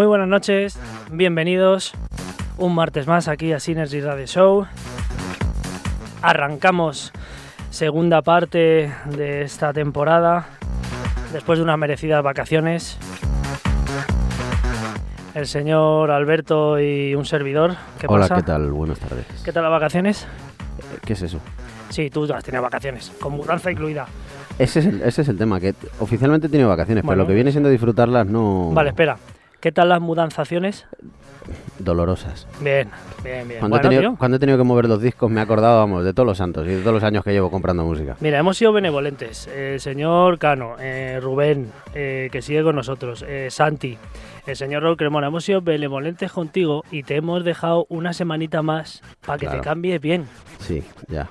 [0.00, 0.78] Muy buenas noches,
[1.10, 1.92] bienvenidos
[2.56, 4.66] un martes más aquí a Synergy Radio Show.
[6.22, 7.12] Arrancamos
[7.68, 10.46] segunda parte de esta temporada
[11.34, 12.96] después de unas merecidas vacaciones.
[15.34, 17.74] El señor Alberto y un servidor.
[17.98, 18.36] ¿Qué Hola, pasa?
[18.36, 18.70] ¿qué tal?
[18.72, 19.26] Buenas tardes.
[19.44, 20.22] ¿Qué tal las vacaciones?
[20.78, 21.40] Eh, ¿Qué es eso?
[21.90, 24.06] Sí, tú has tenido vacaciones, con mudanza incluida.
[24.58, 27.16] Ese es el, ese es el tema, que oficialmente he tenido vacaciones, Bueno.
[27.18, 28.70] pero lo que viene siendo disfrutarlas no...
[28.72, 29.18] Vale, espera.
[29.60, 30.86] ¿Qué tal las mudanzaciones?
[31.78, 32.46] Dolorosas.
[32.60, 32.88] Bien,
[33.24, 33.60] bien, bien.
[33.60, 34.18] Cuando, Bueno, he tenido, tío.
[34.18, 36.66] cuando he tenido que mover los discos me he acordado, vamos, de todos los santos
[36.66, 38.16] y de todos los años que llevo comprando música.
[38.20, 39.46] Mira, hemos sido benevolentes.
[39.48, 43.96] El señor Cano, eh, Rubén, eh, que sigue con nosotros, eh, Santi,
[44.46, 49.02] el señor Raúl Cremona, hemos sido benevolentes contigo y te hemos dejado una semanita más
[49.24, 49.60] para que Claro.
[49.60, 50.26] te cambies bien.
[50.60, 51.28] Sí, ya.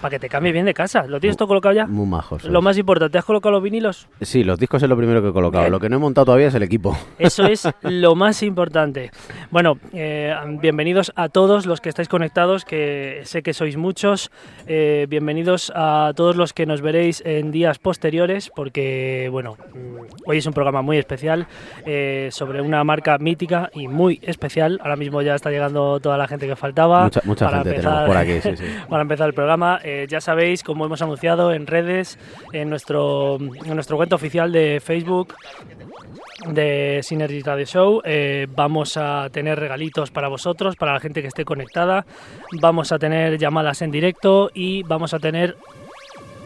[0.00, 1.04] Para que te cambies bien de casa.
[1.06, 1.86] ¿Lo tienes todo colocado ya?
[1.86, 2.44] Muy majos.
[2.44, 4.06] Lo más importante, ¿has colocado los vinilos?
[4.20, 5.64] Sí, los discos es lo primero que he colocado.
[5.64, 5.72] Bien.
[5.72, 6.96] Lo que no he montado todavía es el equipo.
[7.18, 9.10] Eso es lo más importante.
[9.50, 14.30] Bueno, eh, bienvenidos a todos los que estáis conectados, que sé que sois muchos.
[14.68, 19.96] Eh, bienvenidos a todos los que nos veréis en días posteriores, porque, bueno, mm,
[20.26, 21.48] hoy es un programa muy especial
[21.86, 24.78] eh, sobre una marca mítica y muy especial.
[24.80, 27.02] Ahora mismo ya está llegando toda la gente que faltaba.
[27.04, 28.64] Mucha, mucha para gente empezar- tenemos por aquí, sí, sí.
[28.88, 29.80] para empezar el programa.
[29.90, 32.18] Eh, ya sabéis, como hemos anunciado en redes,
[32.52, 35.34] en nuestro, en nuestro cuenta oficial de Facebook
[36.46, 41.28] de Synergy Radio Show, eh, vamos a tener regalitos para vosotros, para la gente que
[41.28, 42.04] esté conectada.
[42.60, 45.56] Vamos a tener llamadas en directo y vamos a tener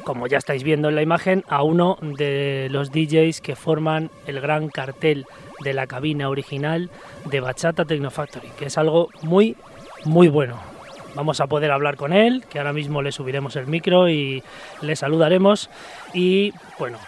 [0.04, 4.40] como ya estáis viendo en la imagen, a uno de los DJs que forman el
[4.40, 5.26] gran cartel
[5.64, 6.90] de la cabina original
[7.24, 9.56] de Bachata Technofactory, que es algo muy,
[10.04, 10.71] muy bueno.
[11.14, 14.43] Vamos a poder hablar con él, que ahora mismo le subiremos el micro y
[14.81, 15.69] le saludaremos.
[16.14, 16.99] Y bueno,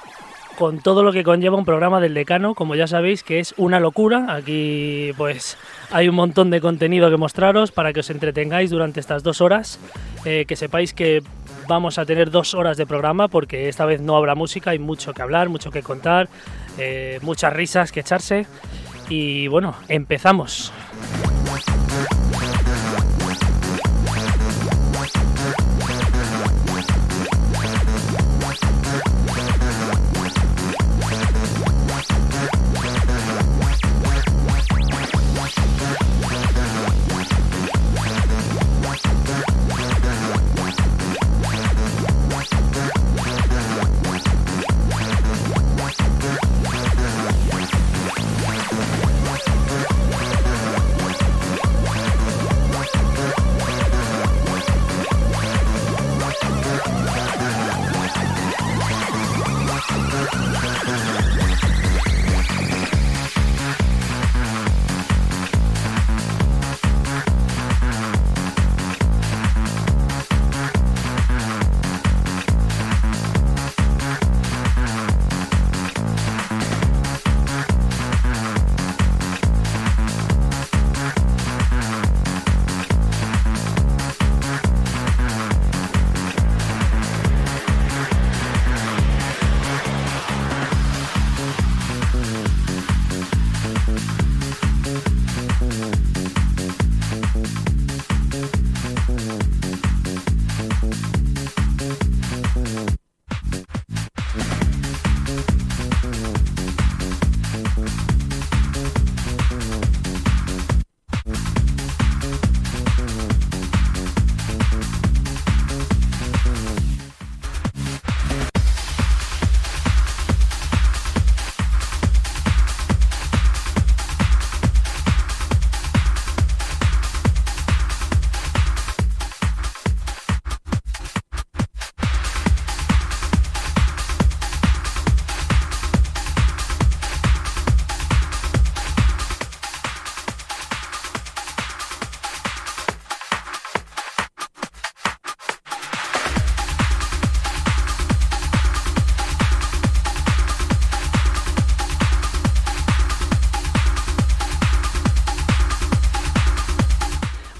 [0.57, 3.81] con todo lo que conlleva un programa del decano, como ya sabéis, que es una
[3.81, 4.35] locura.
[4.35, 5.57] Aquí pues
[5.91, 9.79] hay un montón de contenido que mostraros para que os entretengáis durante estas dos horas.
[10.25, 11.23] Eh, que sepáis que
[11.69, 15.13] vamos a tener dos horas de programa porque esta vez no habrá música, hay mucho
[15.13, 16.29] que hablar, mucho que contar,
[16.79, 18.47] eh, muchas risas que echarse.
[19.09, 20.73] Y bueno, empezamos.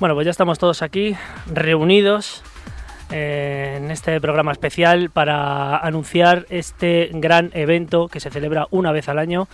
[0.05, 2.43] Bueno, pues ya estamos todos aquí reunidos
[3.11, 9.09] eh, en este programa especial para anunciar este gran evento que se celebra una vez
[9.09, 9.49] al año.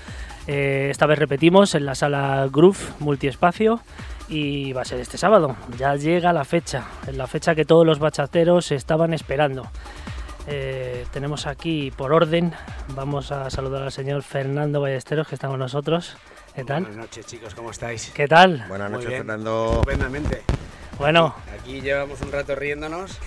[0.49, 3.79] Eh, esta vez repetimos en la sala Groove Multiespacio
[4.29, 5.55] y va a ser este sábado.
[5.79, 9.69] Ya llega la fecha, la fecha que todos los bachateros estaban esperando.
[10.49, 12.55] Eh, tenemos aquí por orden,
[12.97, 16.17] vamos a saludar al señor Fernando Ballesteros que está con nosotros.
[16.55, 16.83] ¿Qué tal?
[16.83, 18.11] Buenas noches, chicos, ¿cómo estáis?
[18.13, 18.65] ¿Qué tal?
[18.69, 19.73] Buenas Muy noches, bien, Fernando.
[19.75, 20.43] Estupendamente.
[20.99, 23.19] Bueno, Aquí llevamos un rato riéndonos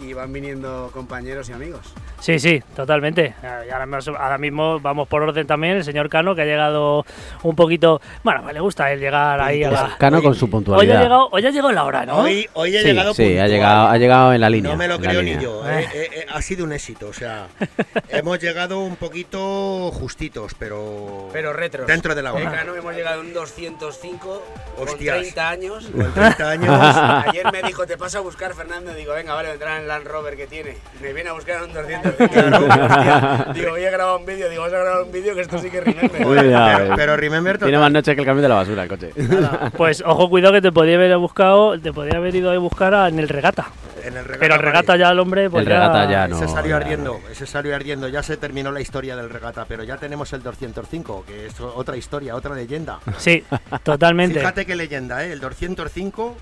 [0.00, 1.92] y van viniendo compañeros y amigos.
[2.22, 3.34] Sí, sí, totalmente.
[3.66, 5.76] Y Ahora, mismo- vamos por orden también.
[5.76, 7.04] El señor Cano, que ha llegado
[7.42, 8.00] un poquito.
[8.22, 9.96] Bueno, le gusta a él llegar ahí a la.
[9.98, 11.02] Cano Hoy- con su Hoy ha puntualidad.
[11.02, 12.18] llegado, hoy ha llegado la hora, ¿no?
[12.18, 14.70] Hoy, hoy he sí, llegado sí, ha llegado, ha llegado en la línea.
[14.72, 15.68] No me lo creo ni yo.
[15.68, 17.08] eh, eh, eh, ha sido un éxito.
[17.08, 17.48] O sea,
[18.08, 21.28] hemos llegado un poquito justitos, pero.
[21.32, 21.86] Pero retros.
[21.86, 22.48] Dentro de la hora.
[22.50, 24.42] Mecano hemos llegado a un 205
[24.78, 25.14] Hostias.
[25.16, 25.90] con 30 años.
[25.94, 26.80] Con 30 años.
[27.28, 28.94] Ayer me dijo, te paso a buscar Fernando.
[28.94, 30.76] Digo, venga, vale, vendrá en el Land Rover que tiene.
[31.00, 32.11] Me viene a buscar en un 205.
[33.54, 34.48] Digo, voy a grabar un vídeo.
[34.48, 36.26] Digo, vas a grabar un vídeo que esto sí que remember.
[36.26, 37.80] Uy, ya, pero, pero remember Tiene total.
[37.80, 39.10] más noche que el camión de la basura el coche.
[39.76, 43.08] Pues ojo, cuidado que te podía haber buscado, te podía haber ido a buscar a-
[43.08, 43.66] en el regata.
[44.04, 46.36] En el regata, Pero el regata ya el hombre, pues El regata ya no.
[46.48, 48.08] salió ya- ardiendo, ese salió ardiendo.
[48.08, 51.96] Ya se terminó la historia del regata, pero ya tenemos el 205, que es otra
[51.96, 52.98] historia, otra leyenda.
[53.18, 53.44] Sí,
[53.84, 54.40] totalmente.
[54.40, 55.32] Fíjate qué leyenda, ¿eh?
[55.32, 56.36] El 205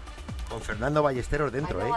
[0.51, 1.91] con Fernando Ballesteros dentro, ¿eh?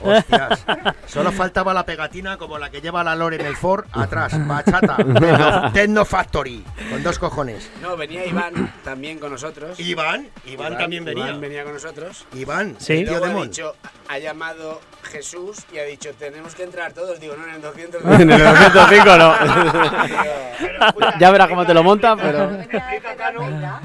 [0.00, 0.64] Hostias.
[1.06, 4.32] Solo faltaba la pegatina como la que lleva la Lore en el Ford atrás.
[4.46, 4.96] Bachata.
[4.96, 6.64] Techno, Techno Factory.
[6.90, 7.68] Con dos cojones.
[7.82, 9.78] No, venía Iván también con nosotros.
[9.80, 10.28] Iván.
[10.46, 11.26] Iván también venía.
[11.26, 12.24] Iván venía con nosotros.
[12.34, 12.76] Iván.
[12.78, 12.94] Sí.
[12.94, 13.74] Y luego ha dicho,
[14.08, 17.18] ha llamado Jesús y ha dicho, tenemos que entrar todos.
[17.18, 18.02] Digo, no, en el 200.
[18.20, 19.34] En el 205 no.
[21.18, 22.54] Ya verás cómo te lo montan, pero.
[22.60, 23.80] Explica, Cano.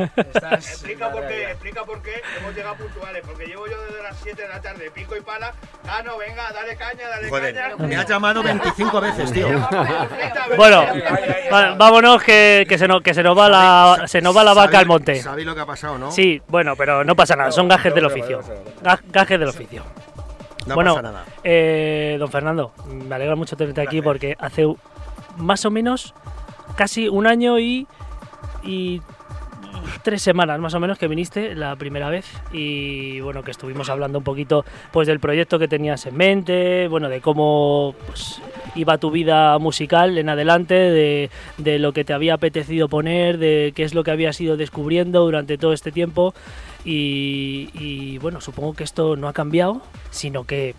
[0.51, 3.23] Explica por qué, explica por qué hemos llegado puntuales.
[3.25, 5.53] Porque llevo yo desde 7 de la tarde, pico y pala.
[5.85, 7.75] Cano, venga, dale caña, dale Joder, caña.
[7.87, 9.47] me has llamado 25 veces, tío.
[10.57, 10.85] Bueno,
[11.77, 14.79] vámonos que, que se nos, que se nos va la, se nos va la vaca
[14.79, 15.21] al monte.
[15.21, 16.11] ¿Sabéis lo que ha pasado, no?
[16.11, 18.41] Sí, bueno, pero no pasa nada, son gajes del oficio.
[18.81, 19.83] Ga- Gajes del oficio.
[20.65, 21.25] No bueno, pasa nada.
[21.43, 24.65] eh, don Fernando, me alegra mucho tenerte aquí porque hace
[25.37, 26.13] más o menos
[26.77, 27.85] casi un año y,
[28.63, 29.01] y
[30.03, 34.17] tres semanas más o menos que viniste la primera vez y bueno que estuvimos hablando
[34.17, 38.41] un poquito pues del proyecto que tenías en mente, bueno de cómo pues,
[38.75, 43.71] iba tu vida musical en adelante, de, de lo que te había apetecido poner, de
[43.75, 46.33] qué es lo que habías ido descubriendo durante todo este tiempo.
[46.85, 50.75] Y, y, bueno supongo que esto no ha cambiado, sino que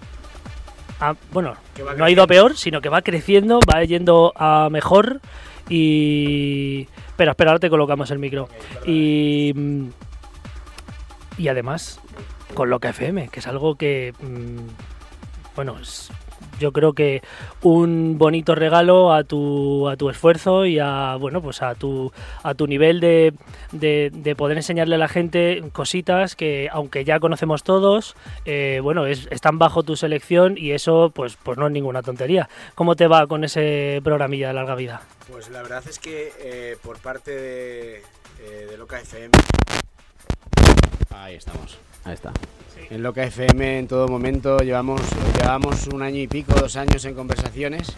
[1.01, 1.57] ha- bueno
[1.97, 5.21] no ha ido a peor, sino que va creciendo, va yendo a mejor
[5.69, 6.87] y...
[7.09, 8.49] Espera, espera, ahora te colocamos el micro.
[8.87, 9.53] Y...
[9.55, 9.89] mm,
[11.39, 12.01] Y además,
[12.55, 14.13] con Loca FM, que es algo que...
[14.21, 16.11] mm, Bueno, es-
[16.61, 17.23] yo creo que
[17.63, 22.55] un bonito regalo a tu, a tu esfuerzo y a bueno pues a tu a
[22.55, 23.33] tu nivel de,
[23.73, 29.07] de, de poder enseñarle a la gente cositas que aunque ya conocemos todos eh, bueno
[29.07, 33.07] es- están bajo tu selección y eso pues pues no es ninguna tontería cómo te
[33.07, 37.31] va con ese programilla de larga vida Pues la verdad es que eh, por parte
[37.31, 37.97] de,
[38.41, 39.31] eh, de Loca FM.
[41.15, 41.79] Ahí estamos.
[42.05, 42.33] Ahí está.
[42.91, 45.01] En Loca FM en todo momento llevamos,
[45.41, 47.95] llevamos un año y pico, dos años en conversaciones.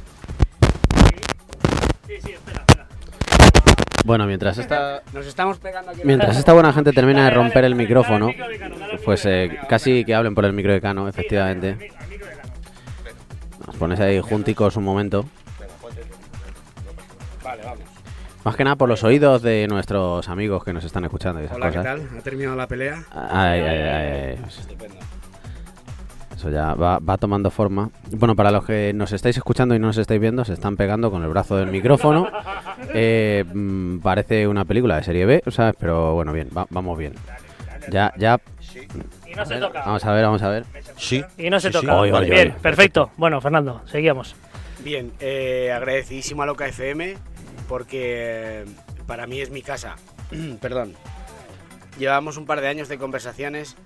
[4.05, 5.03] Bueno, mientras esta.
[5.13, 6.03] Nos estamos pegando aquí.
[6.05, 8.31] Mientras esta buena gente termina de romper el micrófono,
[9.05, 11.91] pues eh, casi que hablen por el micro de Cano, efectivamente.
[13.67, 15.25] Nos pones ahí junticos un momento.
[18.47, 21.57] Más que nada por los oídos de nuestros amigos que nos están escuchando y esas
[21.57, 21.97] Hola, ¿qué cosas.
[21.99, 22.09] tal?
[22.17, 23.03] ¿Ha terminado la pelea?
[23.11, 24.39] Ay, ay, ay, ay.
[24.47, 24.95] Estupendo.
[26.37, 27.91] Eso ya va, va tomando forma.
[28.13, 31.11] Bueno, para los que nos estáis escuchando y no nos estáis viendo, se están pegando
[31.11, 32.29] con el brazo del micrófono.
[32.95, 35.75] Eh, mm, parece una película de serie B, ¿sabes?
[35.81, 37.15] Pero bueno, bien, va- vamos bien.
[37.91, 38.39] Ya, ya.
[39.27, 40.65] y no se toca Vamos a ver, vamos a ver.
[40.97, 41.25] Sí.
[41.37, 41.81] y no se Sí, sí.
[41.87, 44.37] toca Oy, oy, bien perfecto bueno Fernando seguíamos
[44.85, 47.17] Bien, eh, agradecidísimo a Loca FM
[47.69, 48.65] porque
[49.07, 49.97] para mí es mi casa.
[50.61, 50.95] Perdón.
[51.99, 53.77] Llevamos un par de años de conversaciones.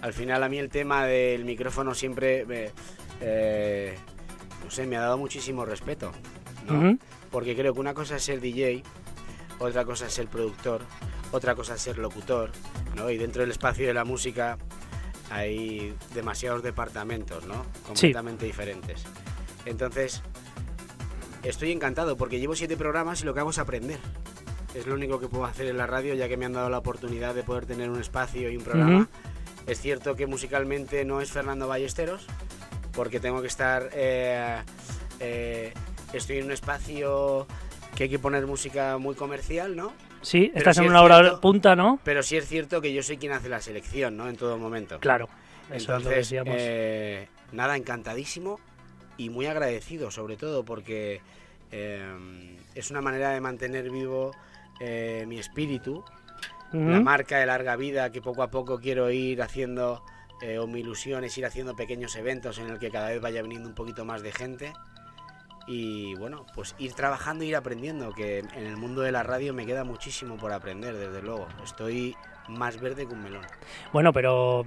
[0.00, 2.70] Al final a mí el tema del micrófono siempre, me-
[3.20, 3.96] eh,
[4.64, 6.12] no sé, me ha dado muchísimo respeto.
[6.66, 6.78] ¿no?
[6.78, 6.98] Ujú.
[7.30, 8.82] Porque creo que una cosa es ser DJ,
[9.58, 10.80] otra cosa es ser productor,
[11.32, 12.50] otra cosa es ser locutor,
[12.96, 13.10] ¿no?
[13.10, 14.56] Y dentro del espacio de la música
[15.30, 17.64] hay demasiados departamentos, ¿no?
[17.86, 19.04] Completamente diferentes.
[19.66, 20.22] Entonces,
[21.42, 23.98] estoy encantado porque llevo siete programas y lo que hago es aprender.
[24.74, 26.78] Es lo único que puedo hacer en la radio ya que me han dado la
[26.78, 28.98] oportunidad de poder tener un espacio y un programa.
[29.00, 29.08] Ujú.
[29.66, 32.26] Es cierto que musicalmente no es Fernando Ballesteros,
[32.92, 33.90] porque tengo que estar...
[33.92, 34.58] eh,
[35.20, 35.72] eh,
[36.12, 37.46] estoy en un espacio
[37.94, 39.92] que hay que poner música muy comercial, ¿no?
[40.22, 42.92] sí estás sí en es una hora cierto- punta no Pero sí es cierto que
[42.92, 44.28] yo soy quien hace la selección, ¿no?
[44.28, 44.98] En todo momento.
[45.00, 45.28] claro
[45.72, 48.60] eso es lo que Entonces, eh, nada, encantadísimo
[49.20, 51.20] y muy agradecido, sobre todo porque
[51.70, 54.32] eh, es una manera de mantener vivo
[54.80, 56.02] eh, mi espíritu
[56.72, 60.04] la marca de larga vida que poco a poco quiero ir haciendo,
[60.40, 63.42] eh, o mi ilusión es ir haciendo pequeños eventos en el que cada vez vaya
[63.42, 64.72] viniendo un poquito más de gente.
[65.66, 69.66] Y bueno, pues ir trabajando ir aprendiendo, que en el mundo de la radio me
[69.66, 71.48] queda muchísimo por aprender, desde luego.
[71.64, 72.14] Estoy
[72.48, 73.44] más verde que un melón.
[73.92, 74.64] Bueno, pero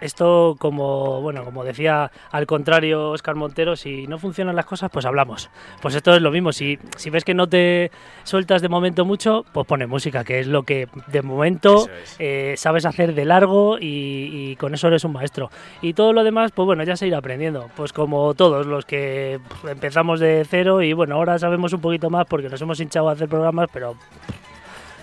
[0.00, 5.06] esto como, bueno, como decía al contrario Oscar Montero, si no funcionan las cosas, pues
[5.06, 5.50] hablamos.
[5.80, 7.90] Pues esto es lo mismo, si, si ves que no te
[8.24, 12.16] sueltas de momento mucho, pues pone música, que es lo que de momento es.
[12.18, 15.50] eh, sabes hacer de largo y, y con eso eres un maestro.
[15.82, 17.70] Y todo lo demás, pues bueno, ya se irá aprendiendo.
[17.76, 22.26] Pues como todos los que empezamos de cero y bueno, ahora sabemos un poquito más
[22.26, 23.96] porque nos hemos hinchado a hacer programas, pero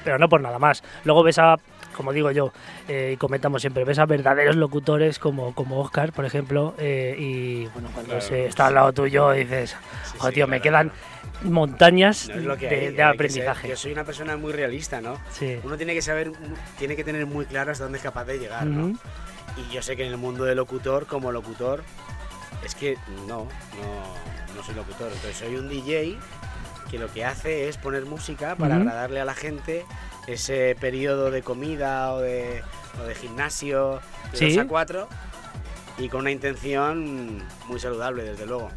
[0.03, 0.83] pero no por nada más.
[1.03, 1.57] Luego ves a,
[1.95, 2.51] como digo yo,
[2.87, 7.65] eh, y comentamos siempre, ves a verdaderos locutores como, como Oscar, por ejemplo, eh, y
[7.67, 8.21] bueno, cuando Claro.
[8.21, 9.75] se está al lado tuyo dices,
[10.11, 13.05] Sí, sí, tío, me claro, quedan montañas No que de, hay, de hay que ser-
[13.05, 13.67] aprendizaje.
[13.69, 15.17] yo soy una persona muy realista, ¿no?
[15.31, 15.57] Sí.
[15.63, 16.31] Uno tiene que saber,
[16.77, 18.97] tiene que tener muy claro hasta dónde es capaz de llegar, ¿no?
[19.57, 21.83] Y yo sé que en el mundo de locutor, como locutor,
[22.63, 25.07] es que no, no, no soy locutor.
[25.07, 26.17] Entonces soy un DJ
[26.89, 28.81] que lo que hace es poner música para Ujú.
[28.83, 29.85] agradarle a la gente
[30.27, 32.63] ese periodo de comida o de,
[33.01, 34.55] o de gimnasio de Sí.
[34.55, 35.07] 2 a 4
[35.97, 38.69] y con una intención muy saludable, desde luego.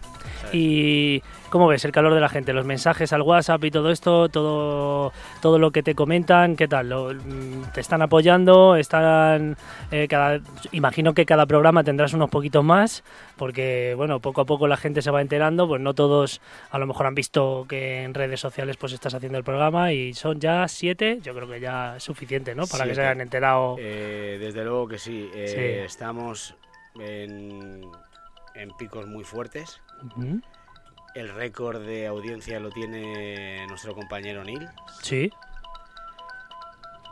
[0.52, 4.28] Y cómo ves el calor de la gente, los mensajes al WhatsApp y todo esto,
[4.28, 6.88] todo, todo lo que te comentan, ¿qué tal?
[6.88, 8.76] Mm, ¿Te están apoyando?
[8.76, 9.56] ¿Están
[9.92, 10.40] eh, cada,
[10.72, 13.04] imagino que cada programa tendrás unos poquitos más,
[13.36, 16.86] porque bueno, poco a poco la gente se va enterando, pues no todos a lo
[16.86, 20.66] mejor han visto que en redes sociales pues estás haciendo el programa y son ya
[20.66, 22.66] siete, yo creo que ya es suficiente, ¿no?
[22.66, 23.76] Para que se hayan enterado.
[23.78, 25.30] Eh, desde luego que sí.
[25.34, 25.84] eh, Sí.
[25.84, 26.54] Estamos
[26.98, 27.82] en,
[28.54, 29.80] en picos muy fuertes.
[31.14, 34.68] El récord de audiencia lo tiene nuestro compañero Neil.
[35.02, 35.30] Sí,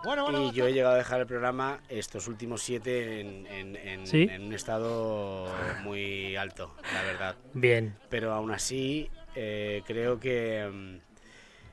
[0.05, 4.07] Bueno, Y yo he llegado a dejar el programa estos últimos siete en, en- en-
[4.07, 4.27] ¿Sí?
[4.29, 5.49] en un estado
[5.85, 7.37] muy alto, la verdad.
[7.55, 7.95] bien.
[8.09, 11.12] Pero aún así, eh, creo que mm,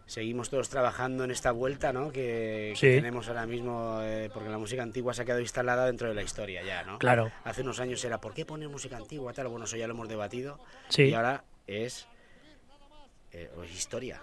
[0.10, 2.12] seguimos todos trabajando en esta vuelta ¿no?
[2.12, 6.16] que, tenemos ahora mismo, eh, porque la música antigua se ha quedado instalada dentro de
[6.16, 6.98] la historia ya, ¿no?
[6.98, 9.34] Claro, Hace unos años era, ¿por qué poner música antigua?
[9.34, 10.60] Tal, bueno, eso ya lo hemos debatido.
[10.88, 12.08] sí, Y ahora es,
[13.32, 14.20] eh, es historia,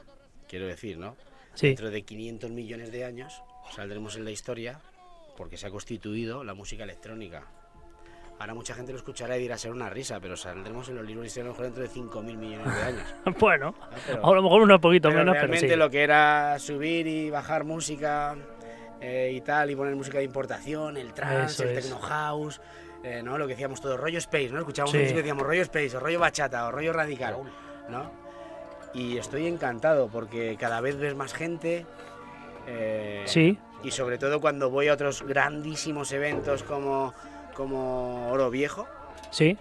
[0.49, 1.17] quiero decir, ¿no?
[1.55, 1.69] sí.
[1.69, 3.41] Dentro de 500 millones de años
[3.75, 4.81] saldremos en la historia
[5.37, 7.47] porque se ha constituido la música electrónica.
[8.39, 11.23] Ahora mucha gente lo escuchará y dirá ser una risa, pero saldremos en los libros
[11.23, 13.15] de historia a lo mejor dentro de 5.000 millones de años.
[13.41, 13.89] Bueno, ¿no?
[14.07, 15.77] Pero- a lo mejor unos poquito pero menos, pero realmente sí.
[15.77, 18.37] lo que era subir y bajar música
[19.01, 21.85] eh, y tal, y poner música de importación, el trance, el es.
[21.85, 22.61] techno house,
[23.03, 23.39] eh, ¿no?
[23.39, 24.59] Lo que decíamos todo, rollo space, ¿no?
[24.59, 24.99] Escuchábamos Sí.
[24.99, 27.37] música y decíamos rollo space, o rollo bachata, o rollo radical,
[27.89, 28.11] ¿no?
[28.93, 31.87] Y estoy encantado porque cada vez ves más gente.
[32.67, 37.15] eh, Sí, Y sobre todo cuando voy a otros grandísimos eventos como,
[37.57, 38.87] como Oro Viejo,
[39.31, 39.57] sí,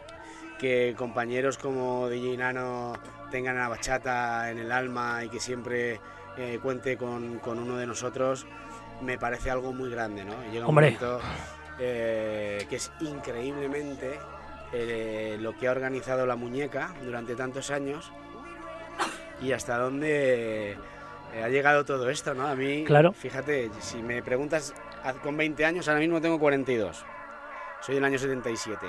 [0.60, 2.94] que compañeros como DJ Nano
[3.32, 6.00] tengan a bachata en el alma y que siempre
[6.38, 8.46] eh, cuente con, con uno de nosotros,
[9.02, 10.34] me parece algo muy grande, ¿no?
[10.52, 10.92] Llega un Hombre.
[10.92, 11.20] momento
[11.80, 14.18] eh, que es increíblemente
[14.74, 18.12] eh, lo que ha organizado la muñeca durante tantos años
[19.42, 22.48] y hasta dónde eh, ha llegado todo esto, ¿no?
[22.48, 23.12] A mí, Claro.
[23.12, 27.04] fíjate, si me preguntas a- con 20 años, ahora mismo tengo 42.
[27.86, 28.88] Soy del año 77.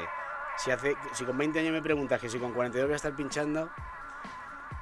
[0.56, 3.14] Si, hace, si con 20 años me preguntas que si con 42 voy a estar
[3.14, 3.68] pinchando,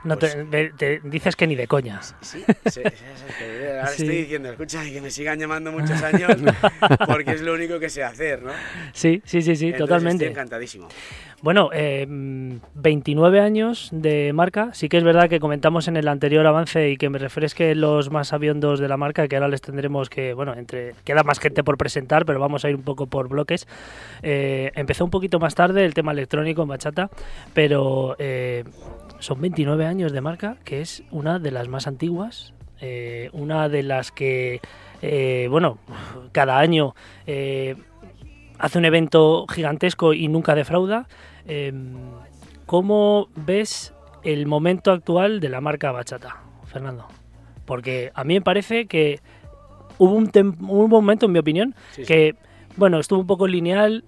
[0.05, 0.37] no Pues-
[0.77, 2.01] te, dices que ni de coña.
[2.03, 2.83] sí, sí, sí, sí,
[3.39, 6.31] que ahora estoy diciendo, escucha, que me sigan llamando muchos años
[7.07, 8.53] porque es lo único que sé hacer, ¿no?
[8.93, 10.25] Sí, sí, sí, sí, Entonces totalmente.
[10.25, 10.89] Estoy encantadísimo.
[11.43, 14.71] Bueno, eh, mm, 29 años de marca.
[14.73, 18.11] Sí que es verdad que comentamos en el anterior avance y que me refresque los
[18.11, 21.63] más sabiondos de la marca, que ahora les tendremos que, bueno, entre queda más gente
[21.63, 23.67] por presentar, pero vamos a ir un poco por bloques.
[24.23, 27.11] Eh, empezó un poquito más tarde el tema electrónico en bachata,
[27.53, 28.65] pero eh,
[29.19, 33.83] son 29 años de marca, que es una de las más antiguas, eh, una de
[33.83, 34.61] las que,
[35.03, 35.79] eh, bueno,
[36.33, 36.95] cada año
[37.27, 37.77] eh,
[38.59, 41.07] hace un evento gigantesco y nunca defrauda.
[41.47, 41.73] Eh,
[42.67, 47.07] ¿Cómo ves el momento actual de la marca Bachata, Fernando?
[47.67, 49.21] Porque a mí me parece que
[49.99, 50.31] hubo un,
[50.69, 52.07] un momento, en mi opinión, Sí, sí.
[52.07, 52.35] que,
[52.77, 54.05] bueno, estuvo un poco lineal.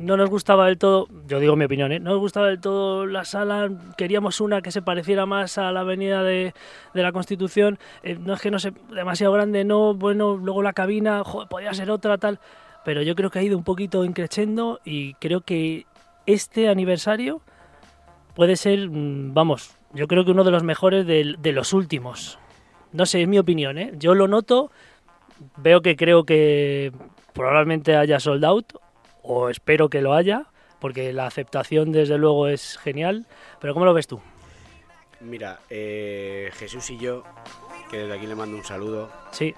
[0.00, 2.00] No nos gustaba del todo, yo digo mi opinión, ¿eh?
[2.00, 5.80] no nos gustaba del todo la sala, queríamos una que se pareciera más a la
[5.80, 6.54] avenida de,
[6.94, 11.22] la Constitución, eh, no es que no sea demasiado grande, no, bueno, luego la cabina,
[11.22, 12.40] joder, podía ser otra, tal,
[12.82, 15.84] pero yo creo que ha ido un poquito increciendo y creo que
[16.24, 17.42] este aniversario
[18.34, 22.38] puede ser, mm, vamos, yo creo que uno de los mejores de, los últimos.
[22.92, 23.92] No sé, es mi opinión, ¿eh?
[23.98, 24.70] Yo lo noto
[25.56, 26.90] veo que creo que
[27.34, 28.72] probablemente haya sold out,
[29.22, 30.46] o espero que lo haya,
[30.78, 33.26] porque la aceptación desde luego es genial.
[33.60, 34.20] Pero ¿cómo lo ves tú?
[35.20, 37.24] Mira, eh, Jesús y yo,
[37.90, 39.54] que desde aquí le mando un saludo, Sí,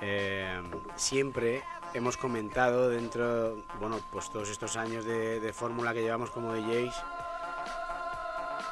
[0.00, 0.60] eh,
[0.96, 1.62] siempre
[1.94, 6.94] hemos comentado dentro, bueno, pues todos estos años de, de fórmula que llevamos como DJs,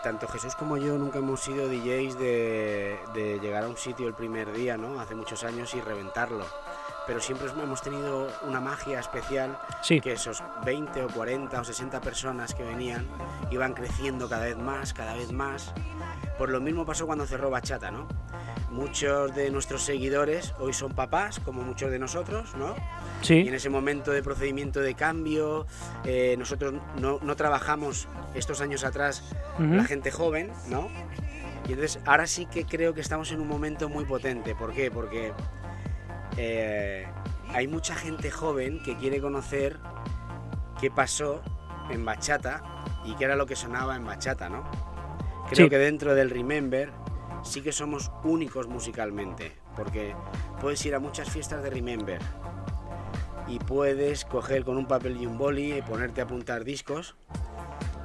[0.03, 4.15] tanto Jesús como yo nunca hemos sido DJs de, de llegar a un sitio el
[4.15, 4.99] primer día, ¿no?
[4.99, 6.47] Hace muchos años y reventarlo.
[7.11, 12.01] Pero siempre hemos tenido una magia especial sí, que esos 20 o 40 o 60
[12.01, 13.05] personas que venían
[13.51, 15.75] iban creciendo cada vez más, cada vez más.
[16.39, 18.07] Por lo mismo pasó cuando cerró Bachata, ¿no?
[18.71, 22.77] Muchos de nuestros seguidores hoy son papás, como muchos de nosotros, ¿no?
[23.29, 25.67] Y en sí, ese momento de procedimiento de cambio,
[26.05, 30.89] eh, nosotros no, no trabajamos estos años atrás ujú, la gente joven, ¿no?
[31.69, 34.55] Y entonces ahora sí que creo que estamos en un momento muy potente.
[34.55, 34.93] ¿Por qué?
[34.93, 35.33] Porque
[36.37, 37.07] eh,
[37.53, 39.79] hay mucha gente joven que quiere conocer
[40.81, 41.41] qué pasó
[41.91, 42.63] en bachata
[43.05, 44.63] y qué era lo que sonaba en bachata, ¿no?
[45.51, 45.71] Creo Sí.
[45.71, 46.91] que dentro del Remember
[47.43, 50.15] sí que somos únicos musicalmente, porque
[50.61, 52.21] puedes ir a muchas fiestas de Remember
[53.49, 57.17] y puedes coger con un papel y un boli y ponerte a apuntar discos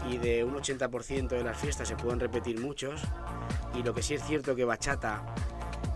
[0.09, 3.01] y de un 80% de las fiestas se pueden repetir muchos
[3.75, 5.21] y lo que sí es cierto que bachata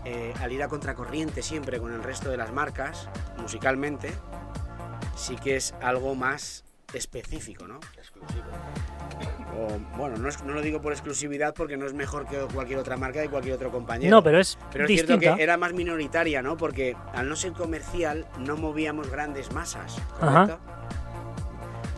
[0.04, 4.12] eh, al ir a contracorriente siempre con el resto de las marcas musicalmente
[5.16, 7.78] sí que es algo más específico, ¿no?
[9.56, 12.78] O, bueno, no, es- no lo digo por exclusividad porque no es mejor que cualquier
[12.78, 14.10] otra marca de cualquier otro compañero.
[14.10, 15.18] no, pero es Pero es distinta.
[15.18, 16.56] cierto que era más minoritaria, ¿no?
[16.56, 20.58] Porque al no ser comercial no movíamos grandes masas, Ajá.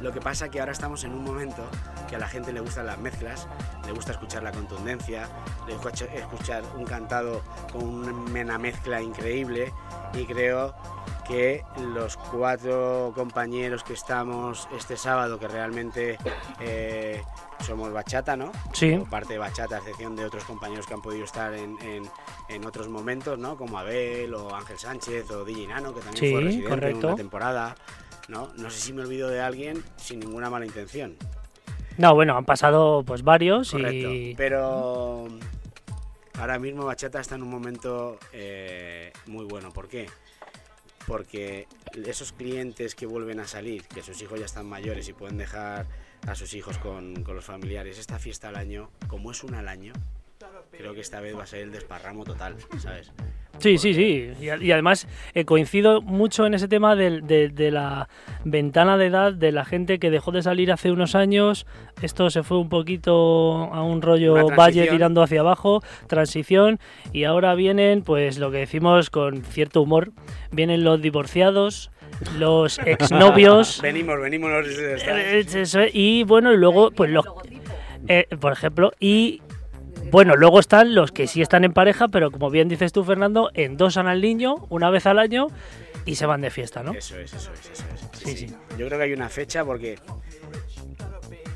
[0.03, 1.63] Lo que pasa que ahora estamos en un momento
[2.09, 3.47] que a la gente le gustan las mezclas,
[3.87, 5.29] le gusta escuchar la contundencia,
[5.67, 9.73] le gusta escuchar un cantado con una mezcla increíble
[10.15, 10.75] y creo
[11.27, 16.19] que los cuatro compañeros que estamos este sábado, que realmente
[16.59, 17.23] eh,
[17.65, 18.51] somos bachata, ¿no?
[18.73, 18.95] Sí.
[18.95, 22.11] O parte de bachata, a excepción de otros compañeros que han podido estar en, en-
[22.49, 23.57] en otros momentos, ¿no?
[23.57, 27.07] Como Abel o Ángel Sánchez o DJ Nano, que también Sí, fue residente en correcto.
[27.07, 27.75] una temporada.
[28.29, 28.53] ¿No?
[28.57, 31.17] no sé si me olvido de alguien sin ninguna mala intención.
[31.99, 34.13] No, bueno, han pasado pues varios Correcto.
[34.13, 35.29] y Pero
[36.39, 39.73] ahora mismo Bachata está en un momento eh, muy bueno.
[39.73, 40.09] ¿Por qué?
[41.07, 41.67] Porque
[42.07, 45.87] esos clientes que vuelven a salir, que sus hijos ya están mayores y pueden dejar
[46.27, 49.69] a sus hijos con, con los familiares, esta fiesta al año, como es una al
[49.69, 49.93] año,
[50.71, 53.13] creo que esta vez va a ser el desparramo total, ¿sabes?
[53.59, 54.31] Sí, sí, sí.
[54.41, 58.09] Y, además eh, coincido mucho en ese tema de, de la
[58.45, 61.67] ventana de edad de la gente que dejó de salir hace unos años.
[62.03, 66.81] Esto se fue un poquito a un rollo valle tirando hacia abajo, transición.
[67.13, 70.13] Y ahora vienen, pues lo que decimos con cierto humor,
[70.51, 71.91] vienen los divorciados,
[72.39, 73.81] los exnovios.
[73.83, 74.67] Venimos, venimos los...
[74.79, 77.25] eh, eso, y bueno, y luego, pues los...
[78.09, 79.41] eh, por ejemplo, y
[80.11, 83.51] bueno, luego están los que sí están en pareja, pero como bien dices tú, Fernando,
[83.55, 85.47] endosan al niño una vez al año
[86.05, 86.93] y se van de fiesta, ¿no?
[86.93, 88.19] Eso es, eso es, eso es.
[88.19, 88.55] Sí, sí.
[88.77, 89.99] Yo creo que hay una fecha porque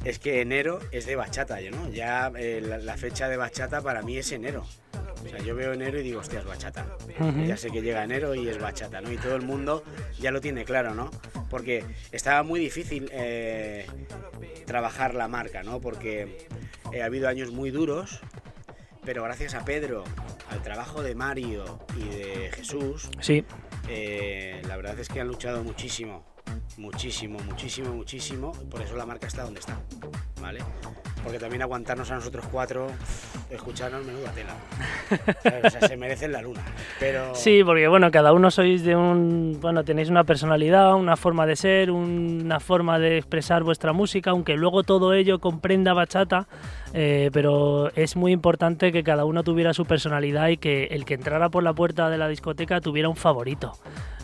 [0.06, 1.90] es que enero es de bachata, ¿yo ¿no?
[1.90, 4.64] Ya eh, la, la fecha de bachata para mí es enero.
[5.24, 6.86] O sea, yo veo enero y digo, hostia, es bachata.
[7.44, 9.10] Ya sé que llega enero y es bachata, ¿no?
[9.10, 9.82] Y todo el mundo
[10.20, 11.10] ya lo tiene claro, ¿no?
[11.50, 13.86] Porque estaba muy difícil eh,
[14.64, 15.80] trabajar la marca, ¿no?
[15.80, 16.46] Porque
[16.92, 18.20] eh, ha habido años muy duros,
[19.04, 20.04] pero gracias a Pedro,
[20.50, 23.44] al trabajo de Mario y de Jesús, Sí,
[23.88, 26.24] la verdad es que han luchado muchísimo,
[26.78, 28.52] muchísimo, muchísimo, muchísimo.
[28.70, 29.78] Por eso la marca está donde está,
[30.40, 30.60] ¿vale?
[31.22, 32.86] Porque también aguantarnos a nosotros cuatro,
[33.50, 34.54] escucharnos menuda tela.
[35.66, 36.62] O sea, se merecen la luna.
[37.00, 41.44] Pero sí, porque bueno, cada uno sois de un, bueno, tenéis una personalidad, una forma
[41.46, 46.46] de ser, una forma de expresar vuestra música, aunque luego todo ello comprenda bachata,
[46.94, 51.14] eh, pero es muy importante que cada uno tuviera su personalidad y que el que
[51.14, 53.72] entrara por la puerta de la discoteca tuviera un favorito.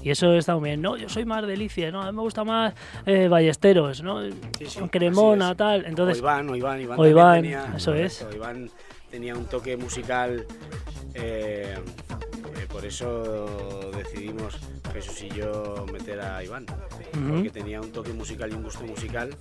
[0.03, 0.97] Y eso está muy bien, ¿no?
[0.97, 2.03] Yo soy más delicia, ¿no?
[2.03, 2.75] A mí me gusta más
[3.07, 4.23] eh, Ballesteros, ¿no?
[4.59, 5.85] Sí, sí, Cremona, tal.
[5.87, 8.27] Entonces, o Iván, o Iván, Iván o también Iván, tenía- eso es.
[8.35, 8.71] Iván
[9.11, 10.47] tenía un toque musical,
[11.15, 14.59] eh, eh, por eso decidimos
[14.93, 19.35] Jesús y yo meter a Iván, porque tenía un toque musical y un gusto musical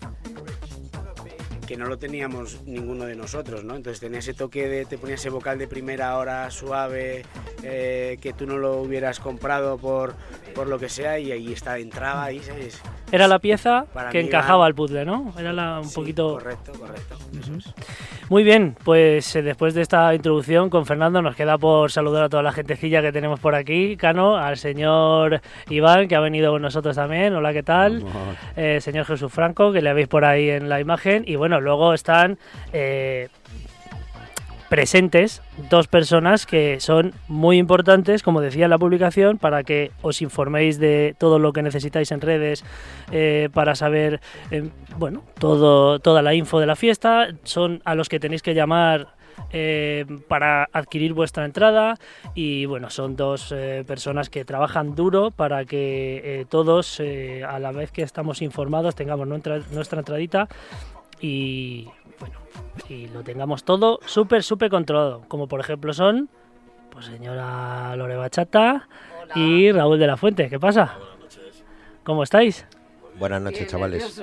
[1.68, 3.76] que no lo teníamos ninguno de nosotros, ¿no?
[3.76, 7.24] Entonces tenía ese toque de, te ponía ese vocal de primera hora suave,
[7.64, 10.16] eh, que tú no lo hubieras comprado por
[10.52, 12.82] por lo que sea, y ahí está, entraba ahí, ¿sabes?
[13.10, 15.34] Era la pieza Para que encajaba al puzzle, ¿no?
[15.38, 16.34] Era la, un Sí, poquito...
[16.34, 17.16] Correcto, correcto.
[17.40, 17.74] Eso es.
[18.30, 22.30] Muy bien, pues eh, después de esta introducción con Fernando nos queda por saludar a
[22.30, 26.62] toda la gentecilla que tenemos por aquí, Cano, al señor Iván que ha venido con
[26.62, 28.06] nosotros también, hola, ¿qué tal?
[28.58, 31.94] Eh, señor Jesús Franco, que le veis por ahí en la imagen, y bueno, luego
[31.94, 32.38] están
[32.74, 33.30] eh,
[34.70, 40.22] presentes dos personas que son muy importantes, como decía en la publicación, para que os
[40.22, 42.64] informéis de todo lo que necesitáis en redes,
[43.12, 47.28] eh, para saber, eh, bueno, toda la info de la fiesta.
[47.44, 49.16] Son a los que tenéis que llamar
[50.30, 51.96] para adquirir vuestra entrada
[52.36, 53.54] y bueno, son dos
[53.86, 59.60] personas que trabajan duro para que todos, a la vez que estamos informados, tengamos nuestra,
[59.72, 60.48] nuestra entradita
[61.22, 61.88] y
[62.20, 62.40] bueno,
[62.90, 66.30] y lo tengamos todo súper, súper controlado, como por ejemplo son,
[66.90, 68.88] pues señora Lore Bachata
[69.36, 70.50] y Raúl de la Fuente.
[70.50, 70.98] ¿Qué pasa?
[72.04, 72.66] ¿Cómo estáis?
[73.18, 74.22] Buenas noches, chavales.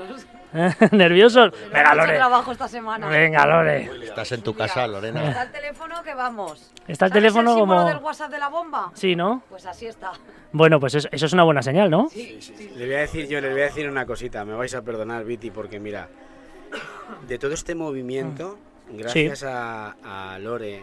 [0.92, 1.52] ¿Nerviosos?
[1.72, 2.16] Venga, Mucho Lore.
[2.16, 3.06] trabajo esta semana.
[3.08, 3.90] Venga, Lore.
[4.02, 5.42] Estás en tu casa, Está Lorena.
[5.42, 6.72] el teléfono que vamos.
[6.88, 7.84] Está el ¿Sabes teléfono el como...
[7.84, 8.90] del WhatsApp de la bomba?
[8.94, 9.42] Sí, ¿no?
[9.50, 10.12] Pues así está.
[10.52, 12.08] Bueno, pues eso, eso es una buena señal, ¿no?
[12.14, 15.24] Le voy a decir yo, les voy a decir una cosita, me vais a perdonar,
[15.24, 16.08] Viti, porque mira,
[17.27, 18.59] de todo este movimiento,
[18.90, 20.83] gracias a, a Lore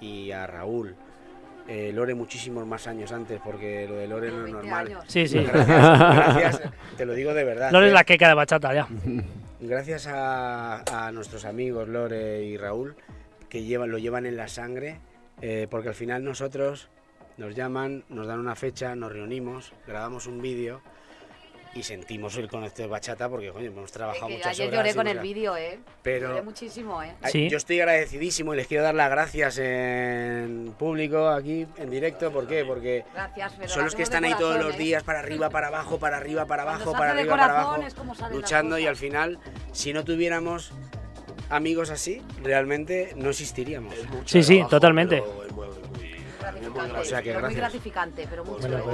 [0.00, 0.94] y a Raúl,
[1.66, 4.86] eh, Lore muchísimos más años antes, porque lo de Lore no es 20 normal.
[4.86, 5.04] años.
[5.06, 5.38] Sí, sí.
[5.38, 6.62] Gracias, gracias,
[6.96, 7.70] te lo digo de verdad.
[7.72, 7.88] Lore ¿eh?
[7.88, 8.88] es la queca de bachata ya.
[9.60, 12.96] Gracias a, a nuestros amigos Lore y Raúl,
[13.48, 15.00] que llevan, lo llevan en la sangre,
[15.40, 16.90] eh, porque al final nosotros
[17.38, 20.82] nos llaman, nos dan una fecha, nos reunimos, grabamos un vídeo
[21.74, 24.78] y sentimos el conecto de bachata, porque coño, hemos trabajado muchas ayer horas.
[24.78, 25.80] lloré con el vídeo, ¿eh?
[26.02, 27.14] Pero Lloré muchísimo, ¿eh?
[27.30, 27.48] Sí.
[27.50, 32.30] Yo estoy agradecidísimo y les quiero dar las gracias en público, aquí, en directo.
[32.30, 32.64] ¿Por qué?
[32.64, 34.78] Porque Gracias, son lo los que están ahí todos los ¿eh?
[34.78, 37.82] días, para arriba, para abajo, para arriba, para abajo, para arriba, para abajo,
[38.30, 39.38] luchando y al final,
[39.72, 40.72] si no tuviéramos
[41.50, 43.94] amigos así, realmente no existiríamos.
[44.26, 45.22] Sí, sí, totalmente.
[46.40, 48.68] Gratificante, O sea que pero muy gratificante, pero mucho.
[48.68, 48.84] Bueno,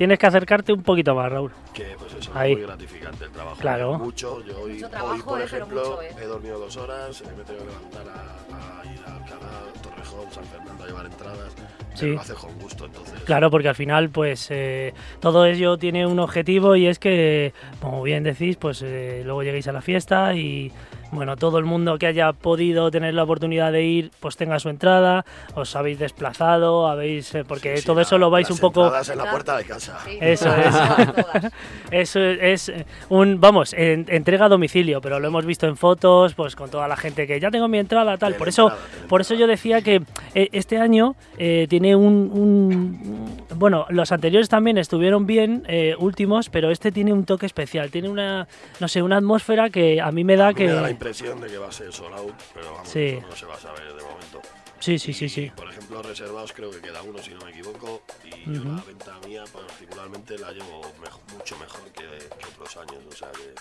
[0.00, 1.50] Tienes que acercarte un poquito más, Raúl.
[1.74, 2.52] Que pues eso Ahí.
[2.52, 3.56] es muy gratificante el trabajo.
[3.60, 3.98] Claro.
[3.98, 4.42] Mucho.
[4.46, 6.14] Yo hoy, Mucho hoy, trabajo, por eh, ejemplo, mucho, eh.
[6.22, 9.50] he dormido dos horas, me he tenido que levantar a, a ir a Alcalá,
[9.82, 11.54] Torrejón, San Fernando a llevar entradas.
[11.92, 12.06] Sí.
[12.12, 13.20] Lo haces con gusto, entonces.
[13.24, 18.02] Claro, porque al final, pues eh, todo ello tiene un objetivo y es que, como
[18.02, 20.72] bien decís, pues eh, luego lleguéis a la fiesta y,
[21.12, 24.68] bueno, todo el mundo que haya podido tener la oportunidad de ir, pues tenga su
[24.68, 28.56] entrada, os habéis desplazado, habéis, eh, porque Sí, sí, todo la- eso lo vais las
[28.58, 28.86] un poco...
[28.86, 29.98] en la puerta de casa.
[30.04, 30.74] Sí, Eso es.
[31.90, 36.34] Eso es eh, un, vamos, en- entrega a domicilio, pero lo hemos visto en fotos,
[36.34, 38.30] pues con toda la gente que ya tengo mi entrada, tal.
[38.32, 40.02] Tiene Por eso, entrada, por eso yo decía que
[40.34, 46.48] eh, este año eh, tiene un, un- bueno, los anteriores también estuvieron bien, eh, últimos,
[46.50, 48.46] pero este tiene un toque especial, tiene una,
[48.78, 50.90] no sé, una atmósfera que a mí me da A mí que, me da la
[51.04, 53.06] impresión de que va a ser sold out, pero vamos, Sí.
[53.18, 54.42] eso no se va a saber de momento.
[54.80, 55.52] sí, sí, sí, Y, sí.
[55.56, 58.02] Por ejemplo, reservados creo que queda uno, si no me equivoco.
[58.24, 58.76] Y yo Ujú.
[58.76, 63.02] la venta mía, particularmente, la llevo mejo- mucho mejor que, que otros años.
[63.10, 63.54] O sea, que,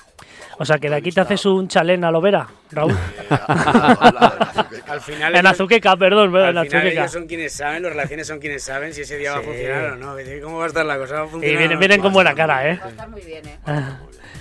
[0.58, 2.92] O sea, que de aquí te haces un chalén a lo vera, Raúl.
[2.92, 6.90] eh, a- a- a- a- a- Al final, En Azuqueca, perdón, en al final Azuqueca.
[7.02, 9.48] ellos son quienes saben, las relaciones son quienes saben si ese día va a Sí.
[9.48, 10.16] funcionar o no.
[10.44, 11.16] ¿Cómo va a estar la cosa?
[11.16, 12.80] ¿Va a Y funcionar o vienen, vienen con buena cara, ¿eh?
[12.82, 13.60] Va a estar muy bien, ¿eh?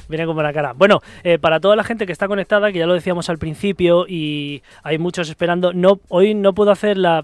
[0.09, 0.73] Viene con buena cara.
[0.75, 4.07] Bueno, eh, para toda la gente que está conectada, que ya lo decíamos al principio
[4.09, 7.23] y hay muchos esperando, no, hoy no puedo hacer la,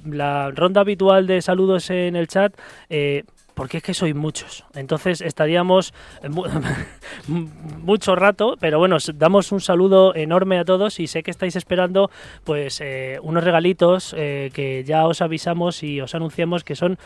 [0.54, 2.54] ronda habitual de saludos en el chat.
[2.90, 4.64] eh, porque es que sois muchos.
[4.74, 5.94] Entonces estaríamos
[6.24, 6.44] eh, mu-
[7.28, 11.54] mucho rato, pero bueno, os damos un saludo enorme a todos y sé que estáis
[11.56, 12.10] esperando
[12.44, 12.82] pues
[13.22, 16.98] unos regalitos que ya os avisamos y os anunciamos que son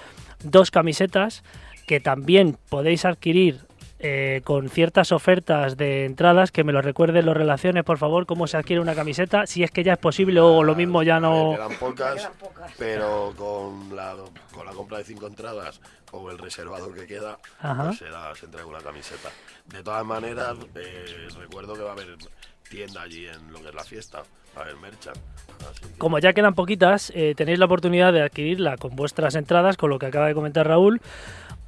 [0.42, 1.42] dos camisetas
[1.86, 3.67] que también podéis adquirir
[4.00, 8.46] eh, con ciertas ofertas de entradas, que me lo recuerden los relaciones, por favor, cómo
[8.46, 11.22] se adquiere una camiseta, si es que ya es posible o lo mismo ya ver,
[11.22, 11.52] no...
[11.56, 12.72] Quedan pocas, Quedan pocas.
[12.78, 14.14] pero con la,
[14.54, 15.80] con la compra de cinco entradas
[16.12, 19.28] o el reservador que queda, pues se, da- se entrega una camiseta.
[19.66, 22.16] De todas maneras, eh, recuerdo que va a haber
[22.70, 24.22] tienda allí en lo que es la fiesta,
[24.56, 25.14] va a haber merchan.
[25.14, 29.90] que- Como ya quedan poquitas, eh, tenéis la oportunidad de adquirirla con vuestras entradas, con
[29.90, 31.00] lo que acaba de comentar Raúl,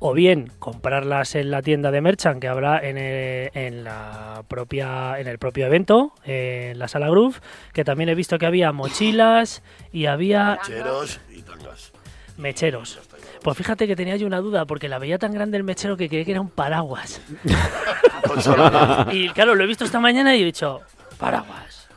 [0.02, 5.20] o bien comprarlas en la tienda de Merchant que habrá en el, en la propia
[5.20, 7.36] en el propio evento, en la sala Groove,
[7.74, 11.92] que también he visto que había mochilas y había Cheros y tangas.
[12.38, 12.98] mecheros.
[13.42, 16.08] Pues fíjate que tenía yo una duda, porque la veía tan grande el mechero que
[16.08, 17.20] creí que era un paraguas.
[18.40, 20.80] Solo- Y claro, lo he visto esta mañana y he dicho,
[21.18, 21.88] paraguas.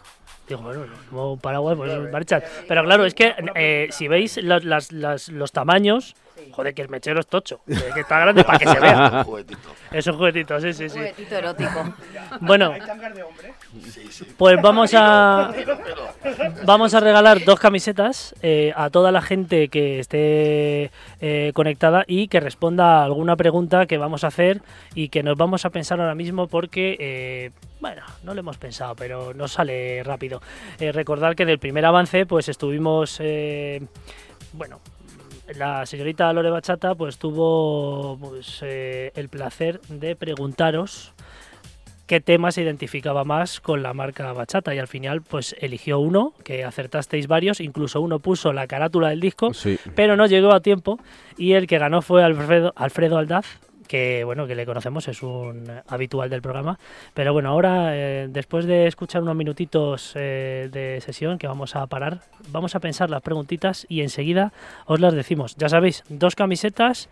[0.48, 2.42] Digo, bueno, un paraguas, pues marcha.
[2.68, 6.16] Pero claro, es que eh, si veis lo- las- las- los tamaños,
[6.52, 7.62] Joder, que el mechero es tocho.
[7.66, 9.10] Que, que está grande para que se vea.
[9.18, 9.70] Un juguetito.
[9.92, 10.98] Es un juguetito, sí, sí, sí.
[10.98, 11.94] Juguetito erótico.
[12.42, 13.54] Bueno, ¿Hay tangas de hombre?
[13.84, 14.26] Sí, sí.
[14.36, 15.54] pues vamos a
[16.66, 20.92] vamos a regalar dos camisetas eh, a toda la gente que esté
[21.22, 24.62] eh, conectada y que responda a alguna pregunta que vamos a hacer
[24.96, 27.52] y que nos vamos a pensar ahora mismo porque eh,
[27.84, 30.42] bueno, no lo hemos pensado, pero nos sale rápido.
[30.80, 33.86] Eh, recordar que del primer avance, pues estuvimos, eh,
[34.54, 34.80] bueno,
[35.58, 41.14] la señorita Lore Bachata, pues tuvo pues, eh, el placer de preguntaros
[42.06, 46.34] qué tema se identificaba más con la marca Bachata y al final, pues eligió uno,
[46.44, 49.78] que acertasteis varios, incluso uno puso la carátula del disco, Sí.
[49.96, 51.00] pero no llegó a tiempo
[51.38, 53.46] y el que ganó fue Alfredo, Alfredo Aldaz
[53.88, 56.80] que bueno que le conocemos es un habitual del programa
[57.14, 61.86] pero bueno ahora eh, después de escuchar unos minutitos eh, de sesión que vamos a
[61.88, 64.52] parar vamos a pensar las preguntitas y enseguida
[64.86, 67.10] os las decimos ya sabéis dos camisetas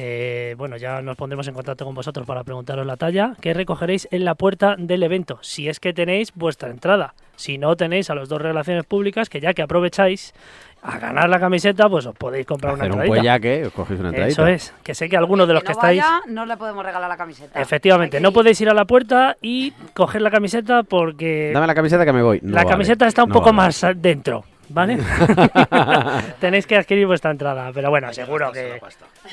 [0.00, 4.06] eh, bueno, ya nos pondremos en contacto con vosotros para preguntaros la talla que recogeréis
[4.12, 7.14] en la puerta del evento, si es que tenéis vuestra entrada.
[7.34, 10.34] Si no tenéis a los dos relaciones públicas, que ya que aprovecháis
[10.82, 13.20] a ganar la camiseta, pues os podéis comprar una Hacer un entradita.
[13.20, 14.32] puellaque, os cogéis una entradita.
[14.42, 16.00] Eso es, que sé que algunos de los que estáis...
[16.00, 17.60] vaya, no le podemos regalar la camiseta.
[17.60, 18.34] Efectivamente, no ir.
[18.34, 22.22] podéis ir a la puerta y coger la camiseta porque Dame la camiseta que me
[22.22, 22.40] voy.
[22.42, 23.56] No la vale, camiseta está un no poco vale.
[23.56, 24.98] más dentro, ¿vale?
[26.40, 28.80] Tenéis que adquirir vuestra entrada, pero bueno, seguro que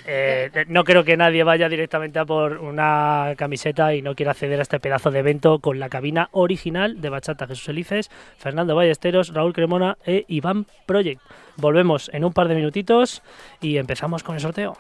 [0.06, 4.60] eh, no creo que nadie vaya directamente a por una camiseta y no quiera acceder
[4.60, 9.34] a este pedazo de evento con la cabina original de Bachata Jesús Elices, Fernando Ballesteros,
[9.34, 11.22] Raúl Cremona e Iván Project.
[11.58, 13.22] Volvemos en un par de minutitos
[13.62, 14.78] y empezamos con el sorteo.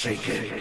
[0.00, 0.59] shaken.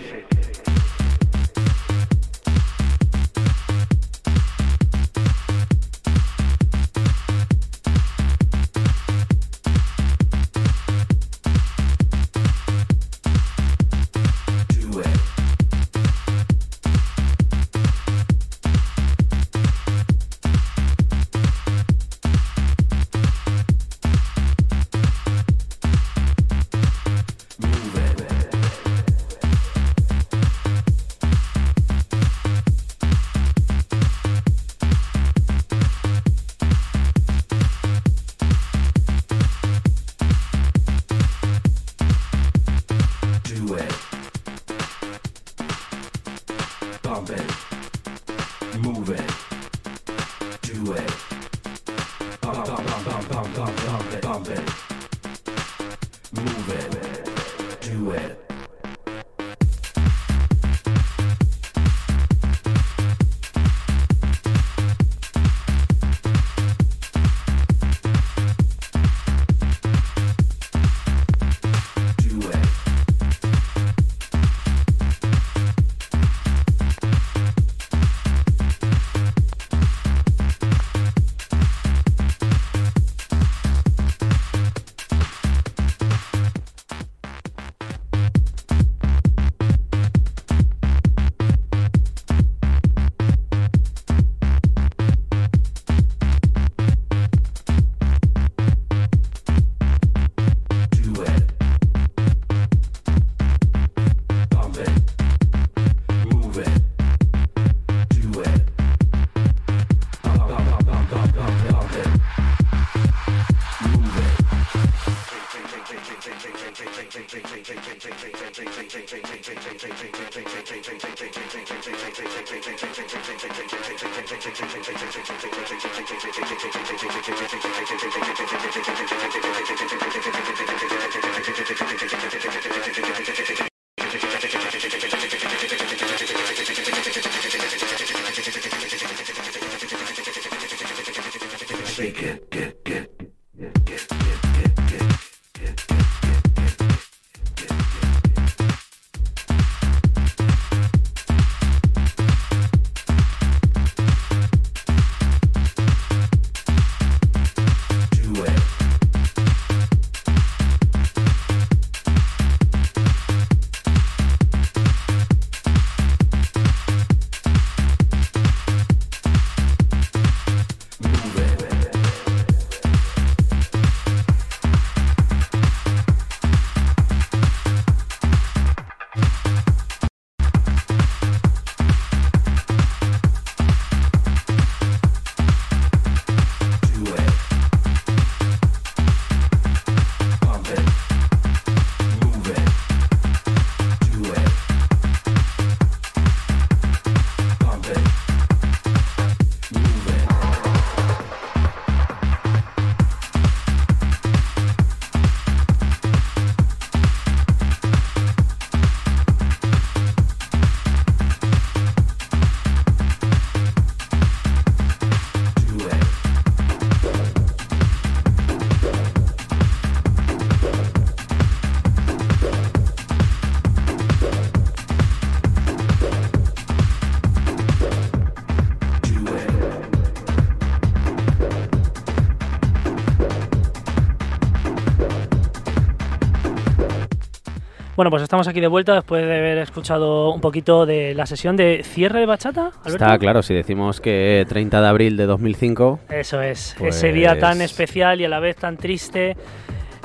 [237.99, 241.57] Bueno, pues estamos aquí de vuelta después de haber escuchado un poquito de la sesión
[241.57, 242.71] de cierre de bachata.
[242.85, 242.91] Alberto.
[243.03, 247.37] Está claro, si decimos que 30 de abril de 2005, Eso es, Pues- ese día
[247.37, 249.35] tan especial y a la vez tan triste,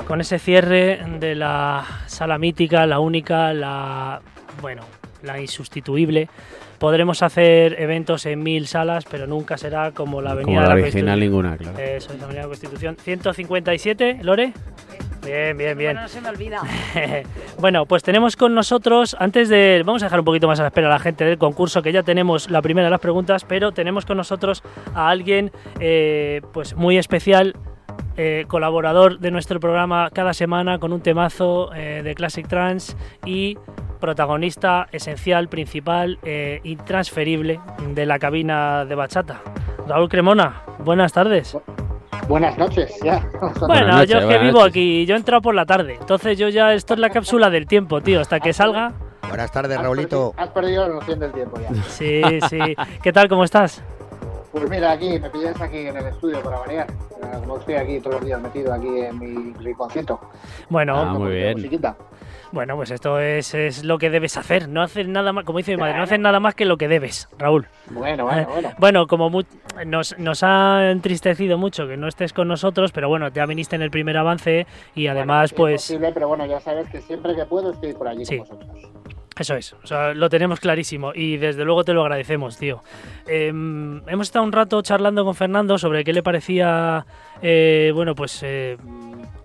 [0.05, 4.19] con ese cierre de la sala mítica, la única, la
[4.61, 4.81] bueno,
[5.23, 6.27] la insustituible.
[6.77, 10.67] Podremos hacer eventos en mil salas, pero nunca será como la Avenida como la de
[10.67, 11.19] la original Constitución.
[11.19, 11.79] ninguna, claro.
[11.79, 12.97] Eso es la Avenida de la Constitución.
[13.01, 14.51] 157, Lore.
[15.25, 15.93] Bien, bien, bien.
[15.93, 16.61] Bueno, no se me olvida.
[17.59, 19.81] bueno, pues tenemos con nosotros, antes de.
[19.85, 21.91] Vamos a dejar un poquito más a la espera a la gente del concurso, que
[21.91, 24.61] ya tenemos la primera de las preguntas, pero tenemos con nosotros
[24.93, 27.55] a alguien eh, pues muy especial.
[28.17, 32.95] eh, colaborador de nuestro programa cada semana con un temazo eh, de Classic Trance
[33.25, 33.57] y
[33.99, 37.59] protagonista esencial, principal, eh, intransferible
[37.93, 39.41] de la cabina de bachata.
[39.87, 41.57] Raúl Cremona, buenas tardes.
[42.27, 43.27] Buenas noches, ya.
[43.67, 44.69] Bueno, noches, yo es que vivo noches.
[44.71, 47.67] aquí, yo he entrado por la tarde, entonces yo ya, esto es la cápsula del
[47.67, 48.93] tiempo, tío, hasta que salga.
[49.27, 50.31] Buenas tardes, Has Raulito.
[50.33, 51.83] perdi- Has perdido la noción del tiempo ya.
[51.83, 52.59] Sí, sí.
[53.03, 53.83] ¿Qué tal, cómo estás?
[54.51, 56.87] Pues mira, aquí me pillas aquí en el estudio para variar.
[57.41, 60.19] Como estoy aquí todos los días metido aquí en mi rinconcito.
[60.69, 61.53] Bueno, Ah, muy bien.
[61.57, 61.95] Musiquita.
[62.55, 65.71] Bueno, pues esto es, es lo que debes hacer, no haces nada más, como dice
[65.71, 67.67] mi madre, no haces nada más que lo que debes, Raúl.
[67.91, 68.69] Bueno, bueno, bueno.
[68.79, 69.43] Bueno, como mu-
[69.85, 73.83] nos, nos ha entristecido mucho que no estés con nosotros, pero bueno, ya viniste en
[73.83, 75.81] el primer avance y además, es pues...
[75.83, 78.37] posible, pero bueno, ya sabes que siempre que puedo estoy por allí Sí.
[78.39, 78.91] con vosotros.
[79.37, 82.81] Eso es, o sea, lo tenemos clarísimo y desde luego te lo agradecemos, tío.
[83.27, 87.05] Em, hemos estado un rato charlando con Fernando sobre qué le parecía,
[87.41, 88.77] eh, bueno, pues eh,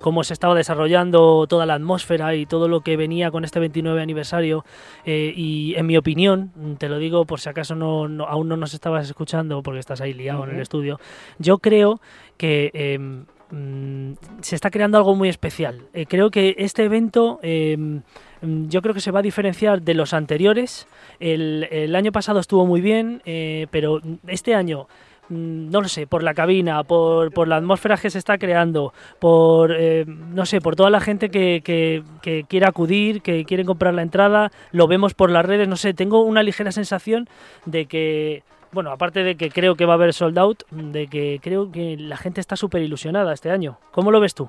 [0.01, 4.01] cómo se estaba desarrollando toda la atmósfera y todo lo que venía con este 29
[4.03, 4.65] aniversario.
[5.05, 8.57] eh, y en mi opinión, te lo digo por si acaso no, no- aún no
[8.57, 10.99] nos estabas escuchando porque estás ahí liado en el estudio,
[11.39, 12.01] yo creo
[12.37, 12.71] que...
[12.75, 15.81] em, mm, se está creando algo muy especial.
[15.93, 18.03] Eh, creo que este evento em,
[18.43, 20.87] mm, yo creo que se va a diferenciar de los anteriores.
[21.19, 24.87] El, el año pasado estuvo muy bien, eh, pero este año,
[25.31, 29.73] no lo sé, por la cabina, por, por la atmósfera que se está creando, por,
[29.73, 33.95] eh, no sé, por toda la gente que, que, que quiere acudir, que quiere comprar
[33.95, 37.29] la entrada, lo vemos por las redes, no sé, tengo una ligera sensación
[37.65, 38.43] de que...
[38.73, 41.97] Bueno, aparte de que creo que va a haber sold out, de que creo que
[41.97, 43.79] la gente está súper ilusionada este año.
[43.91, 44.49] ¿Cómo lo ves tú?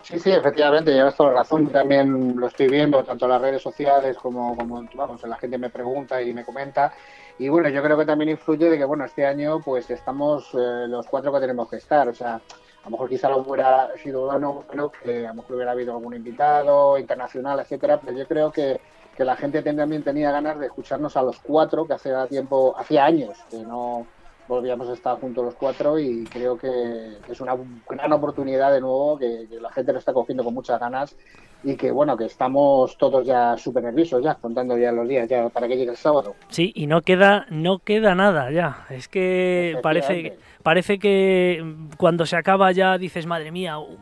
[0.00, 1.68] Sí, sí, efectivamente, llevas toda la razón.
[1.68, 5.68] También lo estoy viendo, tanto en las redes sociales como, como vamos, la gente me
[5.68, 6.94] pregunta y me comenta.
[7.38, 10.86] Y bueno, yo creo que también influye de que, bueno, este año pues estamos eh,
[10.88, 12.08] los cuatro que tenemos que estar.
[12.08, 15.72] O sea, a lo mejor quizá hubiera sido bueno, creo que a lo mejor hubiera
[15.72, 18.80] habido algún invitado internacional, etcétera, pero yo creo que,
[19.16, 23.04] que la gente también tenía ganas de escucharnos a los cuatro, que hacía tiempo, hacía
[23.04, 24.06] años que no
[24.46, 27.56] volvíamos a estar juntos los cuatro y creo que es una
[27.88, 31.16] gran oportunidad de nuevo, que la gente lo está cogiendo con muchas ganas
[31.64, 35.48] y que bueno, que estamos todos ya súper nerviosos ya, contando ya los días ya
[35.48, 36.34] para que llegue el sábado.
[36.48, 38.86] Sí, y no queda, no queda nada ya.
[38.90, 41.64] Es que parece, parece que
[41.96, 43.98] cuando se acaba ya dices, madre mía, uf,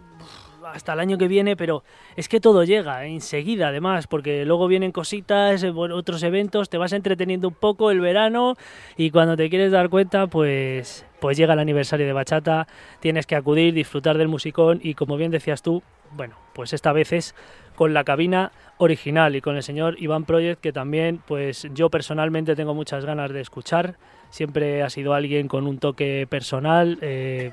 [0.65, 1.83] hasta el año que viene, pero
[2.17, 6.93] es que todo llega enseguida además, porque luego vienen cositas, eh, otros eventos, te vas
[6.93, 8.57] entreteniendo un poco el verano
[8.97, 12.67] y cuando te quieres dar cuenta, pues, pues llega el aniversario de Bachata,
[13.01, 15.83] tienes que acudir, disfrutar del musicón y como bien decías tú,
[16.17, 17.35] bueno, pues esta vez es
[17.75, 22.55] con la cabina original y con el señor Iván Project que también pues yo personalmente
[22.55, 23.97] tengo muchas ganas de escuchar.
[24.31, 27.53] Siempre ha sido alguien con un toque personal eh,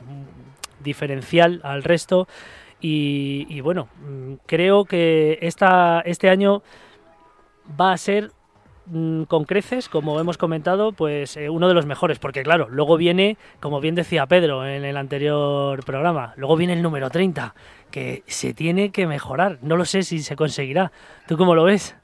[0.82, 2.28] diferencial al resto.
[2.82, 6.64] Y, y bueno mm, creo que esta, este año
[7.80, 8.32] va a ser
[8.90, 12.98] mm, con creces, como hemos comentado, pues eh, uno de los mejores, porque claro, luego
[12.98, 17.54] viene, como bien decía Pedro en el anterior programa, luego viene el número 30,
[17.92, 19.60] que se tiene que mejorar.
[19.62, 20.92] No lo sé si se conseguirá.
[21.28, 21.96] ¿Tú cómo lo ves?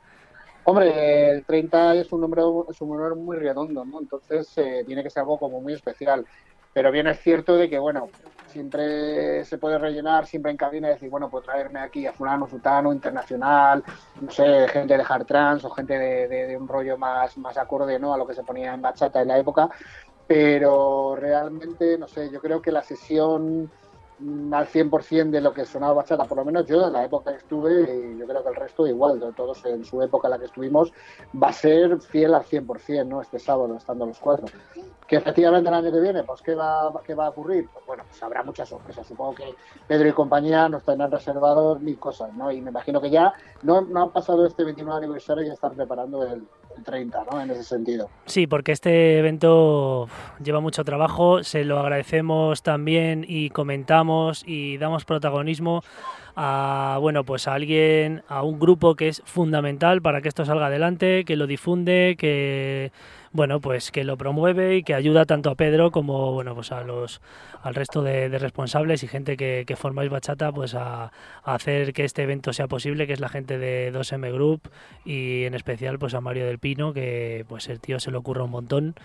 [0.64, 4.00] Hombre, el 30 es un número, es un número muy redondo, ¿no?
[4.00, 6.26] Entonces eh, tiene que ser algo como muy especial.
[6.74, 8.10] Pero bien es cierto de que, bueno,
[8.56, 12.48] siempre se puede rellenar, siempre en cabina y decir, bueno, pues traerme aquí a fulano,
[12.48, 13.84] sutano, internacional,
[14.22, 18.00] no sé, gente de hard trance o gente de, de- un rollo más, más acorde,
[18.00, 18.14] ¿no?
[18.14, 19.70] A lo que se ponía en bachata en la época.
[20.28, 23.72] Pero realmente, no sé, yo creo que la sesión
[24.20, 27.38] al 100% de lo que sonaba bachata, por lo menos yo en la época que
[27.38, 30.40] estuve, y yo creo que el resto igual, de todos en su época en la
[30.40, 30.94] que estuvimos,
[31.42, 33.22] va a ser fiel al 100%, ¿no?
[33.22, 34.46] Este sábado, estando los cuatro.
[35.06, 37.70] Que efectivamente el año que viene, pues ¿qué va, qué va a ocurrir?
[37.72, 39.06] Pues bueno, pues habrá muchas sorpresas.
[39.06, 39.54] Supongo que
[39.88, 42.52] Pedro y compañía nos tendrán reservados mil cosas, ¿no?
[42.52, 45.76] Y me imagino que ya no, no ha pasado este 29 aniversario y ya están
[45.76, 46.48] preparando el
[46.84, 47.42] 30, ¿no?
[47.42, 48.10] En ese sentido.
[48.26, 50.08] Sí, porque este evento
[50.44, 55.84] lleva mucho trabajo, se lo agradecemos también y comentamos y damos protagonismo
[56.36, 60.68] a bueno pues a alguien, a un grupo que es fundamental para que esto salga
[60.68, 62.92] adelante, que lo difunde, que
[63.32, 66.84] bueno pues que lo promueve y que ayuda tanto a Pedro como bueno pues a
[66.84, 67.22] los
[67.64, 71.12] al resto de, responsables y gente que, que formáis bachata pues a, a
[71.56, 74.70] hacer que este evento sea posible, que es la gente de 2M Group
[75.06, 78.44] y en especial pues a Mario del Pino, que pues el tío se le ocurre
[78.44, 78.96] un montón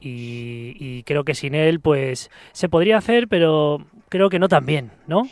[0.00, 4.66] y, y creo que sin él pues se podría hacer, pero creo que no tan
[4.66, 5.28] bien, ¿no?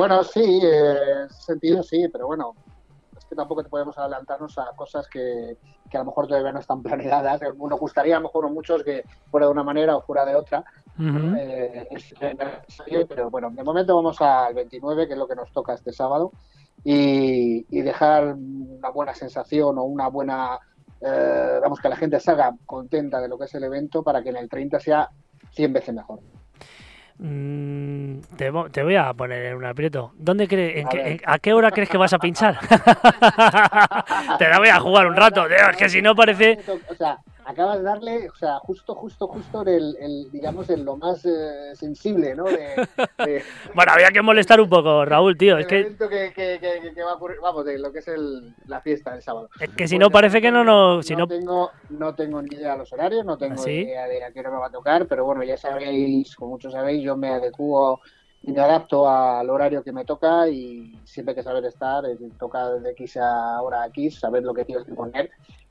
[0.00, 2.54] Bueno, sí, eh, en ese sentido sí, pero bueno,
[3.18, 5.58] es que tampoco te podemos adelantarnos a cosas que,
[5.90, 7.42] que a lo mejor todavía no están planeadas.
[7.42, 10.36] Nos gustaría a lo mejor a muchos que fuera de una manera o fuera de
[10.36, 10.64] otra.
[10.98, 11.36] Ujú.
[11.38, 15.52] Eh, es necesario, pero bueno, de momento vamos al 29, que es lo que nos
[15.52, 16.32] toca este sábado,
[16.82, 20.58] y, y dejar una buena sensación o una buena,
[21.02, 24.30] eh, vamos, que la gente salga contenta de lo que es el evento para que
[24.30, 25.10] en el 30 sea
[25.50, 26.20] 100 veces mejor.
[27.22, 30.12] Mm, te, te voy a poner en un aprieto.
[30.16, 31.06] ¿Dónde crees, en A qué- ver.
[31.08, 32.58] en- a qué hora crees que vas a pinchar?
[34.38, 36.58] te la voy a jugar un rato, tío, es que si no parece...
[36.88, 37.18] O sea,
[37.50, 41.24] acabas de darle, o sea, justo, justo, justo en el, el, digamos, en lo más
[41.24, 42.44] eh, sensible, ¿no?
[42.44, 42.86] De,
[43.26, 43.42] de-
[43.74, 46.58] Bueno, había que molestar un poco, Raúl, tío, es del que, que,
[46.94, 49.48] que, va a ocurrir, vamos, de lo que es el, la fiesta del sábado.
[49.60, 51.02] es que si no parece que no.
[51.02, 53.70] Si no, no, tengo, no tengo ni idea de los horarios, no tengo ¿Ah, sí?
[53.70, 56.72] idea de a qué hora me va a tocar, pero bueno, ya sabéis, como muchos
[56.72, 58.00] sabéis, yo me adecuo
[58.42, 62.18] y me adapto al horario que me toca y siempre hay que saber estar, es
[62.18, 65.30] decir, toca de X a hora a X, saber lo que tienes que poner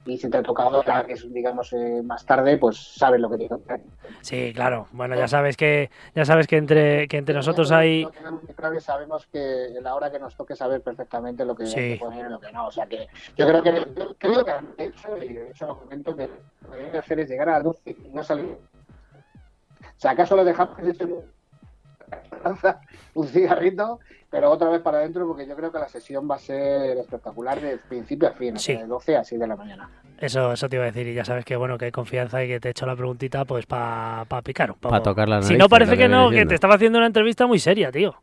[0.09, 3.37] y si te ha tocado que es, digamos, eh, más tarde, pues sabes lo que
[3.37, 3.81] poner.
[4.21, 4.87] Sí, claro.
[4.91, 9.69] Bueno, ya sabes que ya sabes que entre que entre nosotros hay No sabemos que
[9.81, 11.79] la hora que nos toque saber perfectamente lo que Sí.
[11.79, 12.67] hay que poner y lo que no.
[12.67, 13.07] O sea que
[13.37, 16.29] yo creo que, yo creo que han hecho, y de hecho lo comento, que
[16.63, 18.57] lo que que hacer es llegar a las 12 y no salir.
[19.81, 20.77] O sea, acaso lo dejamos
[23.13, 23.99] un- cigarrito,
[24.29, 27.59] pero otra vez para adentro, porque yo creo que la sesión va a ser espectacular
[27.59, 28.75] de principio a fin, Sí.
[28.75, 29.89] de 12 a 6 de la mañana.
[30.19, 32.47] eso eso te iba a decir y ya sabes que bueno, que hay confianza y
[32.47, 34.91] que te he hecho la preguntita pues para picar un poco.
[34.93, 37.47] Pa' tocar las Si narices, no parece que no, que te estaba haciendo una entrevista
[37.47, 38.15] muy seria, tío.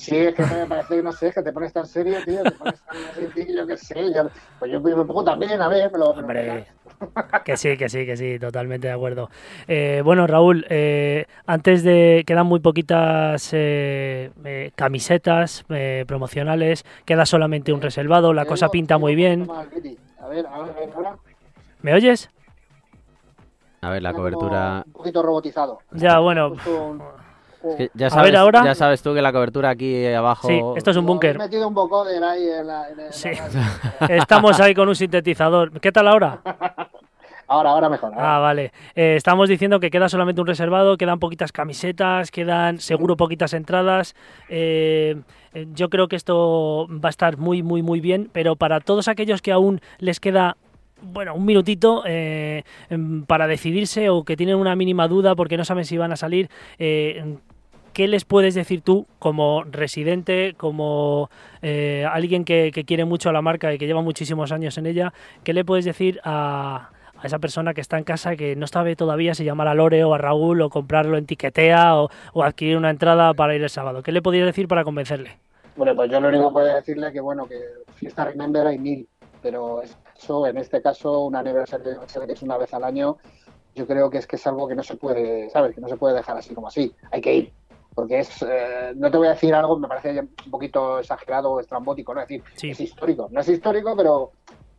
[0.00, 2.54] Sí, es que me parece que no sé, que te pones tan serio, tío, te
[2.54, 6.12] pones tan serio, yo qué sé, yo, pues yo me pongo también, a ver, lo-
[6.12, 6.68] Hombre,
[7.44, 9.28] que sí, que sí, que sí, totalmente de acuerdo.
[9.68, 12.24] Eh, bueno, Raúl, eh, antes de.
[12.26, 18.96] Quedan muy poquitas eh, eh, camisetas eh, promocionales, queda solamente un reservado, la cosa pinta
[18.96, 19.50] muy bien.
[19.50, 21.16] A ver, a ver, ahora.
[21.82, 22.30] ¿Me oyes?
[23.82, 24.82] A ver, la cobertura...
[24.86, 25.82] Un poquito robotizado.
[25.92, 26.54] Ya, bueno.
[27.62, 28.64] Es que ya, A sabes, ver, ahora.
[28.64, 30.48] ya sabes tú que la cobertura aquí abajo...
[30.48, 31.36] Sí, esto es un búnker.
[31.36, 32.88] He metido un vocoder ahí en la.
[32.90, 33.28] en el- Sí.
[33.28, 33.48] en la
[34.00, 34.16] radio.
[34.22, 35.78] Estamos ahí con un sintetizador.
[35.80, 36.40] ¿Qué tal ahora?
[37.52, 38.14] Ahora, ahora mejor.
[38.14, 38.36] ahora.
[38.36, 38.72] Ah, vale.
[38.94, 44.14] Eh, estamos diciendo que queda solamente un reservado, quedan poquitas camisetas, quedan seguro poquitas entradas.
[44.48, 45.16] Eh,
[45.54, 49.08] eh, yo creo que esto va a estar muy, muy, muy bien, pero para todos
[49.08, 50.56] aquellos que aún les queda
[51.02, 55.64] bueno, un minutito eh, em, para decidirse o que tienen una mínima duda porque no
[55.64, 56.48] saben si van a salir.
[56.78, 57.36] eh,
[57.92, 61.28] ¿Qué les puedes decir tú como residente, como
[61.60, 65.12] eh, alguien que, quiere mucho a la marca y que lleva muchísimos años en ella?
[65.42, 66.90] ¿Qué le puedes decir a,
[67.24, 70.14] esa persona que está en casa que no sabe todavía si llamar a Lore o
[70.14, 74.02] a Raúl o comprarlo en tiquetea o, o adquirir una entrada para ir el sábado?
[74.02, 75.38] ¿Qué le podrías decir para convencerle?
[75.76, 77.58] Bueno, pues yo lo único que puedo decirle que, bueno, que
[77.96, 79.08] fiesta Remember hay mil,
[79.42, 79.82] pero
[80.28, 83.16] en este caso, un aniversario que es una vez al año,
[83.74, 85.74] yo creo que es que es algo que no se puede, ¿sabes?
[85.74, 86.92] Que no se puede dejar así como así.
[87.10, 87.52] Hay que ir.
[87.94, 91.60] Porque es, eh, no te voy a decir algo, me parece un poquito exagerado o
[91.60, 92.20] estrambótico, ¿no?
[92.20, 92.70] Es decir, Sí.
[92.70, 93.28] es histórico.
[93.30, 94.32] No es histórico, pero,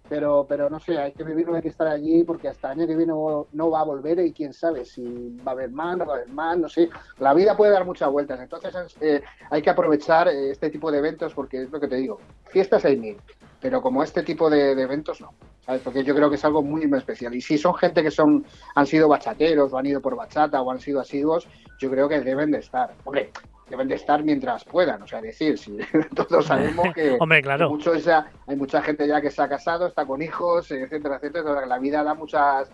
[0.07, 2.87] pero, pero no sé, hay que vivirlo, hay que estar allí, porque hasta el año
[2.87, 5.97] que viene no, no va a volver y quién sabe si va a haber más,
[5.97, 6.89] no va a haber más, no sé.
[7.19, 8.39] La vida puede dar muchas vueltas.
[8.39, 11.95] Entonces eh, hay que aprovechar eh, este tipo de eventos porque es lo que te
[11.97, 12.17] digo,
[12.47, 13.17] fiestas hay mil,
[13.61, 15.33] pero como este tipo de, de eventos no.
[15.65, 15.81] ¿sabes?
[15.83, 17.33] Porque yo creo que es algo muy, muy especial.
[17.35, 18.43] Y si son gente que son
[18.75, 21.47] han sido bachateros o han ido por bachata o han sido asiduos,
[21.79, 22.91] yo creo que deben de estar.
[23.03, 23.31] Hombre,
[23.69, 25.01] deben de estar mientras puedan.
[25.03, 25.77] O sea, decir, si
[26.15, 27.69] todos sabemos que, Hombre, claro.
[27.69, 31.65] mucho esa- hay mucha gente ya que se ha casado, está con hijos, etcétera, etcétera.
[31.67, 32.69] La vida da muchas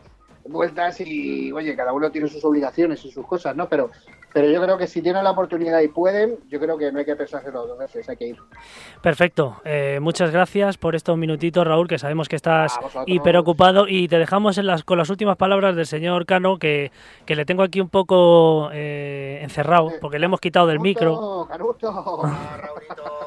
[0.49, 3.67] vueltas y, oye, cada uno tiene sus obligaciones y sus cosas, ¿no?
[3.69, 3.89] Pero,
[4.33, 7.05] pero yo creo que si tienen la oportunidad y pueden, yo creo que no hay
[7.05, 8.37] que pensárselo dos veces, hay que ir.
[9.01, 9.61] Perfecto.
[9.65, 13.03] Eh, muchas gracias por estos minutitos, Raúl, que sabemos que estás A vosotros.
[13.07, 16.91] hiper ocupado y te dejamos en las, con las últimas palabras del señor Cano, que,
[17.25, 21.47] que le tengo aquí un poco eh, encerrado, porque le hemos quitado del micro.
[21.49, 22.23] Canuto,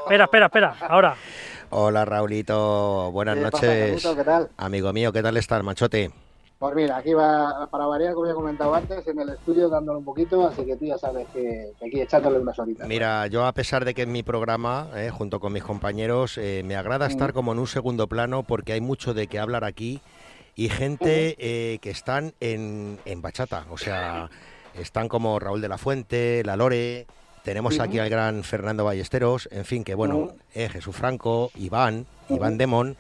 [0.05, 0.75] Espera, espera, espera.
[0.89, 1.17] Ahora.
[1.73, 4.03] Hola Raulito, buenas ¿Qué pasa, noches.
[4.03, 4.17] Canuto?
[4.21, 4.49] ¿Qué tal?
[4.57, 6.11] Amigo mío, ¿qué tal estás, machote?
[6.61, 10.01] Pues mira, aquí va para variar, como ya he comentado antes, en el estudio dándole
[10.01, 12.87] un poquito, así que tú ya sabes que, que aquí echándole unas horitas.
[12.87, 16.61] Mira, yo a pesar de que en mi programa, eh, junto con mis compañeros, eh,
[16.67, 20.03] me agrada estar como en un segundo plano porque hay mucho de qué hablar aquí
[20.55, 24.29] y gente eh, que están en, en bachata, o sea,
[24.75, 27.07] están como Raúl de la Fuente, La Lore,
[27.43, 32.05] tenemos aquí al gran Fernando Ballesteros, en fin, que bueno, eh, Jesús Franco, Iván.
[32.29, 32.97] Iván Demón.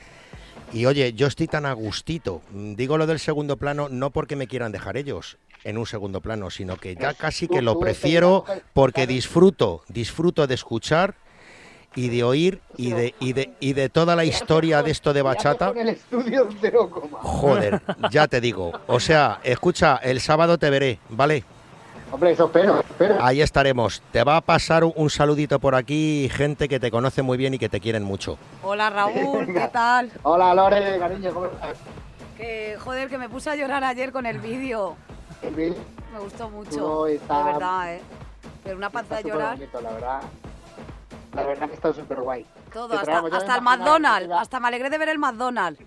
[0.72, 2.42] Y oye, yo estoy tan a gustito.
[2.52, 6.20] Mm, Digo lo del segundo plano no porque me quieran dejar ellos en un segundo
[6.20, 11.14] plano, sino que ya casi que lo prefiero porque disfruto, disfruto de escuchar
[11.94, 15.22] y de oír y de, y de, y de toda la historia de esto de
[15.22, 15.70] bachata.
[15.70, 17.18] En el estudio cero coma.
[17.20, 18.72] Joder, ya te digo.
[18.86, 21.44] O sea, escucha, el sábado te veré, ¿vale?
[22.12, 23.16] Hombre, eso espero, espero.
[23.20, 24.02] Ahí estaremos.
[24.10, 27.58] Te va a pasar un, saludito por aquí, gente que te conoce muy bien y
[27.58, 28.36] que te quieren mucho.
[28.62, 30.10] Hola Raúl, ¿qué tal?
[30.24, 31.76] Hola Lore, cariño, ¿cómo estás?
[32.36, 34.96] Que joder, que me puse a llorar ayer con el vídeo.
[35.54, 35.74] Bien,
[36.12, 37.06] Me gustó mucho.
[37.06, 38.00] Está- De verdad, ¿eh?
[38.64, 39.56] Pero una panza está de súper llorar.
[39.56, 40.20] bonito, la verdad.
[41.34, 42.46] La verdad que está súper guay.
[42.72, 44.32] Todo, hasta, hasta el McDonald's.
[44.32, 45.80] Hasta me alegré de ver el McDonald's.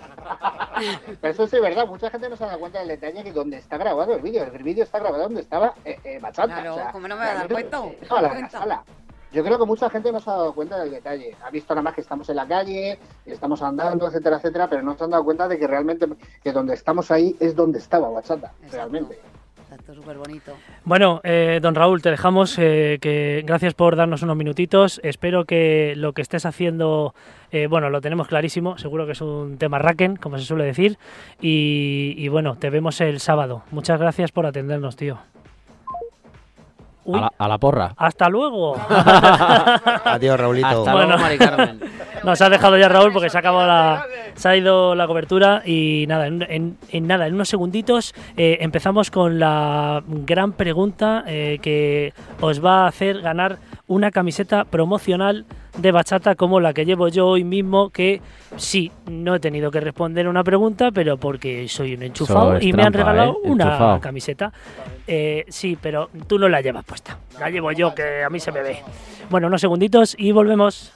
[1.20, 3.58] Pero eso sí es verdad, mucha gente no se da cuenta del detalle que donde
[3.58, 4.44] está grabado el vídeo.
[4.44, 6.54] El vídeo está grabado donde estaba eh, eh, Bachata.
[6.54, 7.82] Claro, o sea, ¿cómo no me voy a dar cuenta?
[8.20, 8.84] la sala.
[9.32, 11.36] Yo creo que mucha gente no se ha dado cuenta del detalle.
[11.44, 14.96] Ha visto nada más que estamos en la calle, estamos andando, etcétera, etcétera, pero no
[14.96, 16.08] se han dado cuenta de que realmente
[16.42, 18.76] que donde estamos ahí es donde estaba Bachata, Exacto.
[18.76, 19.20] realmente.
[19.94, 20.52] Súper bonito.
[20.84, 22.58] Bueno, eh, don Raúl, te dejamos.
[22.58, 25.00] eh, que Gracias por darnos unos minutitos.
[25.02, 27.14] Espero que lo que estés haciendo,
[27.50, 28.78] eh, bueno, lo tenemos clarísimo.
[28.78, 30.98] Seguro que es un tema raken, como se suele decir.
[31.40, 33.62] Y, y bueno, te vemos el sábado.
[33.70, 35.18] Muchas gracias por atendernos, tío.
[37.10, 37.92] Uy, A la, a la porra.
[37.96, 38.74] hasta luego.
[40.04, 40.66] Adiós, Raulito.
[40.66, 41.06] Hasta Bueno.
[41.08, 41.80] luego, Mari Carmen.
[42.24, 44.04] Nos ha dejado ya Raúl porque se ha acabado la,
[44.34, 48.58] se ha ido la cobertura y nada, en, en- en nada, en unos segunditos eh,
[48.60, 53.56] empezamos con la gran pregunta eh, que os va a hacer ganar
[53.86, 55.46] una camiseta promocional
[55.76, 58.20] de bachata como la que llevo yo hoy mismo, que
[58.56, 62.82] sí, no he tenido que responder una pregunta, pero porque soy un enchufado y me
[62.82, 63.48] han regalado ¿eh?
[63.48, 64.00] una Enchufado.
[64.00, 64.52] camiseta.
[65.06, 68.52] Eh, sí, pero tú no la llevas puesta, la llevo yo, que a mí se
[68.52, 68.78] me ve.
[69.28, 70.92] Bueno, unos segunditos y volvemos.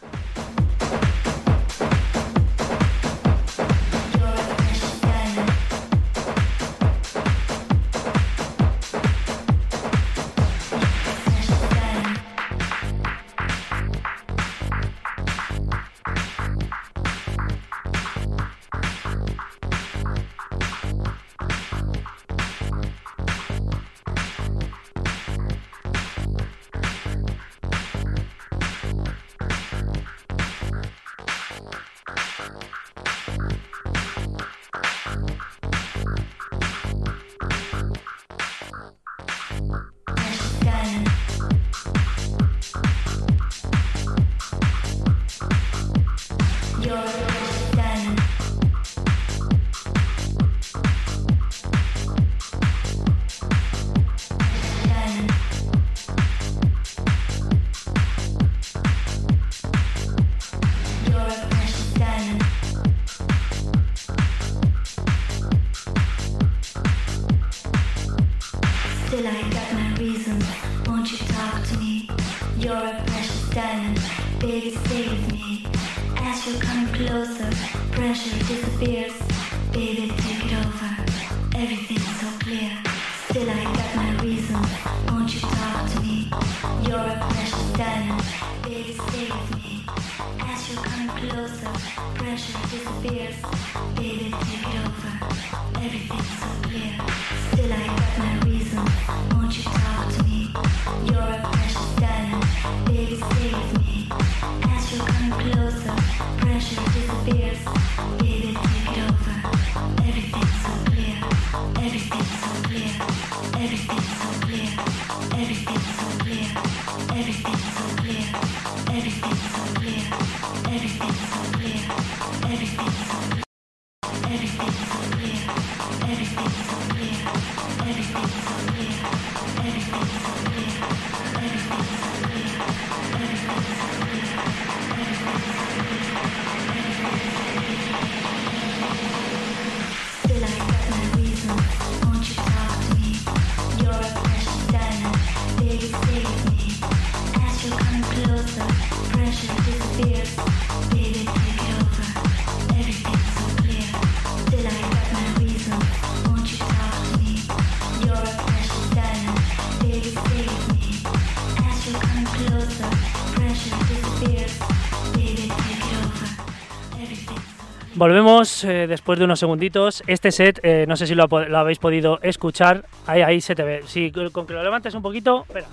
[168.05, 170.03] Volvemos eh, después de unos segunditos.
[170.07, 172.85] Este set, eh, no sé si lo, lo habéis podido escuchar.
[173.07, 173.81] Ahí, ahí se te ve.
[174.13, 175.47] Con con que lo levantes un poquito.
[175.49, 175.67] Espera.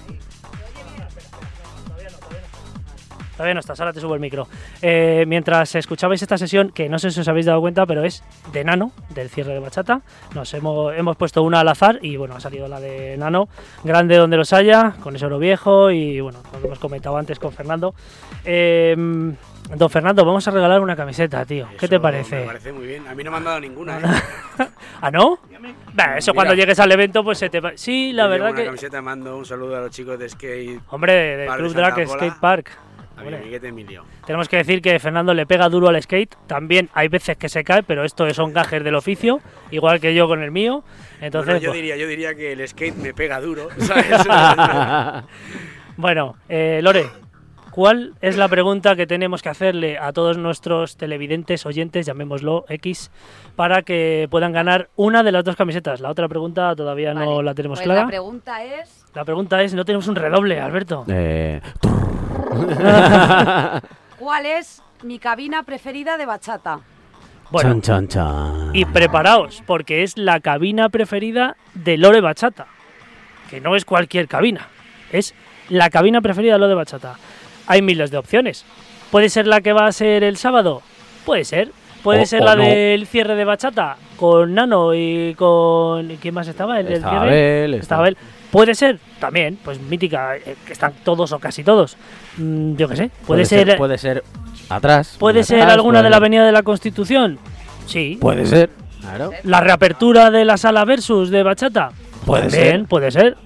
[3.41, 4.47] Todavía no estás, ahora te subo el micro.
[4.83, 8.23] Eh, mientras escuchabais esta sesión, que no sé si os habéis dado cuenta, pero es
[8.53, 10.01] de Nano, del cierre de bachata.
[10.35, 13.49] Nos hemos, hemos puesto una al azar y bueno, ha salido la de Nano,
[13.83, 17.51] grande donde los haya, con ese oro viejo y bueno, lo hemos comentado antes con
[17.51, 17.95] Fernando.
[18.45, 18.95] Eh,
[19.75, 21.67] don Fernando, vamos a regalar una camiseta, tío.
[21.79, 22.41] ¿Qué te parece?
[22.41, 23.07] Me parece muy bien.
[23.07, 23.97] A mí no me han dado ninguna.
[23.97, 24.67] ¿eh?
[25.01, 25.39] ¿Ah, no?
[25.93, 26.35] Bah, eso Mira.
[26.35, 27.71] cuando llegues al evento, pues se te va.
[27.75, 28.65] Sí, la llevo verdad una que.
[28.65, 30.79] camiseta mando un saludo a los chicos de skate.
[30.89, 32.71] Hombre, del Park Club de Drag Skate Park.
[33.26, 34.03] Emilio.
[34.26, 36.36] Tenemos que decir que Fernando le pega duro al skate.
[36.47, 39.39] También hay veces que se cae, pero esto son gajes del oficio,
[39.72, 40.84] igual que yo con el mío.
[41.22, 43.67] Entonces, Bueno, yo, pues- diría, yo diría que el skate me pega duro.
[43.78, 44.26] ¿sabes?
[45.97, 47.05] bueno, eh, Lore,
[47.72, 53.11] ¿cuál es la pregunta que tenemos que hacerle a todos nuestros televidentes, oyentes, llamémoslo X,
[53.55, 55.99] para que puedan ganar una de las dos camisetas?
[56.01, 58.01] La otra pregunta todavía no la tenemos Pues clara.
[58.01, 61.03] la pregunta es, La pregunta es, no tenemos un redoble, Alberto.
[61.07, 61.59] Eh,
[64.20, 66.80] ¿cuál es mi cabina preferida de bachata?
[67.49, 68.70] Bueno, chan, chan, chan.
[68.76, 72.68] y preparaos, porque es la cabina preferida de Lore Bachata.
[73.49, 74.68] Que no es cualquier cabina,
[75.12, 75.34] es
[75.68, 77.16] la cabina preferida de Lore Bachata.
[77.68, 78.66] Hay miles de opciones.
[79.12, 80.82] ¿Puede ser la que va a ser el sábado?
[81.26, 81.72] Puede ser.
[82.04, 82.64] Puede O- ser o la no.
[82.64, 86.08] del cierre de Bachata con Nano y con.
[86.22, 86.80] ¿Quién más estaba?
[86.80, 87.60] ¿El del Estaba cierre?
[87.60, 88.18] Abel, Estaba él.
[88.52, 91.97] Puede ser también, pues mítica, eh, que están todos o casi todos.
[92.38, 93.12] Mm, yo qué sé.
[93.26, 93.78] Puede, ser.
[93.78, 94.24] Puede ser
[94.70, 95.16] atrás.
[95.18, 97.39] ¿Puede ser atrás, alguna puede de la Avenida de la Constitución?
[97.86, 98.18] Sí.
[98.20, 98.70] Puede ser.
[98.99, 99.32] Claro.
[99.43, 101.91] ¿La reapertura de la sala versus de bachata?
[102.26, 102.86] Puede También, ser.
[102.86, 103.38] puede ser.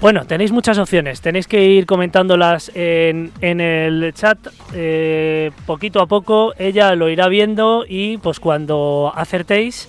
[0.00, 1.20] Bueno, tenéis muchas opciones.
[1.20, 4.38] Tenéis que ir comentándolas en, en el chat
[4.72, 6.54] eh, poquito a poco.
[6.56, 9.88] Ella lo irá viendo y pues cuando acertéis,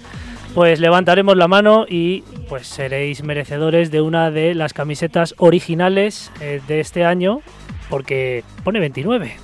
[0.53, 6.61] pues levantaremos la mano y pues seréis merecedores de una de las camisetas originales eh,
[6.67, 7.41] de este año,
[7.89, 9.35] porque pone 29.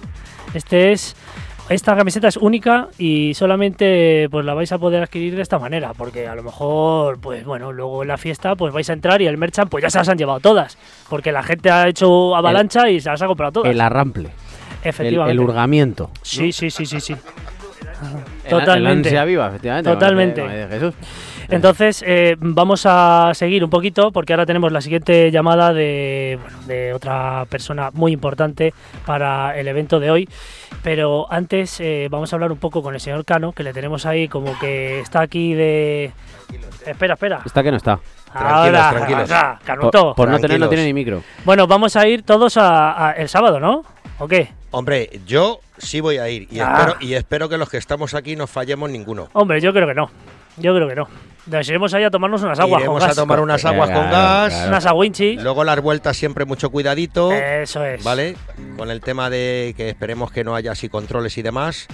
[0.53, 1.16] Este es
[1.68, 5.93] esta camiseta es única y solamente pues la vais a poder adquirir de esta manera,
[5.95, 9.28] porque a lo mejor, pues bueno, luego en la fiesta pues vais a entrar y
[9.28, 10.78] el merchant pues ya se las han llevado todas,
[11.10, 13.72] porque la gente ha hecho avalancha y se las ha comprado todas.
[13.72, 14.30] El arrample.
[14.84, 15.32] El, Efectivamente.
[15.32, 16.12] el hurgamiento.
[16.22, 17.16] Sí, sí, sí, sí, sí.
[18.43, 19.10] El- Totalmente.
[19.10, 19.89] El ansia viva, efectivamente.
[19.89, 20.68] Totalmente.
[20.70, 20.93] Jesús.
[21.48, 26.58] Entonces, eh, vamos a seguir un poquito porque ahora tenemos la siguiente llamada de, bueno,
[26.66, 28.74] de otra persona muy importante
[29.06, 30.30] para el evento de hoy.
[30.82, 34.06] Pero antes eh, vamos a hablar un poco con el señor Cano, que le tenemos
[34.06, 36.12] ahí como que está aquí de...
[36.86, 37.41] Espera, espera.
[37.46, 38.00] Está que no está.
[38.34, 39.30] Ahora, tranquilos.
[39.64, 40.02] Canuto.
[40.08, 41.22] Por, por no tener, no tiene ni micro.
[41.46, 43.84] Bueno, vamos a ir todos a, a- el sábado, ¿no?
[44.20, 44.50] ¿O qué?
[44.78, 46.76] Hombre, yo sí voy a ir y, Ah.
[46.78, 49.30] espero, y espero que los que estamos aquí no fallemos ninguno.
[49.32, 50.11] Hombre, yo creo que no.
[50.57, 51.07] Yo creo que no.
[51.48, 53.16] Nos iremos ahí a tomarnos unas aguas Iremos con a gas.
[53.16, 54.16] tomar unas aguas con Claro,
[54.50, 54.66] gas.
[54.68, 55.41] Unas aguinchis.
[55.43, 57.32] Luego las vueltas siempre mucho cuidadito.
[57.32, 58.04] Eso es.
[58.04, 58.36] ¿Vale?
[58.78, 61.86] Con el tema de que esperemos que no haya así controles y demás.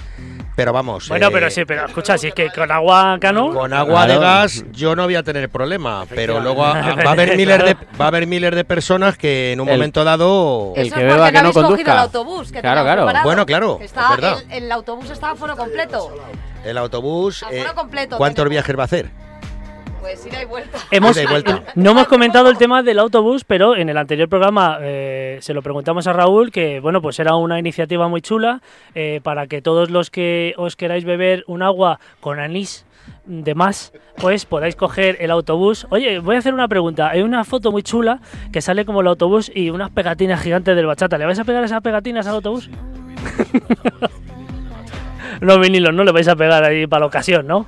[0.55, 1.09] Pero vamos.
[1.09, 3.53] Bueno, eh, pero sí, pero escucha, si es que con agua cano.
[3.53, 4.13] Con agua Claro.
[4.13, 7.35] de gas yo no voy a tener problema, pero luego a- a- va a haber
[7.35, 10.93] miles de va a haber miles de personas que en un El- momento dado el
[10.93, 11.91] que es beba que no habéis cogido conduzca.
[11.93, 12.51] el autobús.
[12.51, 13.01] Que Claro, claro.
[13.03, 13.25] preparado.
[13.25, 14.37] Bueno, claro, es Está, verdad.
[14.49, 16.13] el, el autobús está a foro completo.
[16.63, 18.51] el autobús eh, completo ¿cuántos tenemos.
[18.51, 19.09] viajes va a hacer?
[20.01, 20.79] Pues ida y vuelta.
[20.91, 21.63] Hemos, Ida y vuelta.
[21.75, 25.61] no hemos comentado el tema del autobús, pero en el anterior programa eh, se lo
[25.61, 28.61] preguntamos a Raúl, que bueno, pues era una iniciativa muy chula
[28.95, 32.85] eh, para que todos los que os queráis beber un agua con anís
[33.25, 35.85] de más, pues podáis coger el autobús.
[35.91, 37.09] Oye, voy a hacer una pregunta.
[37.09, 38.21] Hay una foto muy chula
[38.51, 41.19] que sale como el autobús y unas pegatinas gigantes del bachata.
[41.19, 42.71] ¿Le vais a pegar esas pegatinas al autobús?
[45.41, 47.67] no, vinilos, no le vais a pegar ahí para la ocasión, ¿no?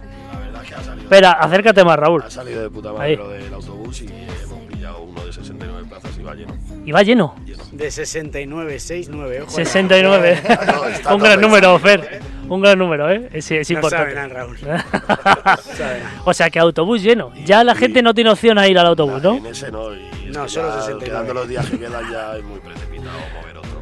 [1.14, 2.24] Espera, acércate más, Raúl.
[2.24, 3.16] ha salido de puta madre Ahí.
[3.16, 6.54] lo del autobús y hemos pillado uno de 69 plazas y va lleno.
[6.86, 7.36] Y va lleno.
[7.72, 9.52] De 69, 69, ojo.
[9.52, 10.42] 69.
[10.44, 12.20] No, está Un gran todo número, Fer.
[12.50, 13.30] Un gran número, ¿eh?
[13.32, 14.14] Es, es No importante.
[14.14, 14.58] saben, Raúl.
[15.78, 16.04] Saben.
[16.26, 17.32] o sea que autobús lleno.
[17.46, 19.36] Ya la gente no tiene opción a ir al autobús, ¿no?
[19.36, 21.06] En ese no, y es No, que solo ya 69.
[21.06, 23.82] quedando los días que quedan ya es muy precipitado mover otro.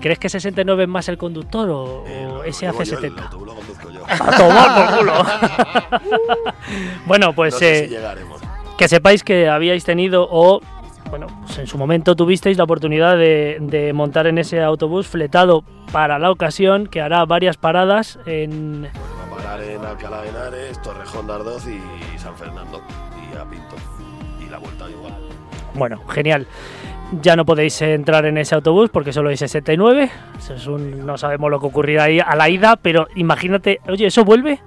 [0.00, 2.96] ¿Crees que 69 es más el conductor o, Eh, o lo ese llevo hace yo,
[2.96, 3.22] El 70?
[3.24, 3.54] autobús lo
[4.08, 5.12] A tomar por culo.
[7.06, 8.40] bueno, pues no sé eh, si llegaremos.
[8.78, 10.60] que sepáis que habíais tenido o
[11.10, 15.62] bueno, pues en su momento tuvisteis la oportunidad de, de montar en ese autobús fletado
[15.92, 20.80] para la ocasión que hará varias paradas en, Va a parar en Alcalá de Henares,
[20.80, 22.80] Torrejón de Ardoz y San Fernando.
[23.30, 23.76] Y a Pinto.
[24.40, 25.14] Y la vuelta igual.
[25.74, 26.46] Bueno, genial.
[27.20, 30.10] Ya no podéis entrar en ese autobús porque solo hay 69.
[30.38, 34.06] Eso es un- no sabemos lo que ocurrirá ahí a la ida, pero imagínate, oye,
[34.06, 34.60] ¿eso vuelve?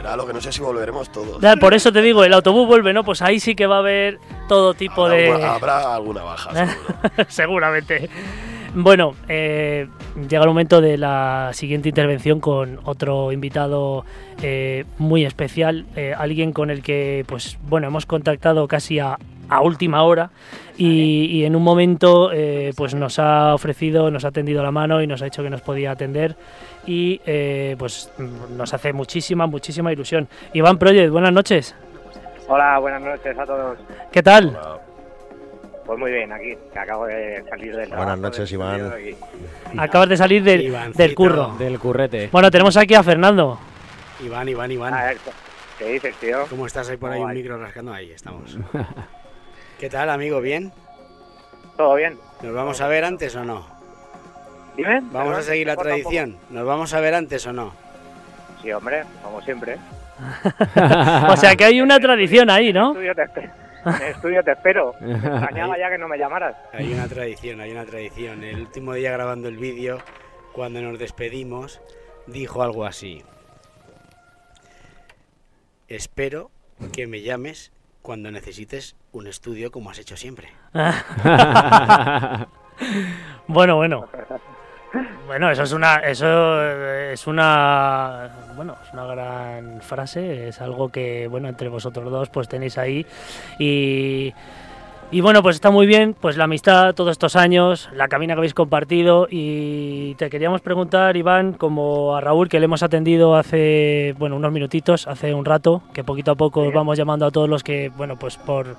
[0.00, 1.42] Claro, que no sé si volveremos todos.
[1.60, 3.02] Por eso te digo, el autobús vuelve, ¿no?
[3.02, 5.28] Pues ahí sí que va a haber todo tipo Habrá, de...
[5.32, 7.26] alguna- habrá alguna baja, seguro.
[7.28, 8.08] Seguramente.
[8.74, 9.88] Bueno, eh,
[10.28, 14.04] llega el momento de la siguiente intervención con otro invitado
[14.42, 19.18] eh, muy especial, eh, alguien con el que, pues, bueno, hemos contactado casi a,
[19.48, 20.30] a última hora
[20.76, 25.02] y, y en un momento, eh, pues, nos ha ofrecido, nos ha tendido la mano
[25.02, 26.36] y nos ha dicho que nos podía atender
[26.86, 30.28] y, eh, pues, nos hace muchísima, muchísima ilusión.
[30.52, 31.74] Iván Project, buenas noches.
[32.48, 33.78] Hola, buenas noches a todos.
[34.12, 34.56] ¿Qué tal?
[35.84, 38.10] Pues muy bien, aquí, que acabo de salir del trabajo.
[38.10, 38.92] Buenas noches, Iván.
[39.78, 41.02] Acabas de salir del, Ivancito.
[41.02, 41.54] del curro.
[41.58, 42.28] Del currete.
[42.32, 43.58] Bueno, tenemos aquí a Fernando.
[44.24, 44.94] Iván, Iván, Iván.
[44.94, 45.18] A ver,
[45.78, 46.46] ¿qué dices, tío?
[46.50, 47.92] ¿Cómo estás ahí por ahí ¿Cómo un micro rascando?
[47.92, 48.58] Ahí estamos.
[49.78, 50.40] ¿Qué tal, amigo?
[50.40, 50.72] ¿Bien?
[51.76, 52.18] ¿Todo bien?
[52.42, 53.66] ¿Nos vamos a ver antes o no?
[54.76, 55.00] Dime.
[55.12, 56.38] ¿Vamos a seguir la tradición?
[56.50, 57.72] ¿Nos vamos a ver antes o no?
[58.62, 59.76] Sí, hombre, como siempre.
[61.28, 62.90] O sea que hay una tradición ahí, En ¿no?
[62.92, 63.52] estudio te, espe-
[64.00, 64.94] en estudio te espero.
[65.00, 66.56] Me extrañaba ya que no me llamaras.
[66.72, 68.42] Hay una tradición, hay una tradición.
[68.42, 69.98] El último día grabando el vídeo,
[70.54, 71.82] cuando nos despedimos,
[72.26, 73.22] dijo algo así.
[75.88, 76.50] Espero
[76.92, 77.72] que me llames
[78.06, 80.52] cuando necesites un estudio como has hecho siempre.
[83.48, 84.08] bueno, bueno.
[85.26, 90.46] Bueno, eso es una, eso es una, bueno, es una gran frase.
[90.46, 93.04] Es algo que, bueno, entre vosotros dos, pues tenéis ahí
[93.58, 94.32] y
[95.12, 98.38] y bueno, pues está muy bien, pues la amistad todos estos años, la cabina que
[98.38, 104.14] habéis compartido y te queríamos preguntar, Iván, como a Raúl que le hemos atendido hace,
[104.18, 107.48] bueno, unos minutitos, hace un rato, que poquito a poco os vamos llamando a todos
[107.48, 108.76] los que, bueno, pues por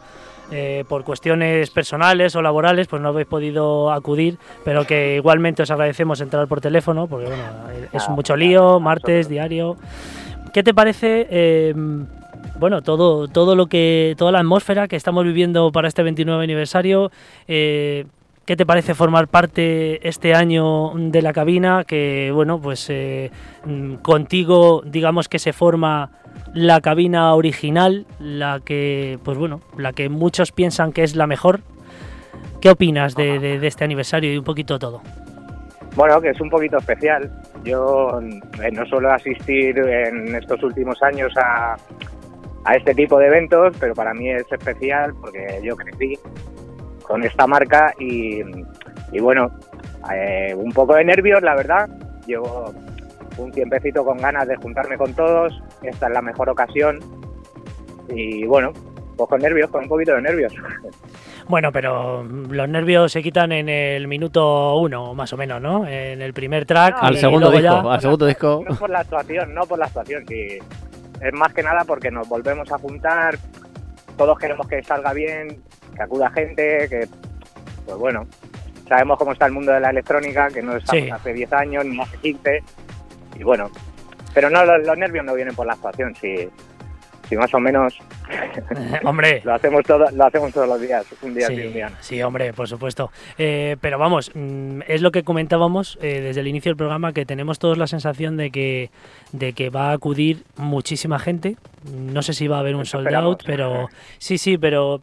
[0.49, 5.71] eh, por cuestiones personales o laborales, pues no habéis podido acudir, pero que igualmente os
[5.71, 7.43] agradecemos entrar por teléfono, porque bueno,
[7.91, 9.75] es mucho lío, martes, diario.
[10.53, 11.27] ¿Qué te parece?
[11.29, 11.75] eh,
[12.59, 17.11] bueno, todo, todo lo que, toda la atmósfera que estamos viviendo para este 29 aniversario.
[17.47, 18.05] eh,
[18.47, 21.83] ¿Qué te parece formar parte este año de la cabina?
[21.85, 23.29] Que bueno, pues eh,
[23.65, 26.11] mm, contigo, digamos que se forma
[26.53, 31.59] la cabina original, la que, pues bueno, la que muchos piensan que es la mejor.
[32.61, 35.01] ¿Qué opinas de, este aniversario y un poquito todo?
[35.97, 37.29] Bueno, que es un poquito especial.
[37.65, 41.75] Yo eh, no suelo asistir en estos últimos años a,
[42.65, 46.17] a este tipo de eventos, pero para mí es especial porque yo crecí
[47.03, 48.41] con esta marca y,
[49.11, 49.49] y bueno,
[50.13, 51.87] eh, un poco de nervios, la verdad.
[52.25, 52.73] Llevo
[53.37, 55.61] un tiempecito con ganas de juntarme con todos.
[55.81, 56.99] Esta es la mejor ocasión.
[58.09, 58.73] Y bueno,
[59.15, 60.53] pues con nervios, con un poquito de nervios.
[61.49, 65.87] Bueno, pero los nervios se quitan en el minuto uno, más o menos, ¿no?
[65.87, 66.97] En el primer track.
[66.99, 68.65] Al y segundo disco, ya- al segundo disco.
[68.67, 70.59] No por la actuación, no por la actuación, sí.
[71.21, 73.37] Es más que nada porque nos volvemos a juntar,
[74.17, 75.61] todos queremos que salga bien,
[75.95, 77.07] que acuda gente, que,
[77.85, 78.27] pues bueno,
[78.87, 81.09] sabemos cómo está el mundo de la electrónica, que no estamos Sí.
[81.11, 82.63] hace 10 años ni hace 15,
[83.35, 83.69] y bueno,
[84.33, 86.49] pero no, los, los nervios no vienen por la actuación, si,
[87.27, 87.97] si más o menos
[89.03, 89.41] Hombre.
[89.45, 91.95] lo hacemos todo, lo hacemos todos los días, un día sí, Sí, un día no.
[91.99, 93.11] sí, hombre, por supuesto.
[93.37, 97.25] Eh, pero vamos, mm, es lo que comentábamos eh, desde el inicio del programa, que
[97.25, 98.89] tenemos todos la sensación de que,
[99.31, 101.57] de que va a acudir muchísima gente.
[101.93, 103.29] No sé si va a haber un sold esperamos.
[103.31, 105.01] out, pero sí, sí, pero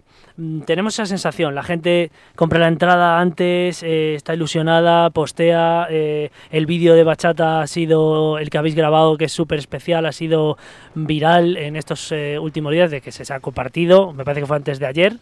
[0.64, 1.54] tenemos esa sensación.
[1.54, 5.86] La gente compra la entrada antes, eh, está ilusionada, postea.
[5.90, 10.06] eh, el vídeo de Bachata ha sido el que habéis grabado, que es súper especial,
[10.06, 10.56] ha sido
[10.94, 14.12] viral en estos eh, últimos días de que se ha compartido.
[14.12, 15.14] Me parece que fue antes de ayer,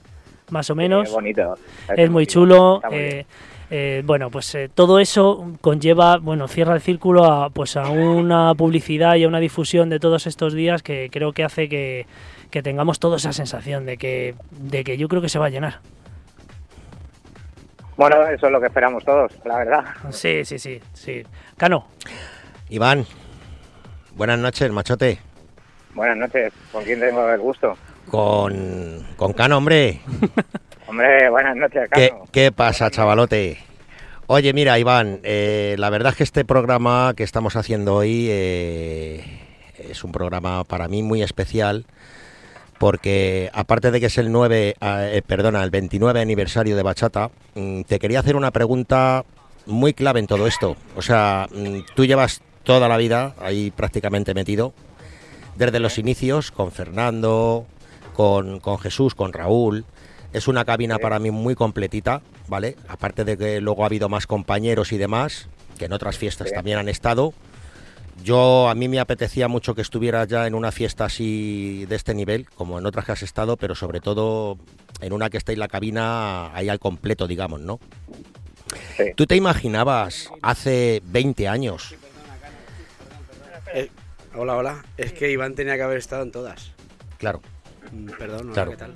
[0.50, 1.10] más o menos.
[1.10, 1.56] Bonito.
[1.96, 2.80] Es muy chulo.
[2.90, 3.26] Muy
[3.74, 8.54] eh, bueno, pues eh, todo eso conlleva, bueno, cierra el círculo a, pues a una
[8.54, 12.04] publicidad y a una difusión de todos estos días que creo que hace que,
[12.50, 15.48] que tengamos toda esa sensación de que, de que yo creo que se va a
[15.48, 15.80] llenar.
[17.96, 19.84] Bueno, eso es lo que esperamos todos, la verdad.
[20.10, 21.22] Sí, sí, sí, sí.
[21.56, 21.86] Cano,
[22.68, 23.06] Iván,
[24.14, 25.18] buenas noches, machote.
[25.94, 27.78] Buenas noches, ¿con quién tengo el gusto?
[28.10, 30.02] Con, con Cano, hombre.
[30.92, 32.24] Hombre, buenas noches, ¿Qué, Cano.
[32.30, 33.56] qué pasa, chavalote?
[34.26, 39.24] Oye, mira, Iván, eh, la verdad es que este programa que estamos haciendo hoy eh,
[39.78, 41.86] es un programa para mí muy especial
[42.78, 47.84] porque aparte de que es el 9, eh, perdona, el 29 aniversario de Bachata, mm,
[47.84, 49.24] te quería hacer una pregunta
[49.64, 50.76] muy clave en todo esto.
[50.94, 54.74] O sea, mm, tú llevas toda la vida ahí prácticamente metido,
[55.56, 57.64] desde los inicios, con Fernando,
[58.12, 59.86] con, con Jesús, con Raúl.
[60.32, 62.76] Es una cabina para mí muy completita, ¿vale?
[62.88, 66.54] Aparte de que luego ha habido más compañeros y demás, que en otras fiestas Sí.
[66.54, 67.34] también han estado.
[68.24, 72.14] Yo, a mí me apetecía mucho que estuvieras ya en una fiesta así de este
[72.14, 74.58] nivel, como en otras que has estado, pero sobre todo
[75.00, 77.80] en una que esté en la cabina ahí al completo, digamos, ¿no?
[79.16, 81.94] ¿Tú te imaginabas hace 20 años?
[83.74, 83.90] Eh,
[84.34, 84.84] hola, hola.
[84.96, 86.72] Es que Iván tenía que haber estado en todas.
[87.18, 87.40] Claro.
[87.90, 88.70] Mm, Perdón, hola, Claro.
[88.70, 88.94] ¿qué tal?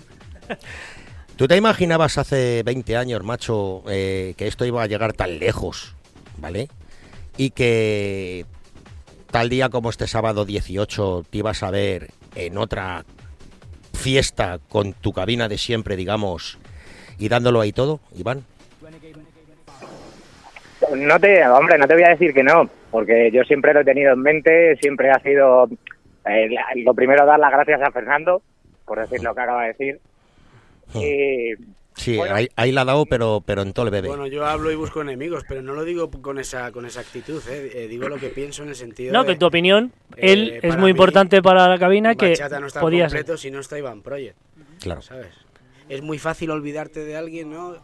[1.36, 5.94] ¿Tú te imaginabas hace 20 años, macho, eh, que esto iba a llegar tan lejos,
[6.38, 6.68] ¿vale?
[7.36, 8.46] Y que
[9.30, 13.04] tal día como este sábado 18 te ibas a ver en otra
[13.92, 16.58] fiesta con tu cabina de siempre, digamos,
[17.18, 18.44] y dándolo ahí todo, Iván.
[20.94, 23.84] No te, hombre, no te voy a decir que no, porque yo siempre lo he
[23.84, 25.68] tenido en mente, siempre ha sido
[26.24, 28.40] eh, lo primero dar las gracias a Fernando,
[28.86, 30.00] por decir lo que acaba de decir.
[30.94, 31.54] Y
[31.98, 32.34] Sí, Bueno.
[32.34, 34.08] ahí, ahí la ha dado, pero, pero en todo el bebé.
[34.08, 37.42] Bueno, yo hablo y busco enemigos, pero no lo digo con esa, con esa actitud,
[37.48, 37.70] ¿eh?
[37.74, 39.26] Eh, digo lo que pienso en el sentido no, de...
[39.28, 42.66] que en tu opinión, eh, él es muy mí, importante para la cabina que no
[42.66, 43.38] está podía ser.
[43.38, 44.36] si no está Iván Project.
[44.80, 45.00] Claro.
[45.00, 45.28] ¿Sabes?
[45.88, 47.78] Es muy fácil olvidarte de alguien, ¿no?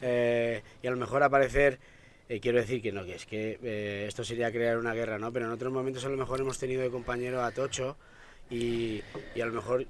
[0.00, 1.80] Eh, y a lo mejor aparecer...
[2.28, 5.32] eh, quiero decir que no, que es que eh, esto sería crear una guerra, ¿no?
[5.32, 7.96] Pero en otros momentos a lo mejor hemos tenido de compañero a Tocho
[8.48, 9.02] y,
[9.34, 9.86] y a lo mejor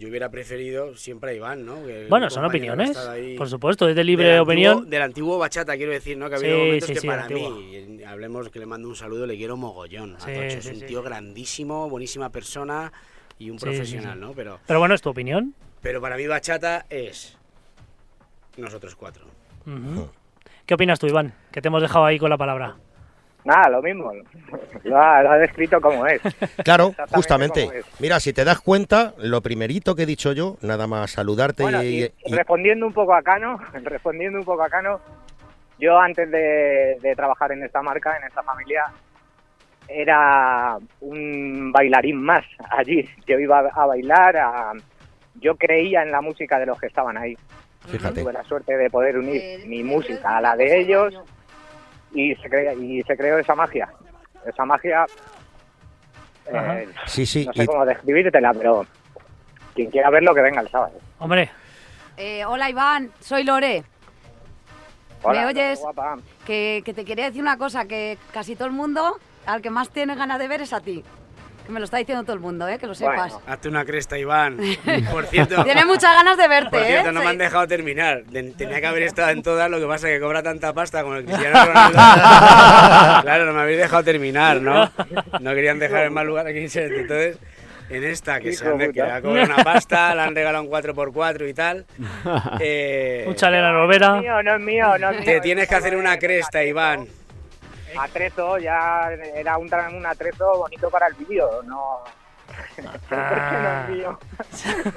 [0.00, 1.84] yo hubiera preferido siempre a Iván, ¿no?
[1.84, 4.90] Que Bueno, son que opiniones, ahí por supuesto, es de libre del antiguo- opinión.
[4.90, 6.28] del antiguo bachata, quiero decir, ¿no?
[6.28, 8.88] Que ha Sí, habido momentos sí, que sí, para mí, y hablemos que le mando
[8.88, 10.16] un saludo, le quiero mogollón.
[10.16, 12.92] A Tocho es un tío grandísimo, buenísima persona
[13.38, 14.18] y un profesional.
[14.18, 14.32] ¿no?
[14.32, 15.54] Pero, Pero bueno, es tu opinión.
[15.82, 17.36] pero para mí bachata es
[18.56, 19.24] nosotros cuatro.
[20.66, 21.34] ¿Qué opinas tú, Iván?
[21.52, 22.76] Que te hemos dejado ahí con la palabra.
[23.44, 24.12] Nada, lo mismo,
[24.84, 26.20] lo ha, lo ha descrito como es.
[26.64, 27.64] Claro, justamente.
[27.78, 27.84] es.
[28.00, 31.82] Mira, si te das cuenta, lo primerito que he dicho yo, nada más saludarte Bueno,
[31.82, 35.00] y, y y- respondiendo un poco a Cano, respondiendo un poco a Cano,
[35.78, 38.84] yo antes de, de trabajar en esta marca, en esta familia,
[39.88, 43.08] era un bailarín más allí.
[43.26, 44.72] Yo iba a bailar, a-
[45.36, 47.36] yo creía en la música de los que estaban ahí.
[47.88, 48.20] Fíjate.
[48.22, 51.14] Tuve la suerte de poder unir mi música a la de ellos
[52.12, 53.88] y se, crea- y se creó esa magia.
[54.46, 55.06] Esa magia,
[56.52, 57.46] eh, Sí, sí.
[57.46, 58.86] no sé y- cómo describírtela, pero
[59.74, 60.94] quien quiera verlo que venga el sábado.
[61.18, 61.50] Hombre,
[62.16, 63.82] Eh, hola Iván, soy Lore.
[65.22, 65.80] Hola, ¿Me oyes?
[65.80, 66.16] guapa.
[66.46, 69.88] Que, que te quería decir una cosa, que casi todo el mundo, al que más
[69.90, 71.02] tiene ganas de ver es a ti.
[71.70, 72.78] Me lo está diciendo todo el mundo, ¿eh?
[72.78, 73.38] que lo sepas.
[73.46, 74.58] Hazte una cresta, Iván.
[75.10, 75.62] Por cierto.
[75.64, 77.12] Tiene muchas ganas de verte, Por cierto, ¿eh?
[77.12, 77.30] no me Sí.
[77.32, 78.22] han dejado terminar.
[78.32, 81.16] Tenía que haber estado en todas, lo que pasa es que cobra tanta pasta como
[81.16, 81.98] el Cristiano Ronaldo.
[83.22, 84.90] claro, no me habéis dejado terminar, ¿no?
[85.40, 86.58] No querían dejar en mal lugar aquí.
[86.72, 87.38] Entonces,
[87.88, 88.78] en esta, que se han
[89.22, 91.86] cobrado una pasta, le han regalado un 4x4 y tal.
[92.60, 94.08] eh, un chale en la novera.
[94.08, 95.24] No es mío, no es mío, no es mío.
[95.24, 97.06] te tienes que hacer una cresta, Iván.
[97.98, 102.02] Atrezo, ya era un, un atrezo bonito para el vídeo, no...
[103.10, 103.86] Ah.
[103.90, 104.18] El coche no es mío.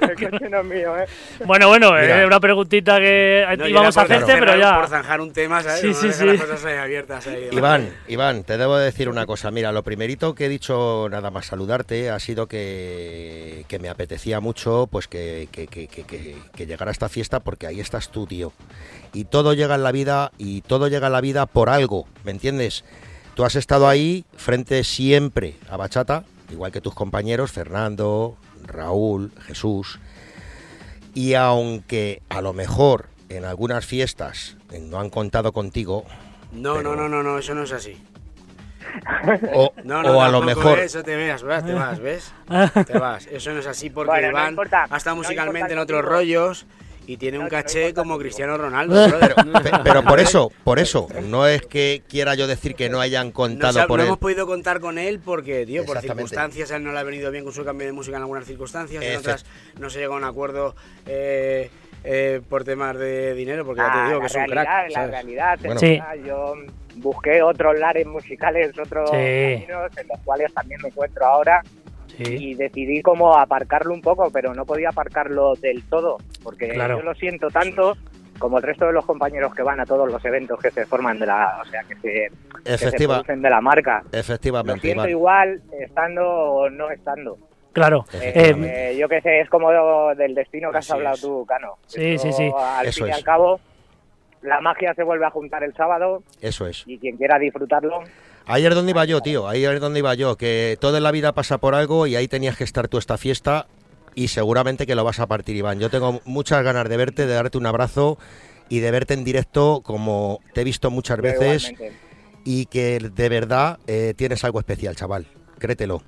[0.00, 1.06] El coche no es mío, ¿eh?
[1.44, 2.02] Bueno, bueno, Mira.
[2.18, 4.76] era una preguntita que No, íbamos a hacerte, pero cerrar- ya.
[4.80, 5.80] Por zanjar un tema, ¿sabes?
[5.80, 6.38] Sí, No sí, las sí.
[6.38, 7.48] cosas ahí abiertas ahí.
[7.52, 9.50] Iván, Iván, te debo decir una cosa.
[9.50, 14.40] Mira, lo primerito que he dicho, nada más saludarte, ha sido que, que me apetecía
[14.40, 18.26] mucho pues que, que, que, que- que- que llegara esta fiesta porque ahí estás tú,
[18.26, 18.52] tío.
[19.12, 22.30] Y todo llega en la vida y todo llega en la vida por algo, ¿me
[22.30, 22.84] entiendes?
[23.34, 28.36] Tú has estado ahí frente siempre a Bachata, igual que tus compañeros, Fernando,
[28.66, 29.98] Raúl, Jesús.
[31.14, 36.04] Y aunque a lo mejor en algunas fiestas eh, no han contado contigo,
[36.52, 37.96] No, no, no, no, no, eso no es así.
[39.54, 41.64] o, No, o no, a lo mejor Eso te veas, ¿verdad?
[41.66, 42.32] te vas, ¿ves?
[42.86, 43.26] Te vas.
[43.26, 45.78] Eso no es así porque Bueno, no Iván importa, ha estado no musicalmente importa en
[45.78, 46.66] otros rollos
[47.06, 48.18] y tiene un No, no caché como.
[48.18, 48.94] Cristiano Ronaldo.
[49.08, 49.34] brother.
[49.34, 53.28] Pe- Pero por eso, por eso, no es que quiera yo decir que no hayan
[53.28, 54.08] No, contado sab- por no él.
[54.08, 57.30] hemos podido contar con él porque, tío, por circunstancias, a él no le ha venido
[57.30, 59.44] bien con su cambio de música en algunas circunstancias, en otras
[59.78, 60.74] no se llegó a un acuerdo
[61.06, 61.70] eh,
[62.04, 64.66] eh, por temas de dinero, porque ya te Ah, digo que es un crack.
[64.66, 65.10] la ¿sabes?
[65.10, 65.58] realidad.
[65.62, 65.80] Bueno.
[65.80, 65.98] Sí.
[66.26, 66.54] Yo
[66.96, 69.16] busqué otros lares musicales, otros Sí.
[69.16, 71.62] caminos en los cuales también me encuentro ahora
[72.16, 72.50] Sí.
[72.50, 76.98] y decidí como aparcarlo un poco, pero no podía aparcarlo del todo, porque Claro.
[76.98, 77.96] yo lo siento tanto
[78.38, 81.18] como el resto de los compañeros que van a todos los eventos que se forman
[81.18, 82.30] de la, o sea, que se,
[82.64, 84.02] que se Efectiva, producen de la marca.
[84.12, 85.10] Lo efectivamente, siento Iván.
[85.10, 87.38] igual estando o no estando.
[87.72, 88.04] Claro.
[88.12, 88.32] Eh,
[88.92, 89.70] eh, yo qué sé, es como
[90.14, 91.20] del destino que has hablado es.
[91.22, 91.74] tú, Cano.
[91.86, 92.52] Sí, sí, Esto, sí.
[92.56, 93.60] Al Eso fin y al cabo,
[94.42, 96.84] la magia se vuelve a juntar el sábado Eso es.
[96.86, 98.02] y quien quiera disfrutarlo,
[98.46, 99.48] Ahí es donde iba yo, tío.
[99.48, 100.36] Ahí es donde iba yo.
[100.36, 103.66] Que toda la vida pasa por algo y ahí tenías que estar tú esta fiesta
[104.14, 105.80] y seguramente que lo vas a partir, Iván.
[105.80, 108.18] Yo tengo muchas ganas de verte, de darte un abrazo
[108.68, 111.98] y de verte en directo como te he visto muchas veces igualmente.
[112.44, 115.26] y que de verdad eh, tienes algo especial, chaval.
[115.58, 116.02] Créetelo.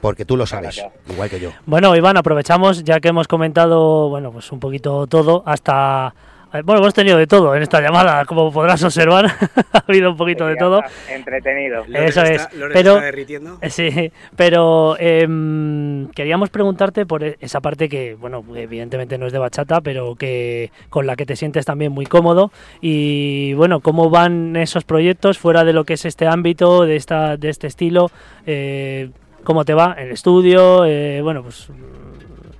[0.00, 0.92] Porque tú lo sabes, Gracias.
[1.10, 1.50] igual que yo.
[1.64, 6.14] Bueno, Iván, aprovechamos ya que hemos comentado, bueno, pues un poquito todo, hasta...
[6.52, 9.26] Bueno, hemos tenido de todo en esta llamada, como podrás observar,
[9.72, 10.80] ha habido un poquito de todo.
[11.10, 11.84] Entretenido.
[11.92, 13.58] Eso está- es, pero- está derritiendo.
[13.68, 19.38] Sí, pero em, queríamos preguntarte por e- esa parte que, bueno, evidentemente no es de
[19.38, 22.50] bachata, pero que con la que te sientes también muy cómodo.
[22.80, 27.36] Y bueno, ¿cómo van esos proyectos fuera de lo que es este ámbito, de, esta,
[27.36, 28.10] de este estilo?
[28.46, 29.10] Eh,
[29.44, 29.94] ¿Cómo te va?
[29.98, 30.84] ¿El estudio?
[30.86, 31.68] Eh, bueno, pues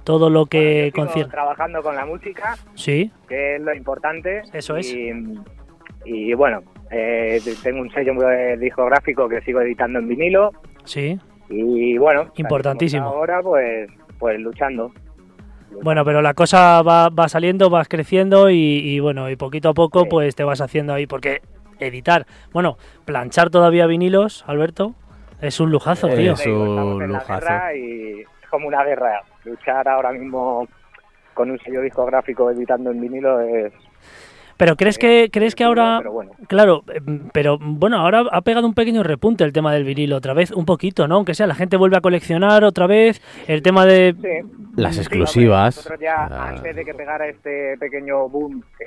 [0.06, 1.30] todo lo Bueno, que sigo concierne.
[1.32, 4.40] trabajando con la música, Sí, que es lo importante.
[4.54, 4.90] Eso es.
[4.94, 5.10] Y,
[6.06, 8.12] y bueno, eh, tengo un sello
[8.58, 10.52] discográfico que sigo editando en vinilo
[10.84, 11.18] sí.
[11.50, 13.04] y bueno, Importantísimo.
[13.06, 14.92] Ahora pues, pues luchando.
[15.82, 19.74] Bueno, pero la cosa va, va saliendo, vas creciendo y, y bueno, y poquito a
[19.74, 20.06] poco Sí.
[20.08, 21.42] pues te vas haciendo ahí, porque
[21.80, 24.94] editar, bueno, planchar todavía vinilos, Alberto,
[25.42, 26.32] es un lujazo, Eh, tío.
[26.34, 27.52] Es digo, un lujazo.
[27.76, 29.22] y como una guerra.
[29.44, 30.66] Luchar ahora mismo
[31.34, 33.72] con un sello discográfico editando en vinilo es...
[34.58, 38.66] Pero crees que crees que ahora, Pero bueno, claro, em, pero bueno, ahora ha pegado
[38.66, 41.16] un pequeño repunte el tema del vinilo otra vez, un poquito, ¿no?
[41.16, 44.48] Aunque sea, la gente vuelve a coleccionar otra vez, el tema de sí.
[44.76, 45.76] Las Sí, exclusivas.
[45.76, 46.48] nosotros ya, Ah.
[46.56, 48.86] antes de que pegara este pequeño boom que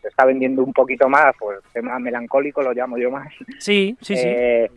[0.00, 3.28] se está vendiendo un poquito más, pues tema melancólico lo llamo yo más.
[3.58, 4.22] Sí, sí, sí.
[4.26, 4.70] Eh,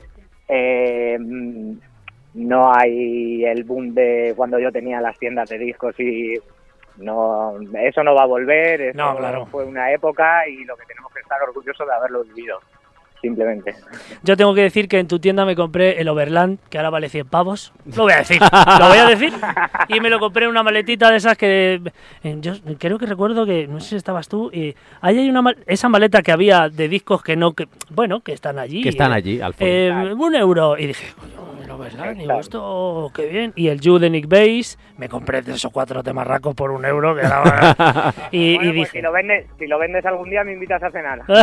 [0.50, 1.72] eh, mm,
[2.34, 6.34] no hay el boom de cuando yo tenía las tiendas de discos y
[6.98, 8.82] no eso no va a volver.
[8.82, 9.46] Eso No, claro.
[9.48, 12.60] fue una época y lo que tenemos que estar orgullosos de haberlo vivido.
[13.24, 13.74] Simplemente.
[14.22, 17.08] Yo tengo que decir que en tu tienda me compré el Overland, que ahora vale
[17.08, 17.72] 100 pavos.
[17.96, 19.32] Lo voy a decir, lo voy a decir.
[19.88, 21.82] Y me lo compré en una maletita de esas que.
[22.42, 23.66] Yo creo que recuerdo que.
[23.68, 24.52] No sé si estabas tú.
[24.54, 25.42] Y ahí hay una.
[25.42, 27.54] mal- Esa maleta que había de discos que no.
[27.54, 28.84] que Bueno, que están allí.
[28.84, 29.74] Que están eh, allí, al fondo.
[29.74, 30.78] eh, un euro.
[30.78, 31.06] Y dije,
[31.64, 32.18] el Overland.
[32.20, 33.10] Digo, esto.
[33.16, 33.54] Qué bien.
[33.56, 34.78] Y el You de Nick Base.
[34.98, 37.16] Me compré tres o cuatro temarracos por un euro.
[37.16, 38.90] Que era- y, y pues dije.
[38.92, 41.22] si lo vendes, si lo vendes algún día me invitas a cenar.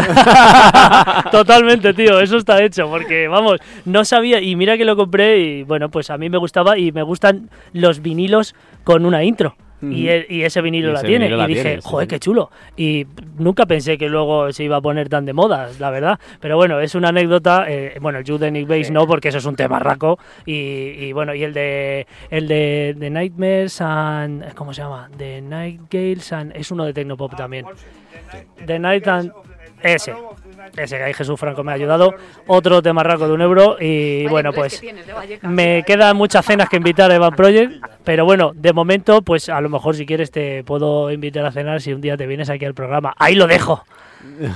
[1.30, 5.62] Totalmente, tío, eso está hecho, porque vamos, no sabía, y mira que lo compré y
[5.62, 9.54] bueno, pues a mí me gustaba y me gustan los vinilos con una intro.
[9.82, 10.10] Y, Ujú.
[10.10, 11.24] e- y ese vinilo Y la ese tiene.
[11.24, 12.08] vinilo la y dije, tiene, sí, joder, sí.
[12.10, 12.50] qué chulo.
[12.76, 13.06] Y
[13.38, 16.20] nunca pensé que luego se iba a poner tan de moda, la verdad.
[16.38, 17.64] Pero bueno, es una anécdota.
[17.66, 20.18] eh, bueno, el Jude de Nick Base no, porque eso es un tema raco.
[20.44, 24.52] Y, y bueno, y el de el de, de Nightmares and.
[24.52, 25.08] ¿Cómo se llama?
[25.16, 26.54] The Night Gales and.
[26.54, 27.64] Es uno de Tecnopop también.
[28.66, 29.32] The Night and.
[29.82, 30.12] Ese.
[30.76, 32.14] Ese que ahí Jesús Franco me ha ayudado.
[32.46, 33.76] Otro temarraco de un euro.
[33.80, 37.84] Y bueno, pues de me quedan muchas cenas que invitar a Evan Project.
[38.04, 41.80] Pero bueno, de momento, pues a lo mejor si quieres te puedo invitar a cenar
[41.80, 43.14] si un día te vienes aquí al programa.
[43.18, 43.84] Ahí lo dejo.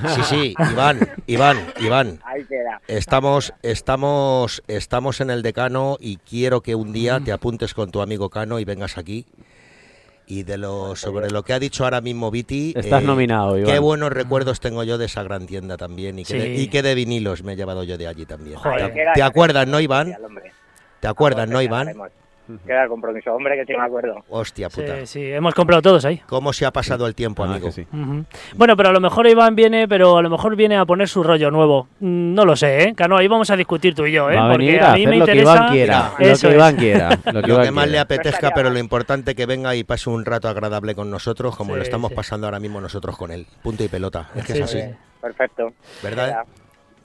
[0.09, 2.21] Sí, sí, Iván, Iván, Iván.
[2.25, 2.81] Ahí queda.
[2.87, 8.03] Estamos, estamos, estamos en el decano y quiero que un día te apuntes con tu
[8.03, 9.25] amigo Cano y vengas aquí.
[10.27, 13.71] Y de lo sobre lo que ha dicho ahora mismo Viti, Estás nominado, Iván.
[13.71, 16.63] Qué buenos recuerdos tengo yo de esa gran tienda también y que, de, Sí.
[16.63, 18.57] y que de vinilos me he llevado yo de allí también.
[18.57, 18.93] Joder.
[18.95, 20.17] ¿Te, te acuerdas, no, Iván?
[21.01, 21.95] ¿Te acuerdas, no, Iván?
[22.67, 23.33] Queda el compromiso.
[23.35, 24.17] Hombre, que sí me acuerdo.
[24.29, 24.99] Hostia puta.
[25.01, 26.21] Sí, sí, hemos comprado todos ahí.
[26.27, 27.67] ¿Cómo se ha pasado el tiempo, Ah, amigo?
[27.69, 27.87] que sí.
[28.55, 31.23] Bueno, pero a lo mejor Iván viene, pero a lo mejor viene a poner su
[31.23, 31.89] rollo nuevo.
[32.01, 32.95] Mm, No lo sé, ¿eh?
[32.95, 34.37] Cano, ahí vamos a discutir tú y yo, ¿eh?
[34.37, 35.55] Va a Porque venir a a mí hacer me lo que interesa.
[35.57, 36.13] Iván quiera.
[36.19, 36.55] Lo que.
[36.55, 37.09] Iván quiera.
[37.33, 40.25] Lo que, Lo que más le apetezca, pero lo importante que venga y pase un
[40.25, 42.15] rato agradable con nosotros, como Sí, lo estamos sí.
[42.15, 43.47] pasando ahora mismo nosotros con él.
[43.63, 44.29] Punto y pelota.
[44.35, 44.81] Es que Sí, es así.
[44.81, 44.89] sí.
[45.21, 45.73] Perfecto.
[46.03, 46.45] ¿Verdad?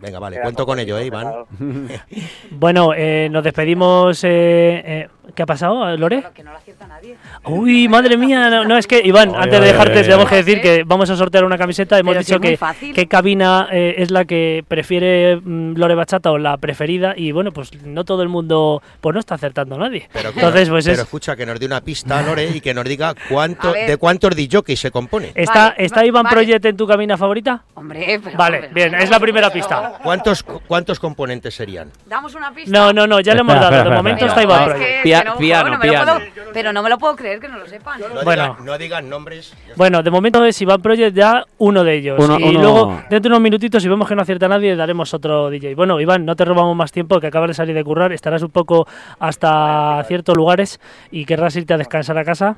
[0.02, 0.36] Venga, vale.
[0.38, 1.28] queda Cuento con ello, ¿eh, Iván?
[2.52, 4.24] Bueno, eh, nos despedimos.
[4.24, 6.24] eh, eh, ¿Qué ha pasado, Lore?
[6.34, 7.16] Que no lo acierta nadie.
[7.46, 10.36] Uy, madre mía, no, no, es que Iván, Oye, antes de dejarte, oye, tenemos que
[10.36, 11.98] decir que vamos a sortear una camiseta.
[11.98, 12.94] Hemos Pero dicho es muy que fácil.
[12.96, 17.14] qué cabina eh, es la que prefiere mm, Lore Bachata o la preferida.
[17.16, 20.10] Y bueno, pues no todo el mundo, pues no está acertando nadie.
[20.14, 21.02] Pero, Entonces, pues pero es.
[21.02, 24.36] escucha, que nos dé una pista, Lore, y que nos diga cuánto, A de cuántos
[24.36, 25.32] DJ se compone.
[25.36, 26.36] ¿Está, Vale, ¿está Iván vale.
[26.36, 27.64] Project en tu cabina favorita?
[27.76, 28.38] Hombre, pero.
[28.38, 29.94] Vale, bien, es la primera pista.
[30.04, 31.92] ¿Cuántos, ¿Cuántos componentes serían?
[32.06, 32.72] Damos una pista.
[32.72, 33.90] No, no, no, ya le hemos dado.
[33.90, 35.04] De momento está Iván Project.
[35.22, 36.14] Pia- no- piano, no piano.
[36.34, 38.00] puedo- pero no me lo puedo creer que no lo sepan.
[38.00, 38.44] No, Bueno.
[38.54, 39.54] digan, no digan nombres.
[39.76, 42.24] Bueno, de momento es Iván Project ya uno de ellos.
[42.24, 45.14] Uno- y uno- luego, dentro de unos minutitos, si vemos que no acierta nadie, daremos
[45.14, 45.76] otro DJ.
[45.76, 48.12] Bueno, Iván, no te robamos más tiempo, que acabas de salir de currar.
[48.14, 48.88] Estarás un poco
[49.20, 50.80] hasta ciertos lugares
[51.12, 52.56] y querrás irte a descansar a casa.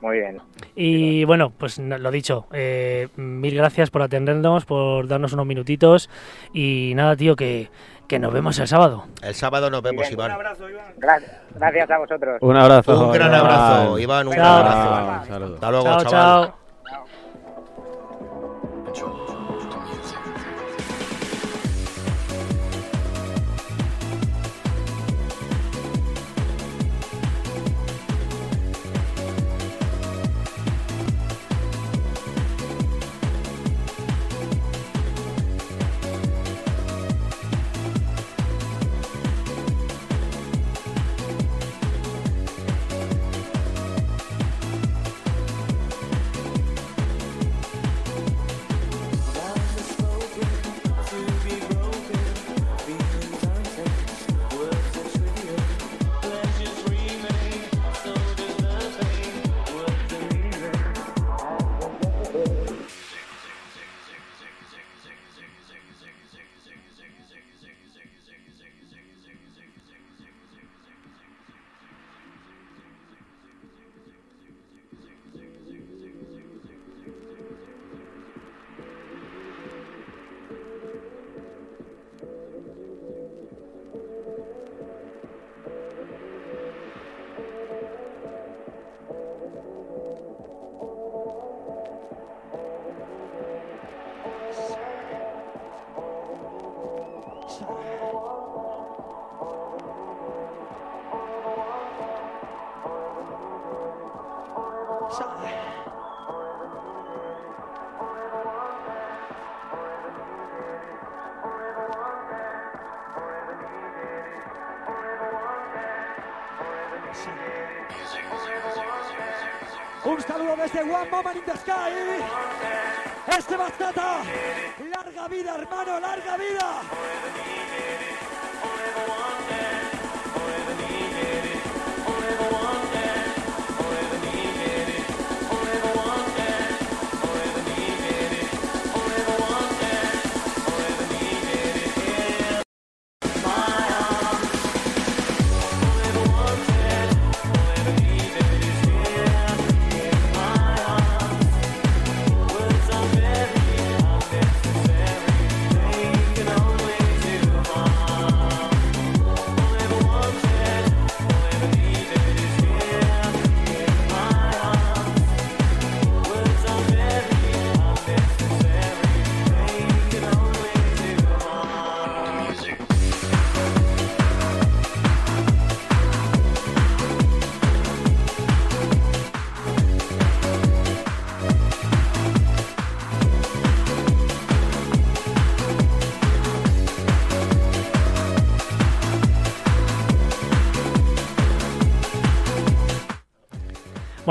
[0.00, 0.38] Muy bien.
[0.76, 6.08] Y bueno, pues lo dicho, eh, mil gracias por atendernos, por darnos unos minutitos.
[6.52, 7.68] Y nada, tío, que,
[8.08, 9.04] que nos vemos el sábado.
[9.22, 10.14] El sábado nos vemos, Bien.
[10.14, 10.32] Iván.
[10.98, 11.22] Gra-
[11.54, 12.38] gracias a vosotros.
[12.40, 13.06] Un abrazo.
[13.06, 14.56] Un gran abrazo, Iván, un gran Chao.
[14.96, 15.26] abrazo.
[15.28, 15.54] Saludos.
[15.54, 16.52] Hasta luego, chao, chaval.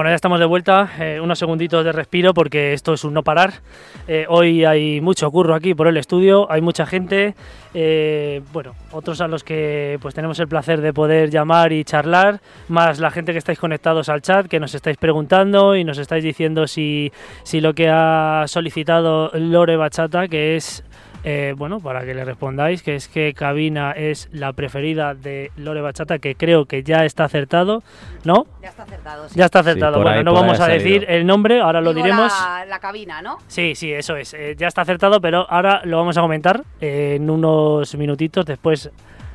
[0.08, 0.90] Bueno, ya estamos de vuelta.
[1.02, 3.56] eh, unos segunditos de respiro porque esto es un no parar.
[4.08, 7.36] Eh, hoy hay mucho curro aquí por el estudio, hay mucha gente.
[7.74, 12.40] eh, bueno, otros a los que pues tenemos el placer de poder llamar y charlar,
[12.70, 16.24] más la gente que estáis conectados al chat, que nos estáis preguntando y nos estáis
[16.24, 17.12] diciendo si,
[17.44, 20.86] si lo que ha solicitado Lore Bachata, que es
[21.24, 25.82] eh, bueno, para que le respondáis, que es que Cabina es la preferida de Lore
[25.82, 27.84] Bachata, que creo que ya está acertado,
[28.24, 28.46] ¿no?
[28.62, 29.30] Ya está acertado.
[29.30, 29.36] sí.
[29.38, 30.02] Ya está acertado.
[30.02, 32.32] bueno, ahí- no vamos a decir el nombre, ahora lo diremos.
[32.32, 33.38] La, la cabina, ¿no?
[33.48, 34.34] Sí, sí, eso es.
[34.34, 38.46] eh, ya está acertado, pero ahora lo vamos a comentar eh, en unos minutitos.
[38.46, 38.90] Después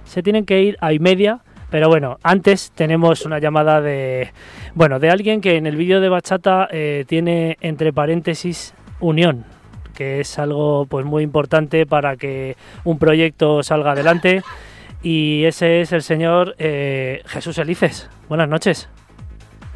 [0.05, 1.41] se tienen que ir a y media.
[1.71, 4.31] Pero bueno, antes tenemos una llamada de
[4.75, 9.47] bueno de alguien que en el vídeo de Bachata eh, tiene entre paréntesis unión,
[9.93, 14.43] que es algo pues muy importante para que un proyecto salga adelante.
[15.03, 18.09] Y ese es el señor eh, Jesús Elices.
[18.29, 18.89] Buenas noches.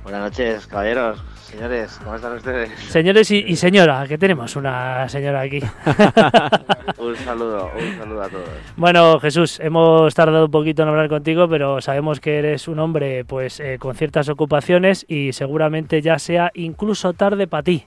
[0.07, 2.71] Buenas noches, caballeros, señores, ¿cómo están ustedes?
[2.91, 5.59] Señores y, y señora, que tenemos una señora aquí.
[6.99, 8.49] un saludo, un saludo a todos.
[8.77, 13.25] Bueno, Jesús, hemos tardado un poquito en hablar contigo, pero sabemos que eres un hombre
[13.25, 17.85] pues eh, con ciertas ocupaciones y seguramente ya sea incluso tarde para ti.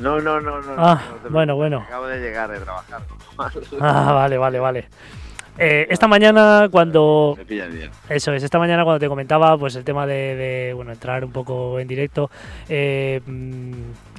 [0.00, 0.74] No, no, no, no.
[0.78, 1.84] Ah, no te bueno, bueno.
[1.86, 3.02] Acabo de llegar de trabajar.
[3.80, 4.88] Ah, vale, vale, vale.
[5.58, 7.90] Eh, esta mañana cuando Me pillan bien.
[8.08, 11.32] Eso es, esta mañana cuando te comentaba pues el tema de, de, bueno entrar un
[11.32, 12.30] poco en directo,
[12.68, 13.72] eh, mm,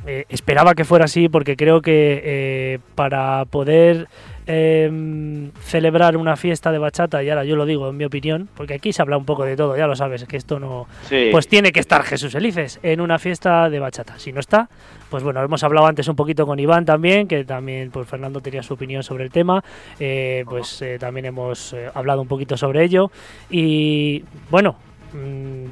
[0.07, 4.07] eh, esperaba que fuera así porque creo que eh, para poder
[4.47, 8.75] eh, celebrar una fiesta de bachata, y ahora yo lo digo en mi opinión, porque
[8.75, 10.87] aquí se habla un poco de todo, ya lo sabes, que esto no...
[11.03, 11.29] Sí.
[11.31, 14.19] Pues tiene que estar Jesús Elices en una fiesta de bachata.
[14.19, 14.69] Si no está,
[15.09, 18.63] pues bueno, hemos hablado antes un poquito con Iván también, que también pues Fernando tenía
[18.63, 19.63] su opinión sobre el tema,
[19.99, 23.11] eh, pues eh, también hemos eh, hablado un poquito sobre ello
[23.49, 24.77] y bueno,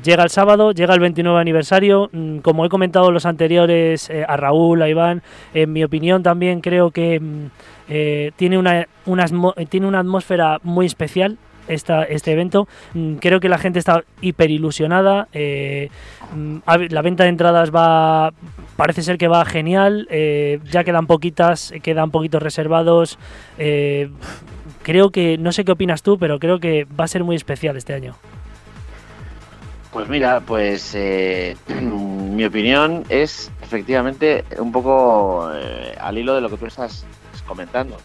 [0.04, 4.38] llega el sábado, llega el 29 aniversario, mm, como he comentado los anteriores eh, a
[4.38, 5.22] Raúl, a Iván,
[5.54, 7.46] en mi opinión también creo que mm,
[7.90, 8.88] eh, tiene, una, eh,
[9.70, 11.38] tiene una atmósfera muy especial
[11.68, 12.68] esta, este evento.
[12.94, 15.28] Mm, Creo que la gente está hiper ilusionada.
[15.34, 16.58] mm,
[16.90, 18.34] la venta de entradas va.
[18.76, 20.08] Parece ser que va genial.
[20.72, 23.20] ya quedan poquitas, quedan poquitos reservados.
[24.84, 25.38] creo que.
[25.38, 28.16] No sé qué opinas tú, pero creo que va a ser muy especial este año.
[29.92, 36.50] Pues mira, pues eh, mi opinión es efectivamente un poco eh, al hilo de lo
[36.50, 37.06] que tú estás
[37.48, 37.98] comentando.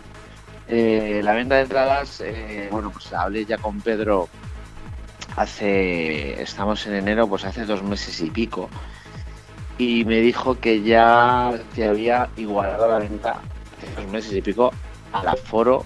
[0.66, 4.28] Eh, la venta de entradas, eh, bueno, pues hablé ya con Pedro
[5.36, 8.70] hace, estamos en enero, pues hace dos meses y pico,
[9.76, 13.40] y me dijo que ya se había igualado la venta
[13.76, 14.72] hace dos meses y pico
[15.12, 15.84] al aforo,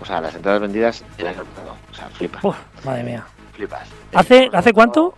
[0.00, 1.76] o sea, las entradas vendidas el año pasado.
[1.90, 3.26] O sea, flipas, Uf, madre mía.
[3.52, 3.88] Flipas.
[4.14, 5.14] ¿Hace, ¿Hace cuánto?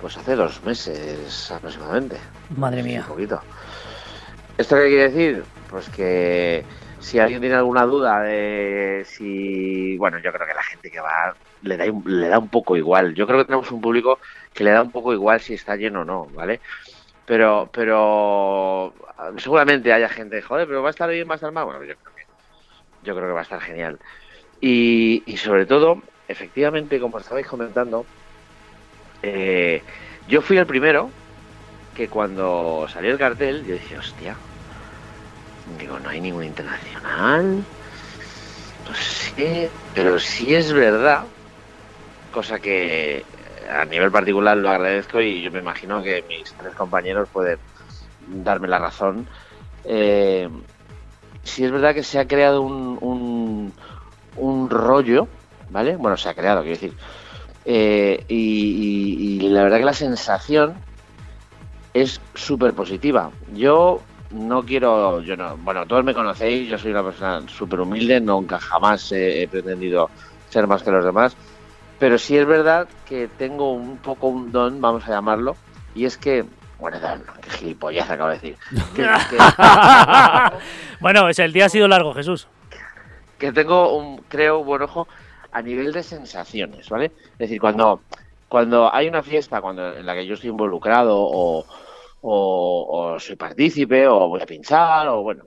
[0.00, 2.16] Pues hace dos meses aproximadamente.
[2.56, 3.00] Madre mía.
[3.02, 3.40] Un poquito.
[4.58, 5.44] ¿Esto qué quiere decir?
[5.70, 6.64] Pues que
[7.00, 9.96] si alguien tiene alguna duda de si.
[9.96, 12.76] Bueno, yo creo que la gente que va le da, un- le da un poco
[12.76, 13.14] igual.
[13.14, 14.18] Yo creo que tenemos un público
[14.52, 16.60] que le da un poco igual si está lleno o no, ¿vale?
[17.26, 18.92] Pero, pero
[19.38, 21.64] seguramente haya gente, joder, pero va a estar bien, va a estar mal.
[21.64, 22.22] Bueno, yo creo que,
[23.02, 23.98] yo creo que va a estar genial.
[24.60, 28.04] Y, y sobre todo, efectivamente, como estabais comentando,
[29.22, 29.82] eh,
[30.28, 31.10] yo fui el primero
[31.94, 34.36] que cuando salió el cartel, yo dije, hostia,
[35.78, 37.64] digo, no hay ningún internacional.
[38.86, 41.24] No sé, pero sí es verdad,
[42.30, 43.24] cosa que eh,
[43.70, 47.58] a nivel particular lo agradezco y yo me imagino que mis tres compañeros pueden
[48.26, 49.26] darme la razón.
[49.84, 50.48] Eh,
[51.44, 53.72] sí es verdad que se ha creado un, un,
[54.36, 55.28] un rollo,
[55.74, 55.96] ¿vale?
[55.96, 56.94] Bueno, se ha creado, quiero decir.
[57.66, 58.36] Eh, y,
[59.40, 60.74] y- y la verdad que la sensación
[61.92, 63.30] es súper positiva.
[63.54, 68.20] Yo no quiero, yo no, bueno, todos me conocéis, yo soy una persona súper humilde,
[68.20, 70.10] nunca jamás he, he pretendido
[70.48, 71.36] ser más que los demás,
[71.98, 75.56] pero sí es verdad que tengo un poco un don, vamos a llamarlo,
[75.94, 76.44] y es que,
[76.78, 76.98] bueno,
[77.42, 78.56] qué gilipollas acabo de decir,
[78.94, 79.38] que, que-
[81.00, 82.46] bueno, es el día ha sido largo, Jesús.
[83.38, 85.06] que tengo un, creo, buen ojo
[85.54, 87.06] a nivel de sensaciones, ¿vale?
[87.32, 88.00] Es decir, cuando,
[88.48, 91.64] cuando hay una fiesta cuando, en la que yo estoy involucrado o,
[92.22, 95.44] o, o soy partícipe o voy a pinchar o bueno,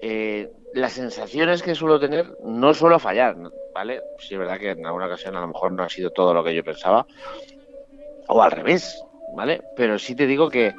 [0.00, 3.36] eh, las sensaciones que suelo tener no suelo fallar,
[3.74, 4.00] ¿vale?
[4.18, 6.42] Sí es verdad que en alguna ocasión a lo mejor no ha sido todo lo
[6.42, 7.06] que yo pensaba
[8.28, 9.02] o al revés,
[9.36, 9.62] ¿vale?
[9.76, 10.74] Pero sí te digo que,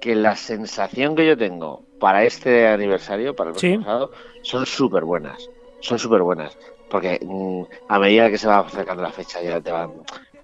[0.00, 3.78] que la sensación que yo tengo para este aniversario, para el Sí.
[3.84, 4.10] sábado,
[4.42, 5.46] son súper buenas.
[5.80, 6.56] Son súper buenas.
[6.90, 9.92] Porque mm, a medida que se va acercando la fecha ya te van,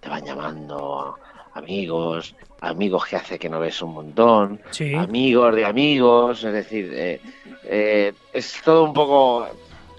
[0.01, 1.17] te van llamando
[1.55, 4.95] amigos, amigos que hace que no ves un montón, Sí.
[4.95, 7.21] amigos de amigos, es decir, eh,
[7.65, 9.47] eh, es todo un poco,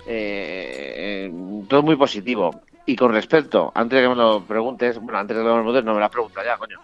[0.05, 1.31] eh, eh,
[1.69, 2.61] todo muy positivo.
[2.85, 5.61] Y con respecto, antes de que me lo preguntes, bueno, antes de que me lo
[5.61, 6.79] preguntes, no me lo has preguntado ya, coño.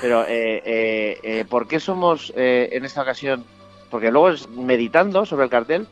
[0.00, 3.44] Pero, eh, ¿por qué somos eh, en esta ocasión?
[3.90, 5.86] Porque luego, es- meditando sobre el cartel,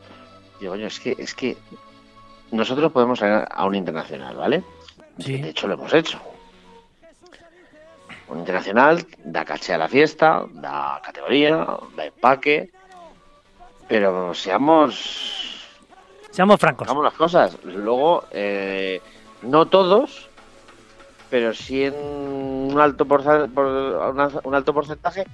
[0.59, 1.55] digo, coño, es que, es que
[2.53, 4.63] nosotros podemos ir a un internacional, ¿vale?
[5.41, 6.19] De hecho, lo hemos hecho.
[8.29, 12.71] Un internacional da caché a la fiesta, da categoría, da empaque,
[13.87, 15.41] pero seamos
[16.31, 16.87] Seamos francos.
[16.87, 17.57] Hagamos las cosas.
[17.63, 19.01] Luego, eh,
[19.43, 20.29] no todos,
[21.29, 25.25] pero sí en un alto, porza- por, una- un alto porcentaje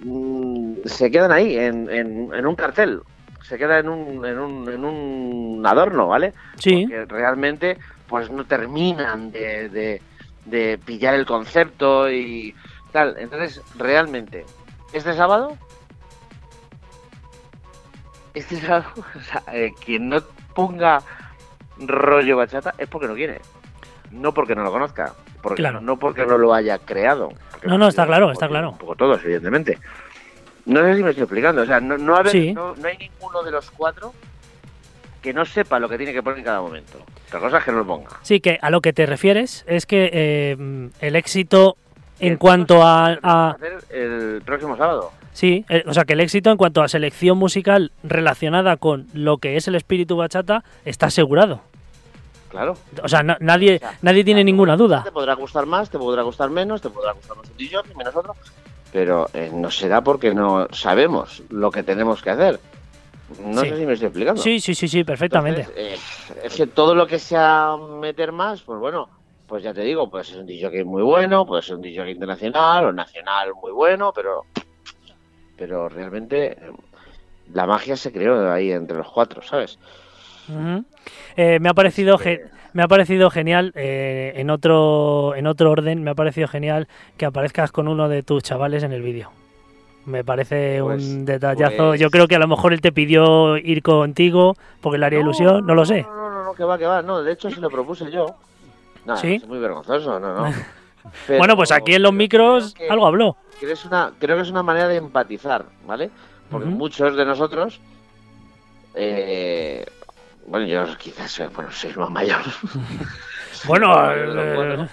[0.00, 3.00] mm, se quedan ahí, en, en- en un cartel.
[3.48, 6.34] Se queda en un, en un, en un adorno, ¿vale?
[6.58, 6.86] Sí.
[6.86, 10.02] Porque realmente pues no terminan de, de-
[10.44, 12.54] de pillar el concepto y
[12.90, 13.16] tal.
[13.18, 14.46] Entonces, realmente,
[14.94, 15.56] este sábado
[18.34, 20.20] este sábado, o sea, eh, quien no
[20.54, 21.00] ponga
[21.78, 23.40] rollo bachata es porque no quiere.
[24.10, 25.14] No porque no lo conozca.
[25.42, 25.80] Porque, Claro.
[25.80, 27.28] No porque no lo haya creado.
[27.62, 28.70] No, no, está claro, está claro.
[28.70, 29.78] Un poco todos, evidentemente.
[30.68, 31.62] No sé si me estoy explicando.
[31.62, 32.52] O sea, no, no, haber- Sí.
[32.52, 34.14] no, no hay ninguno de los cuatro
[35.20, 36.98] que no sepa lo que tiene que poner en cada momento.
[37.26, 38.10] Otra cosa es que no lo ponga.
[38.22, 41.76] Sí, que a lo que te refieres es que eh, el éxito
[42.20, 43.56] en cuanto a, a-
[43.90, 45.10] el próximo sábado.
[45.32, 49.38] Sí, eh, o sea que el éxito en cuanto a selección musical relacionada con lo
[49.38, 51.60] que es el espíritu bachata está asegurado.
[52.50, 52.76] Claro.
[53.02, 55.04] O sea, na- nadie, nadie tiene ninguna duda.
[55.04, 58.16] Te podrá gustar más, te podrá gustar menos, te podrá gustar más un DJ, menos
[58.16, 58.34] otro.
[58.92, 62.60] Pero eh, no será porque no sabemos lo que tenemos que hacer.
[63.44, 63.68] No Sí.
[63.68, 64.40] sé si me estoy explicando.
[64.40, 65.60] Sí, sí, sí, sí, perfectamente.
[65.60, 66.00] Entonces,
[66.36, 69.10] eh, es que todo lo que sea meter más, pues bueno,
[69.46, 72.86] pues ya te digo, pues es un DJ muy bueno, puede ser un DJ internacional
[72.86, 74.46] o nacional muy bueno, pero
[75.56, 76.56] pero realmente eh,
[77.52, 79.78] la magia se creó ahí entre los cuatro, ¿sabes?
[81.36, 82.40] Eh, me ha parecido ge-
[82.72, 87.26] me ha parecido genial eh, en otro en otro orden me ha parecido genial que
[87.26, 89.30] aparezcas con uno de tus chavales en el vídeo
[90.06, 93.56] me parece Pues- un detallazo pues- yo creo que a lo mejor él te pidió
[93.56, 96.78] ir contigo porque le haría ilusión no lo sé No, no, no, no, que va,
[96.78, 97.02] que va.
[97.02, 98.26] No, de hecho, se lo propuse yo.
[99.16, 99.34] ¿Sí?
[99.36, 100.52] es muy vergonzoso, no, no.
[101.26, 104.42] Pero- bueno pues aquí en los micros que- algo habló creo, es una, creo que
[104.42, 106.10] es una manera de empatizar, ¿vale?
[106.50, 107.80] Porque muchos de nosotros,
[108.94, 109.84] eh,
[110.48, 112.40] bueno, yo quizás soy, bueno, soy más mayor.
[113.66, 114.88] bueno eh, cuatro.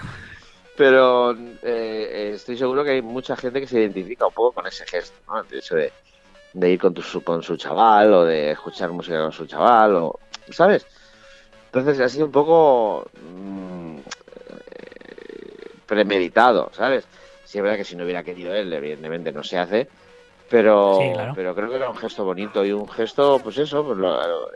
[0.76, 4.68] Pero eh, eh, estoy seguro que hay mucha gente que se identifica un poco con
[4.68, 5.40] ese gesto, ¿no?
[5.40, 5.94] El hecho de,
[6.54, 9.96] de ir con, tu, su- con su chaval o de escuchar música con su chaval,
[9.96, 10.20] o,
[10.52, 10.88] ¿sabes?
[11.68, 17.08] Entonces ha sido un poco mm, eh, premeditado, ¿sabes?
[17.44, 19.90] Sí, es verdad que si no hubiera querido él, evidentemente no se hace,
[20.50, 21.34] pero, Sí, claro.
[21.36, 24.50] pero creo que era un gesto bonito y un gesto, pues eso, pues, lo- lo-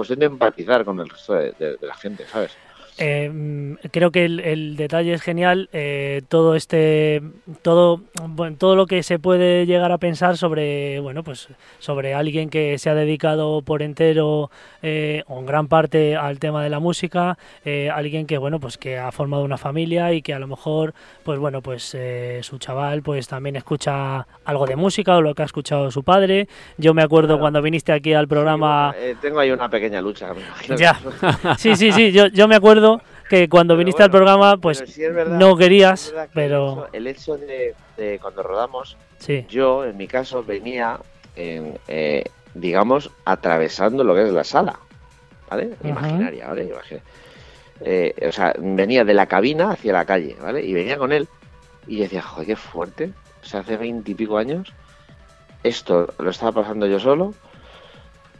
[0.00, 2.56] cuestión de empatizar con el resto de, la gente, ¿sabes?
[2.98, 5.68] Eh, mm, creo que el, el detalle es genial.
[5.72, 7.22] eh, todo este,
[7.62, 11.48] todo, bueno, todo lo que se puede llegar a pensar sobre, bueno, pues
[11.78, 14.50] sobre alguien que se ha dedicado por entero
[14.82, 18.78] eh, o en gran parte al tema de la música, eh, alguien que, bueno, pues
[18.78, 20.94] que ha formado una familia y que a lo mejor,
[21.24, 25.42] pues bueno, pues eh, su chaval, pues también escucha algo de música o lo que
[25.42, 26.48] ha escuchado su padre.
[26.76, 28.94] Yo me acuerdo cuando viniste aquí al programa.
[29.20, 30.32] Tengo ahí una pequeña lucha.
[30.32, 30.98] me Ya,
[31.58, 32.79] sí, sí, sí, yo, yo me acuerdo
[33.28, 37.36] que cuando viniste al programa, pues sí verdad- no querías, pero El hecho, el hecho
[37.36, 40.98] de, de cuando rodamos, sí, yo en mi caso venía,
[41.36, 42.24] en, eh,
[42.54, 44.78] digamos, atravesando lo que es la sala,
[45.48, 45.70] ¿vale?
[45.84, 46.64] Imaginaria, ¿vale?
[46.64, 47.00] Imagina-
[47.82, 50.62] eh, o sea, venía de la cabina hacia la calle, ¿vale?
[50.64, 51.28] Y venía con él
[51.86, 53.12] y yo decía, joder, qué fuerte.
[53.42, 54.72] O sea, hace veintipico años
[55.62, 57.34] esto lo estaba pasando yo solo.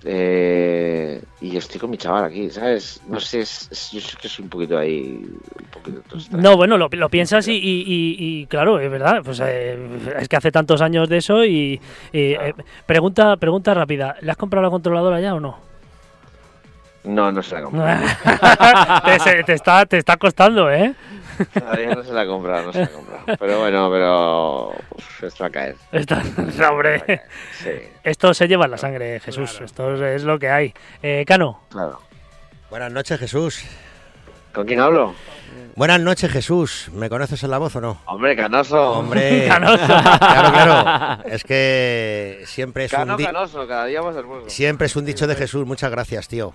[0.05, 3.01] Eh, y estoy con mi chaval aquí, ¿sabes?
[3.09, 5.21] No sé, es, es- yo sé que soy un poquito ahí.
[5.23, 6.03] Un poquito
[6.33, 9.79] no, bueno, lo, piensas y, claro, es verdad, pues eh,
[10.19, 11.81] es que hace tantos años de eso y,
[12.13, 12.53] eh,
[12.87, 15.70] pregunta, pregunta rápida, ¿le has comprado la controladora ya o no?
[17.05, 18.05] No, no se la he comprado.
[19.05, 20.95] te, se- te está, te está costando, ¿eh?
[21.55, 23.25] Todavía no se la ha comprado, no se la ha comprado.
[23.39, 24.69] Pero bueno, pero.
[24.91, 25.77] uf, esto va a caer.
[25.93, 26.23] Está-
[26.71, 27.23] hombre,
[27.53, 27.71] Sí.
[28.05, 30.75] esto se lleva en la sangre, Jesús, esto es lo que hay.
[31.03, 32.01] Eh, Cano, Claro.
[32.69, 33.65] Buenas noches, Jesús.
[34.53, 35.15] ¿Con quién hablo?
[35.77, 36.91] Buenas noches, Jesús.
[36.93, 38.01] ¿Me conoces en la voz o no?
[38.07, 38.91] Hombre, Canoso.
[38.93, 39.87] Hombre, Canoso.
[39.87, 41.23] claro, claro.
[41.25, 44.51] Es que siempre es Cano, un Canoso, cada día más hermoso.
[44.51, 45.65] siempre es un dicho de Jesús.
[45.67, 46.53] Muchas gracias, tío.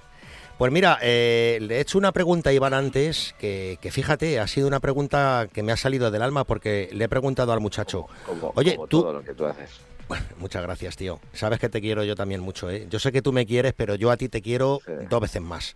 [0.57, 4.47] Pues mira, eh, le he hecho una pregunta a Iván antes, que, que fíjate, ha
[4.47, 8.07] sido una pregunta que me ha salido del alma porque le he preguntado al muchacho,
[8.25, 9.01] Como, oye, como tú...
[9.01, 9.69] todo lo que tú haces.
[10.07, 11.19] Bueno, muchas gracias, tío.
[11.33, 12.87] Sabes que te quiero yo también mucho, ¿eh?
[12.89, 14.79] Yo sé que tú me quieres, pero yo a ti te quiero
[15.09, 15.75] dos veces más.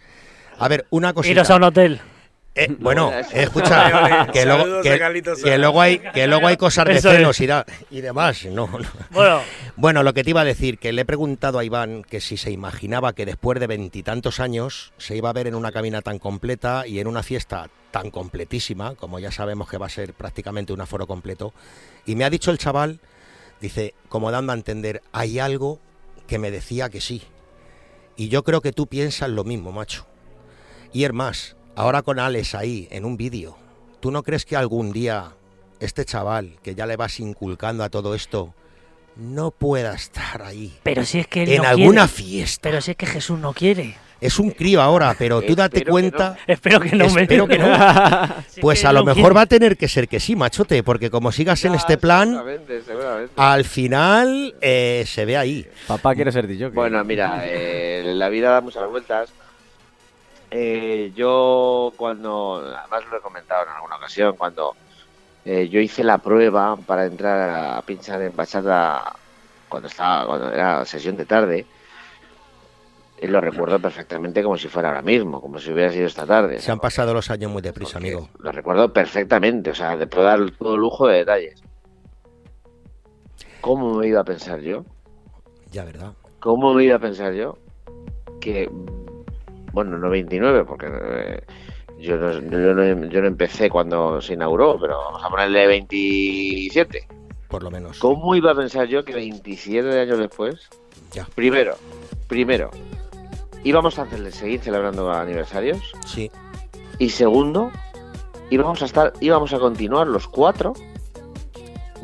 [0.60, 1.31] A ver, una cosita.
[1.31, 1.99] Iros a un hotel.
[2.60, 3.30] Eh, bueno, eso.
[3.34, 7.18] escucha, que luego, que, luego hay que luego hay cosas de Eso es.
[7.18, 8.45] celos y, da- y demás.
[8.45, 8.88] No, no.
[9.11, 9.41] Bueno.
[9.76, 12.36] Bueno, lo que te iba a decir, que le he preguntado a Iván que si
[12.36, 16.19] se imaginaba que después de veintitantos años se iba a ver en una cabina tan
[16.19, 20.73] completa y en una fiesta tan completísima, como ya sabemos que va a ser prácticamente
[20.73, 21.53] un aforo completo.
[22.06, 22.99] Y me ha dicho el chaval,
[23.61, 25.80] dice, como dando a entender, hay algo
[26.27, 27.23] que me decía que sí.
[28.18, 30.06] Y yo creo que tú piensas lo mismo, macho.
[30.91, 33.58] Y es más, ahora con Alex ahí en un vídeo,
[34.00, 35.32] ¿tú no crees que algún día
[35.80, 38.54] este chaval que ya le vas inculcando a todo esto
[39.16, 40.78] no pueda estar ahí?
[40.84, 42.24] Pero si es que él en no alguna quiere.
[42.30, 42.62] fiesta.
[42.70, 43.96] Pero si es que Jesús no quiere.
[44.22, 46.30] Es un crío ahora, pero tú date Espero que cuenta.
[46.32, 46.54] no.
[46.54, 47.68] Espero que no me- Espero que no.
[48.62, 49.36] Pues a lo mejor quiere.
[49.36, 52.82] va a tener que ser que sí, machote, porque como sigas en este plan, Seguramente,
[52.82, 53.34] seguramente.
[53.38, 55.66] al final eh, se ve ahí.
[55.88, 56.68] Papá quiere ser DJ.
[56.72, 59.30] Bueno, mira, eh, la vida da muchas vueltas.
[60.51, 64.76] Eh, yo cuando, además lo he comentado en alguna ocasión, cuando
[65.45, 69.13] eh, yo hice la prueba para entrar a pinchar en bachata
[69.67, 71.65] cuando estaba, cuando era sesión de tarde,
[73.19, 76.59] eh, lo recuerdo perfectamente como si fuera ahora mismo, como si hubiera sido esta tarde.
[76.59, 78.30] Se han pasado los años muy deprisa, amigo.
[78.39, 81.61] Lo recuerdo perfectamente, o sea, de puedo dar todo lujo de detalles.
[83.61, 84.85] ¿Cómo me iba a pensar yo?
[85.71, 86.13] Ya, ¿verdad?
[86.39, 87.57] ¿Cómo me iba a pensar yo
[88.39, 88.69] que,
[89.72, 91.44] bueno, no 29, porque eh,
[92.00, 97.08] yo, no, yo, no, yo no empecé cuando se inauguró, pero vamos a ponerle 27.
[97.48, 97.98] Por lo menos.
[98.00, 100.70] ¿Cómo iba a pensar yo que 27 años después,
[101.14, 101.26] Ya.
[101.36, 101.76] primero,
[102.28, 102.70] primero,
[103.64, 105.94] íbamos a hacerle- seguir celebrando aniversarios?
[106.06, 106.30] Sí.
[107.00, 107.72] Y segundo,
[108.52, 110.74] íbamos a estar, íbamos a continuar los cuatro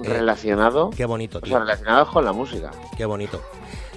[0.01, 1.51] relacionado, Qué bonito, o tío.
[1.51, 2.71] sea, relacionados con la música.
[2.97, 3.41] Qué bonito.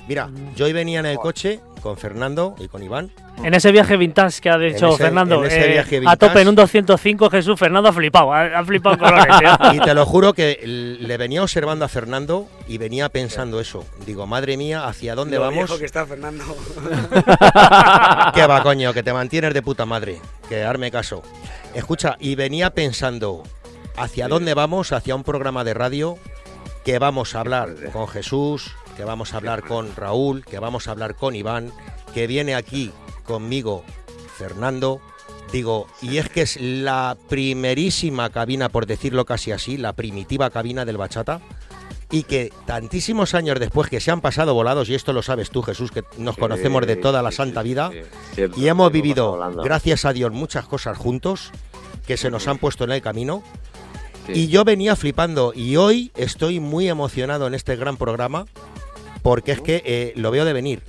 [0.09, 3.11] Mira, yo hoy venía en el coche con Fernando y con Iván.
[3.45, 6.41] En ese viaje vintage que ha dicho ese- Fernando, en ese eh, viaje a tope
[6.41, 9.27] en un 205, Jesús, Fernando ha flipado, ha, ha flipado colores.
[9.75, 13.85] Y te lo juro que le venía observando a Fernando y venía pensando eso.
[14.07, 15.57] Digo, madre mía, ¿hacia dónde Lo vamos?
[15.67, 16.43] viejo que está Fernando.
[18.35, 18.93] ¿Qué va, coño?
[18.93, 20.21] Que te mantienes de puta madre.
[20.49, 21.23] Que darme caso.
[21.75, 23.43] Escucha, y venía pensando,
[23.97, 24.93] ¿hacia dónde vamos?
[24.93, 26.19] Hacia un programa de radio
[26.85, 30.91] que vamos a hablar con Jesús, que vamos a hablar con Raúl, que vamos a
[30.91, 31.71] hablar con Iván,
[32.13, 32.91] que viene aquí
[33.23, 33.85] conmigo
[34.37, 35.01] Fernando.
[35.53, 40.85] Digo, y es que es la primerísima cabina, por decirlo casi así, la primitiva cabina
[40.85, 41.41] del bachata.
[42.11, 45.63] Y que tantísimos años después que se han pasado volados, y esto lo sabes tú,
[45.63, 47.93] Jesús, que nos Sí, conocemos de toda la santa vida,
[48.35, 51.53] sí, y hemos vivido, gracias a Dios, muchas cosas juntos
[52.05, 53.45] que se nos han puesto en el camino.
[54.27, 58.47] Y yo venía flipando, y hoy estoy muy emocionado en este gran programa,
[59.23, 60.83] porque es que eh, lo veo de venir.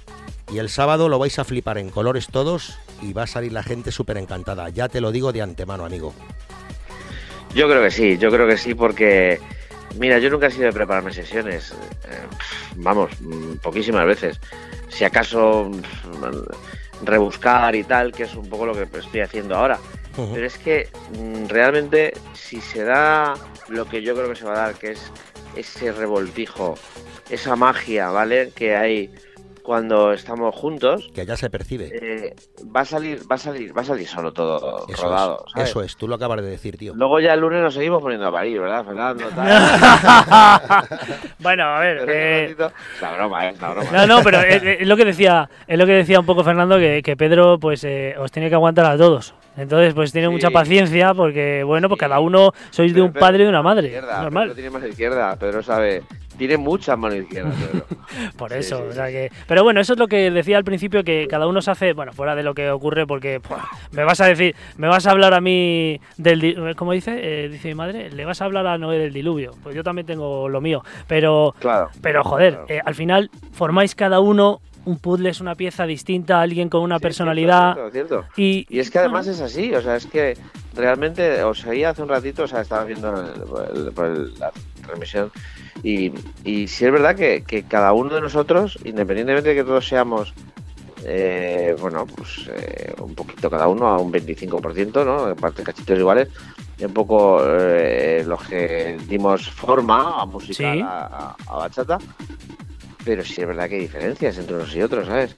[0.52, 3.64] Y el sábado lo vais a flipar en colores todos y va a salir la
[3.64, 4.70] gente súper encantada.
[4.70, 6.14] Ya te lo digo de antemano, amigo.
[7.54, 9.40] Yo creo que sí, yo creo que sí porque,
[9.98, 12.22] mira, yo nunca he sido de prepararme sesiones, eh,
[12.76, 14.40] vamos, mm, poquísimas veces.
[14.90, 19.80] Si acaso mm, rebuscar y tal, que es un poco lo que estoy haciendo ahora.
[20.16, 23.36] Pero es que mm, realmente si se da
[23.70, 25.12] lo que yo creo que se va a dar, que es
[25.56, 26.76] ese revoltijo,
[27.30, 28.52] esa magia, ¿vale?
[28.56, 29.12] Que hay
[29.62, 31.92] cuando estamos juntos, Que ya se percibe.
[31.94, 32.36] eh,
[32.76, 35.44] va a salir, va a salir, va a salir solo todo Eso rodado.
[35.46, 35.70] es, ¿sabes?
[35.70, 36.94] eso es, tú lo acabas de decir, tío.
[36.96, 39.26] Luego ya el lunes nos seguimos poniendo a parir, ¿verdad, Fernando?
[41.40, 41.98] Bueno, a ver.
[42.06, 42.56] Pero eh,
[43.02, 43.52] la broma, ¿eh?
[43.54, 43.92] es la broma.
[43.92, 46.78] No, no, pero es, es lo que decía, es lo que decía un poco Fernando
[46.78, 49.36] que, que Pedro pues eh, os tiene que aguantar a todos.
[49.58, 50.34] Entonces, pues tiene Sí.
[50.34, 53.62] mucha paciencia porque bueno, pues cada uno sois de un Pedro padre y de una
[53.62, 54.44] madre, Izquierda, normal.
[54.46, 56.04] Pedro tiene mano izquierda, Pedro sabe.
[56.40, 57.54] Tiene muchas manos izquierdas.
[58.38, 59.30] Por eso, sí, o sea que.
[59.48, 62.14] Pero bueno, eso es lo que decía al principio, que cada uno se hace, bueno,
[62.14, 63.40] fuera de lo que ocurre, porque
[63.92, 66.74] me vas a decir, me vas a hablar a mí del.
[66.76, 67.20] ¿Cómo dice?
[67.22, 69.52] Eh, dice mi madre, le vas a hablar a Noé del diluvio.
[69.62, 70.84] Pues yo también tengo lo mío.
[71.08, 71.54] Pero.
[71.60, 71.90] Claro.
[72.02, 74.62] Pero joder, eh, al final formáis cada uno.
[74.86, 77.74] Un puzzle es una pieza distinta, alguien con una personalidad.
[77.74, 78.26] Cierto, cierto.
[78.38, 80.36] Y, Y es que además es así, o sea, es que
[80.74, 84.52] realmente os seguía hace un ratito, o sea, estaba viendo el- el- por el- la
[84.86, 85.32] transmisión
[85.84, 86.12] y,
[86.44, 90.34] y sí es verdad que, que cada uno de nosotros, independientemente de que todos seamos,
[91.06, 95.30] eh, bueno, pues eh, un poquito cada uno, a un 25%, ¿no?
[95.30, 96.28] En parte cachitos iguales,
[96.82, 100.82] un poco eh, los que dimos forma a música, Sí.
[100.82, 101.98] a, a- a bachata,
[103.06, 105.36] pero sí es verdad que hay diferencias entre unos y otros, ¿sabes?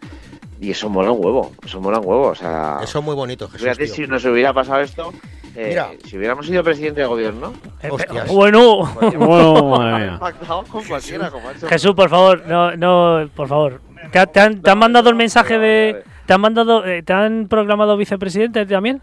[0.62, 2.78] Y eso mola un huevo, eso mola un huevo, o sea...
[2.82, 3.62] Eso es muy bonito, Jesús.
[3.64, 3.94] Fíjate tío.
[3.96, 5.12] si nos hubiera pasado esto,
[5.56, 5.90] eh, Mira.
[6.06, 7.52] si hubiéramos sido presidente de gobierno...
[7.90, 8.28] Hostias.
[8.32, 8.86] Bueno.
[9.18, 10.20] Bueno, madre mía.
[10.72, 11.68] con cualquiera, con macho.
[11.68, 13.82] Jesús, por favor, no, no, por favor.
[14.12, 16.04] ¿Te, ha- te han, te han mandado el mensaje de.
[16.26, 16.86] ¿Te han mandado.
[16.86, 19.02] eh, ¿Te han proclamado vicepresidente también?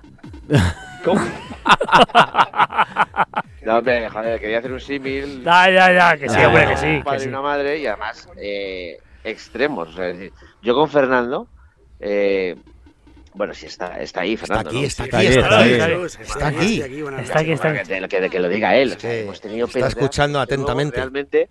[3.64, 5.42] No, hombre, joder, quería hacer un símil.
[5.44, 7.26] Ya, ya, ya, que sí, Ah, hombre, que sí, Un que padre sí.
[7.26, 9.88] y una madre, y además eh, extremos.
[9.88, 10.32] O sea, es decir,
[10.62, 11.46] yo con Fernando.
[12.00, 12.56] eh,
[13.34, 14.70] bueno, sí, está, está ahí, Fernando.
[14.70, 14.86] aquí, ¿no?
[14.86, 15.68] está Sí, aquí, está aquí.
[15.70, 16.80] Está Está aquí.
[17.22, 17.88] Está aquí, está Que, aquí.
[18.08, 18.94] te- que- que lo diga él.
[18.96, 20.96] o sea, hemos tenido Está escuchando atentamente.
[20.96, 21.48] Realmente.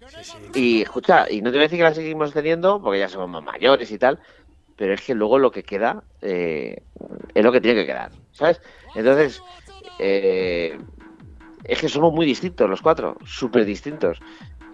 [0.53, 3.29] Y escucha, y no te voy a decir que la seguimos teniendo, porque ya somos
[3.29, 4.19] más mayores y tal,
[4.75, 6.81] pero es que luego lo que queda eh,
[7.33, 8.59] es lo que tiene que quedar, ¿sabes?
[8.95, 9.41] Entonces,
[9.99, 10.77] eh,
[11.63, 14.19] es que somos muy distintos los cuatro, súper distintos.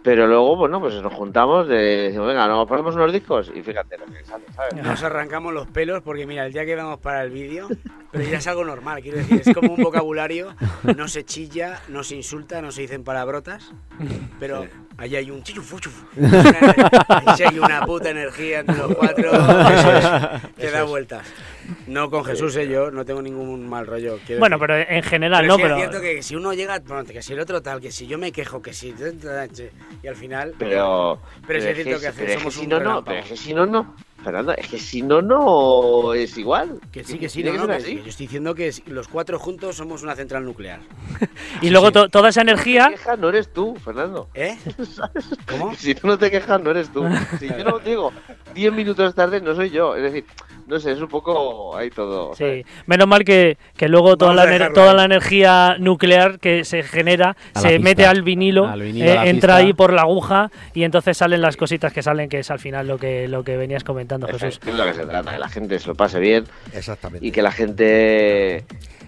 [0.03, 3.97] Pero luego, bueno, pues nos juntamos, de, decimos, venga, nos ponemos unos discos y fíjate
[3.97, 4.75] lo que sale, ¿sabes?
[4.75, 7.69] Nos arrancamos los pelos porque mira, el día que vamos para el vídeo,
[8.11, 10.55] pero ya es algo normal, quiero decir, es como un vocabulario,
[10.97, 13.73] no se chilla, no se insulta, no se dicen palabrotas,
[14.41, 14.67] pero
[14.97, 16.05] allí hay un chichufu, chufu,
[17.07, 20.05] ahí sí hay una puta energía entre los cuatro es,
[20.57, 21.25] que da vueltas.
[21.88, 24.19] No con Jesús, eh, yo no tengo ningún mal rollo.
[24.26, 24.68] quiero Bueno, decir.
[24.68, 25.56] pero en general, Pero ¿no?
[25.56, 25.77] sí es Pero.
[25.77, 28.31] cierto que si uno llega, bueno, que si el otro tal, que si yo me
[28.31, 28.94] quejo, que si...
[30.02, 30.53] Y al final...
[30.57, 33.38] Pero, Pero es cierto que, pero es somos si un no, no, pero es que
[33.38, 33.95] si no, no.
[34.23, 36.79] Fernando, es que si no, no es igual.
[36.91, 37.95] Que sí, que sí, no, que no, que así.
[37.97, 40.79] yo estoy diciendo que los cuatro juntos somos una central nuclear.
[41.61, 42.85] Y luego to- toda esa energía.
[42.85, 44.27] Si te quejas, no eres tú, Fernando.
[44.33, 44.57] ¿Eh?
[45.49, 45.73] ¿Cómo?
[45.75, 47.03] Si tú no te quejas, no eres tú.
[47.39, 48.11] Si yo no digo
[48.53, 49.95] 10 minutos tarde, no soy yo.
[49.95, 50.25] Es decir,
[50.67, 52.33] no sé, es un poco ahí todo.
[52.35, 57.35] Sí, menos mal que, que luego toda, Vamos la, toda energía nuclear que se genera
[57.53, 59.55] A se mete al vinilo, Al vinilo, eh, entra pista.
[59.57, 62.87] ahí por la aguja y entonces salen las cositas que salen, que es al final
[62.87, 64.60] lo que, lo que venías comentando, Jesús.
[64.65, 66.45] Es lo que se trata, que la gente se lo pase bien.
[66.73, 67.26] Exactamente.
[67.26, 68.65] Y que la gente.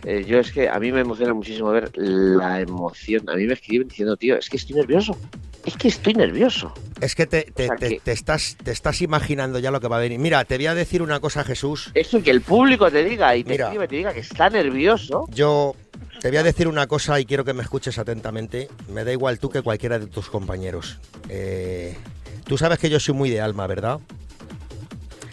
[0.08, 3.30] eh, yo es que a mí me emociona muchísimo ver la emoción.
[3.30, 5.18] A mí me escriben diciendo, tío, es que estoy nervioso.
[5.66, 6.72] Es que estoy nervioso.
[7.02, 9.82] Es que te, te- O sea, te- que- te estás, te estás imaginando ya lo
[9.82, 10.20] que va a venir.
[10.20, 11.90] Mira, te voy a decir una cosa, Jesús.
[11.96, 13.66] Eso que el público te diga y te Mira.
[13.66, 15.26] escribe, te diga que está nervioso.
[15.32, 15.76] Yo
[16.22, 18.68] te voy a decir una cosa y quiero que me escuches atentamente.
[18.94, 21.00] Me da igual tú que cualquiera de tus compañeros.
[21.30, 21.98] Eh,
[22.46, 24.00] tú sabes que yo soy muy de alma, ¿verdad?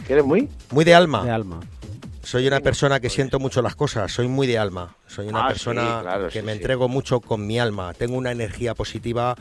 [0.07, 0.49] ¿Que eres muy?
[0.71, 1.25] Muy de alma.
[1.25, 1.61] De alma.
[2.23, 4.95] Soy una persona que siento mucho las cosas, soy muy de alma.
[5.09, 6.59] Soy una Ah, sí, persona claro, que sí, me sí.
[6.59, 7.95] entrego mucho con mi alma.
[7.95, 9.37] Tengo una energía positiva,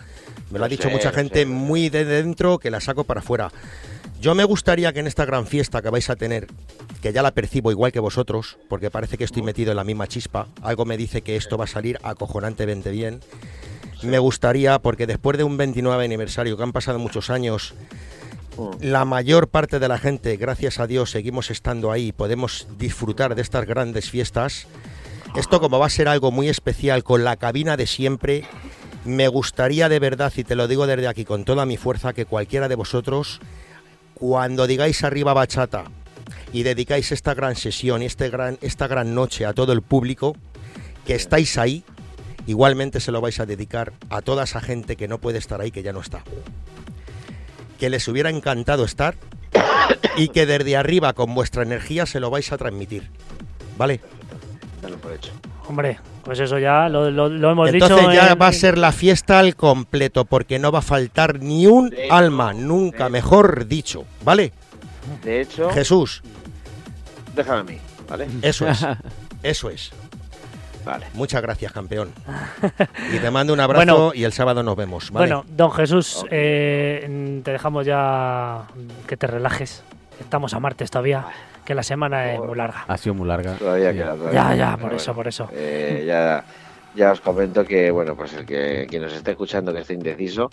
[0.50, 1.46] me lo ha dicho sé, mucha gente, sé.
[1.46, 3.52] muy de dentro que la saco para afuera.
[4.20, 6.48] Yo me gustaría que en esta gran fiesta que vais a tener,
[7.04, 10.08] que ya la percibo igual que vosotros, porque parece que estoy metido en la misma
[10.08, 13.20] chispa, algo me dice que esto va a salir acojonantemente bien.
[14.02, 17.76] Me gustaría, porque después de un 29 aniversario, que han pasado muchos años,
[18.80, 23.36] la mayor parte de la gente, gracias a Dios, seguimos estando ahí y podemos disfrutar
[23.36, 24.68] de estas grandes fiestas.
[25.36, 28.44] Esto como va a ser algo muy especial con la cabina de siempre,
[29.06, 32.26] me gustaría de verdad, y te lo digo desde aquí con toda mi fuerza, que
[32.26, 33.40] cualquiera de vosotros,
[34.14, 35.86] cuando digáis arriba bachata
[36.54, 40.36] y dedicáis esta gran sesión y este gran, esta gran noche a todo el público,
[41.06, 41.84] que estáis ahí,
[42.46, 45.72] igualmente se lo vais a dedicar a toda esa gente que no puede estar ahí,
[45.72, 46.24] que ya no está
[47.82, 49.16] que les hubiera encantado estar
[50.16, 53.10] y que desde arriba con vuestra energía se lo vais a transmitir.
[53.76, 54.00] ¿Vale?
[55.02, 55.32] Por hecho.
[55.68, 58.12] Hombre, pues eso ya lo, lo- lo hemos Entonces dicho.
[58.14, 61.66] ya en- va a ser la fiesta al completo porque no va a faltar ni
[61.66, 64.06] un alma, nunca mejor dicho.
[64.24, 64.54] ¿Vale?
[65.24, 66.22] De hecho, Jesús,
[67.36, 67.78] déjame a mí,
[68.08, 68.28] ¿vale?
[68.44, 68.86] eso es.
[69.42, 69.90] Eso es.
[70.86, 71.06] Vale.
[71.14, 72.12] Muchas gracias, campeón.
[73.14, 74.12] Y te mando un abrazo Bueno.
[74.14, 75.12] y el sábado nos vemos.
[75.12, 75.28] ¿vale?
[75.28, 78.64] Bueno, don Jesús, eh, te dejamos ya
[79.08, 79.84] que te relajes.
[80.20, 81.26] Estamos a martes todavía,
[81.66, 82.86] que la semana es muy larga.
[82.88, 83.56] Ha sido muy larga.
[83.56, 83.98] Todavía Sí.
[83.98, 84.16] queda.
[84.16, 85.50] todavía Ya, ya, por eso, por eso.
[85.54, 86.44] Eh, ya,
[86.96, 90.50] ya os comento que, bueno, pues el que quien nos esté escuchando que esté indeciso,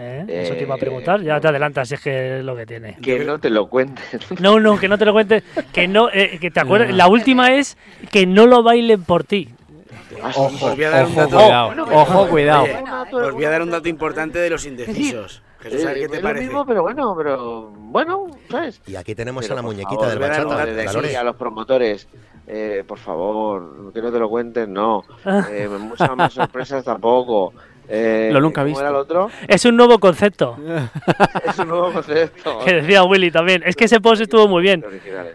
[0.00, 0.24] ¿Eh?
[0.28, 2.64] Eso te iba a Eh, preguntar, ya te adelantas, si es que es lo que
[2.66, 2.96] tiene.
[3.02, 4.04] que no te lo cuenten.
[4.40, 5.42] No, no, que no te lo cuentes,
[5.72, 6.94] que no, eh, que te acuerdas.
[6.94, 7.76] La última es
[8.12, 9.48] que no lo bailen por ti.
[10.22, 11.36] Ojo, os voy a dar un dato.
[11.36, 12.62] cuidado, ojo, cuidado.
[12.64, 15.42] Oye, os voy a dar un dato importante de los indecisos.
[15.60, 16.44] Jesús, a ver Eh, qué te es lo parece.
[16.46, 18.80] mismo, pero bueno, pero bueno, ¿sabes?
[18.86, 21.08] Y aquí tenemos Pero, a la muñequita favor, del bachata, la de.
[21.08, 22.06] Sí, a los promotores,
[22.46, 25.04] eh, por favor, que no te lo cuenten, no.
[25.50, 27.52] Eh, muchas más sorpresas tampoco.
[27.90, 28.80] Eh, Lo nunca ¿cómo visto.
[28.82, 29.30] era el otro?
[29.48, 30.56] Es un nuevo concepto,
[31.44, 32.58] Es un nuevo concepto.
[32.64, 33.62] que decía Willy también.
[33.64, 34.84] Es que ese post estuvo muy bien.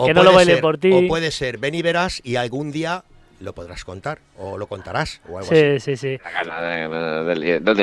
[0.05, 0.91] Que no lo puede baile ser- por ti.
[0.93, 3.03] O puede ser, ven y verás y algún día
[3.43, 5.95] lo podrás contar o lo contarás o algo Sí, así.
[5.97, 6.19] sí, sí.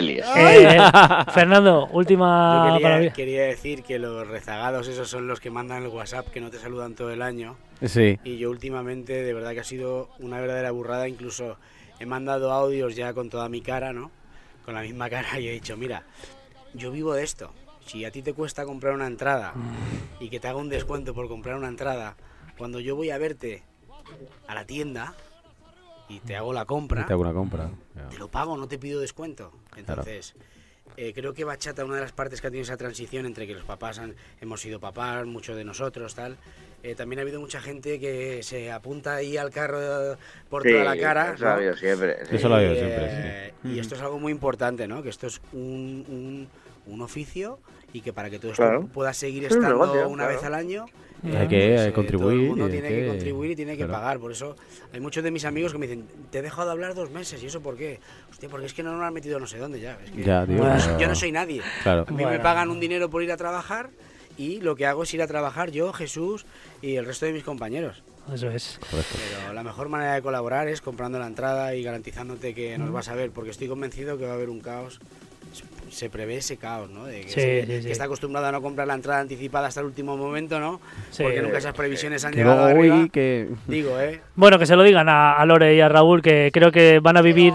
[0.03, 0.27] Líes.
[0.37, 0.79] Eh,
[1.35, 3.13] Fernando, última Yo quería, palabra.
[3.13, 6.59] quería decir que los rezagados esos son los que mandan el WhatsApp que no te
[6.59, 7.57] saludan todo el año.
[7.85, 8.19] Sí.
[8.25, 11.09] Y yo últimamente de verdad que ha sido una verdadera burrada.
[11.09, 11.59] Incluso
[11.99, 14.11] he mandado audios ya con toda mi cara, ¿no?
[14.65, 16.05] Con la misma cara y he dicho, mira,
[16.75, 17.53] yo vivo de esto.
[17.87, 19.53] Si a ti te cuesta comprar una entrada
[20.21, 22.15] y que te haga un descuento por comprar una entrada,
[22.57, 23.63] cuando yo voy a verte
[24.47, 25.15] a la tienda
[26.11, 27.71] y te hago la compra, Te hago una compra.
[28.11, 29.53] te lo pago, no te pido descuento.
[29.77, 30.35] Entonces,
[30.97, 33.55] eh, creo que Bachata, una de las partes que ha tenido esa transición entre que
[33.55, 36.37] los papás han, hemos sido papás, muchos de nosotros, tal.
[36.83, 40.17] eh, también ha habido mucha gente que se apunta ahí al carro eh,
[40.49, 41.35] por Sí, toda la cara.
[41.35, 42.37] eso lo ha habido siempre, sí.
[42.37, 43.69] Eso lo ha habido Y, siempre, eh, sí.
[43.69, 45.03] Y esto es algo muy importante, ¿no?
[45.03, 46.49] Que esto es un, un,
[46.93, 47.61] un oficio
[47.93, 48.87] y que para que todo esto Claro.
[48.89, 50.37] pueda seguir Es un estando negocio, una claro.
[50.39, 50.87] vez al año,
[51.23, 53.73] Hay que, pues, eh, eh, contribuir Todo el mundo tiene que, que- contribuir y tiene
[53.73, 53.93] que claro.
[53.93, 54.19] pagar.
[54.19, 54.57] Por eso
[54.93, 57.43] hay muchos de mis amigos que me dicen, te he dejado de hablar dos meses.
[57.43, 58.01] ¿Y eso por qué?
[58.31, 59.99] Hostia, porque es que no nos han metido no sé dónde ya.
[60.05, 61.63] Es que Ya, tío, yo, no, pero- yo no soy nadie.
[61.83, 62.05] Claro.
[62.07, 62.43] A mí me Bueno.
[62.43, 63.91] pagan un dinero por ir a trabajar
[64.39, 66.47] y lo que hago es ir a trabajar yo, Jesús
[66.81, 68.03] y el resto de mis compañeros.
[68.33, 68.79] Eso es.
[68.91, 72.81] Pero la mejor manera de colaborar es comprando la entrada y garantizándote que Mm.
[72.83, 75.01] nos vas a ver, porque estoy convencido que va a haber un caos.
[75.91, 77.05] Se prevé ese caos, ¿no?
[77.05, 77.87] De que, Sí, se- sí, sí.
[77.87, 80.81] que está acostumbrado a no comprar la entrada anticipada hasta el último momento, ¿no?
[81.11, 81.23] Sí.
[81.23, 83.09] Porque nunca esas previsiones han Que llegado arriba.
[83.13, 84.21] que- Digo, ¿eh?
[84.37, 87.17] Bueno, que se lo digan a, a Lore y a Raúl, que creo que van
[87.17, 87.53] a vivir.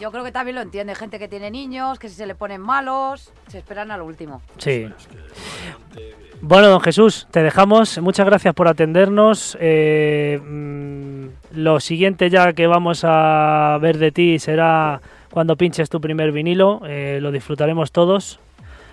[0.00, 0.94] Yo creo que también lo entiende.
[0.96, 4.42] Gente que tiene niños, que si se le ponen malos, se esperan al último.
[4.58, 4.88] Sí.
[6.40, 7.98] Bueno, don Jesús, te dejamos.
[7.98, 9.56] Muchas gracias por atendernos.
[9.60, 15.00] Eh, mm, lo siguiente ya que vamos a ver de ti será
[15.32, 16.82] cuando pinches tu primer vinilo.
[16.86, 18.38] Eh, lo disfrutaremos todos,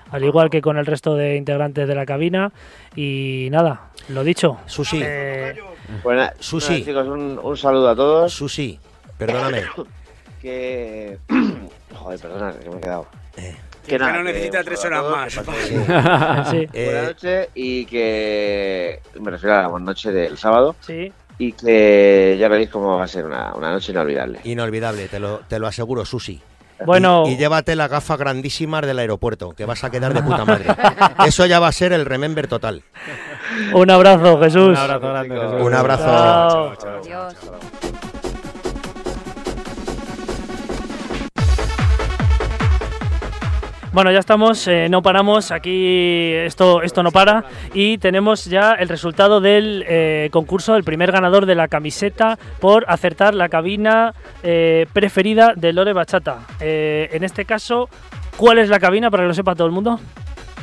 [0.10, 2.52] al igual que con el resto de integrantes de la cabina.
[2.95, 4.57] Y nada, lo dicho.
[4.66, 4.99] Susi.
[5.03, 5.53] Eh,
[6.03, 6.84] Bueno, Susi.
[6.84, 8.34] chicos, un, un saludo a todos.
[8.34, 8.80] Susi,
[9.18, 9.64] perdóname.
[10.41, 11.18] Que.
[11.94, 13.07] Joder, perdona, que me he quedado.
[13.86, 15.36] Que nada, no necesita un tres horas más.
[15.38, 15.68] que paséis
[16.49, 16.66] Sí.
[16.68, 19.02] Buenas Eh, noches y que.
[19.20, 20.76] Me refiero a la noche del sábado.
[20.80, 21.11] sí.
[21.40, 24.41] Y que ya veréis cómo va a ser una, una noche inolvidable.
[24.44, 26.40] inolvidable, te lo, te lo aseguro, Susi.
[26.86, 27.24] Bueno.
[27.28, 30.66] Y, y llévate las gafas grandísimas del aeropuerto, que vas a quedar de puta madre.
[31.26, 32.84] Eso ya va a ser el remember total.
[33.74, 34.70] Un abrazo, Jesús.
[34.70, 35.61] Un abrazo grande, Jesús.
[35.61, 36.76] Un abrazo.
[36.76, 36.99] Chao.
[36.99, 37.36] Adiós.
[43.91, 48.88] Bueno, ya estamos, eh, no paramos, aquí esto, esto no para y tenemos ya el
[48.88, 54.14] resultado del eh, concurso, el primer ganador de la camiseta por acertar la cabina
[54.44, 56.45] eh, preferida de Lore Bachata.
[56.60, 57.90] En este caso,
[58.38, 59.99] ¿cuál es la cabina para que lo sepa todo el mundo?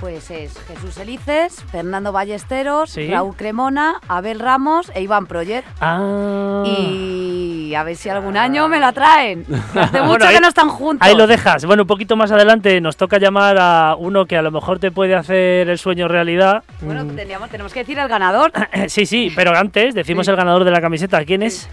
[0.00, 3.08] Pues es Jesús Elices, Fernando Ballesteros, Sí.
[3.10, 5.64] Raúl Cremona, Abel Ramos e Iván Proyer.
[5.80, 6.62] Ah.
[6.66, 9.44] Y a ver si algún año me la traen.
[9.74, 11.06] Hace mucho Bueno, ahí- que no están juntos.
[11.08, 11.64] Ahí lo dejas.
[11.64, 14.90] Bueno, un poquito más adelante nos toca llamar a uno que a lo mejor te
[14.90, 16.62] puede hacer el sueño realidad.
[16.82, 18.52] Bueno, Mm, teníamos, tenemos que decir el ganador.
[18.88, 20.30] sí, sí, pero antes decimos Sí.
[20.30, 21.24] el ganador de la camiseta.
[21.24, 21.68] ¿Quién es?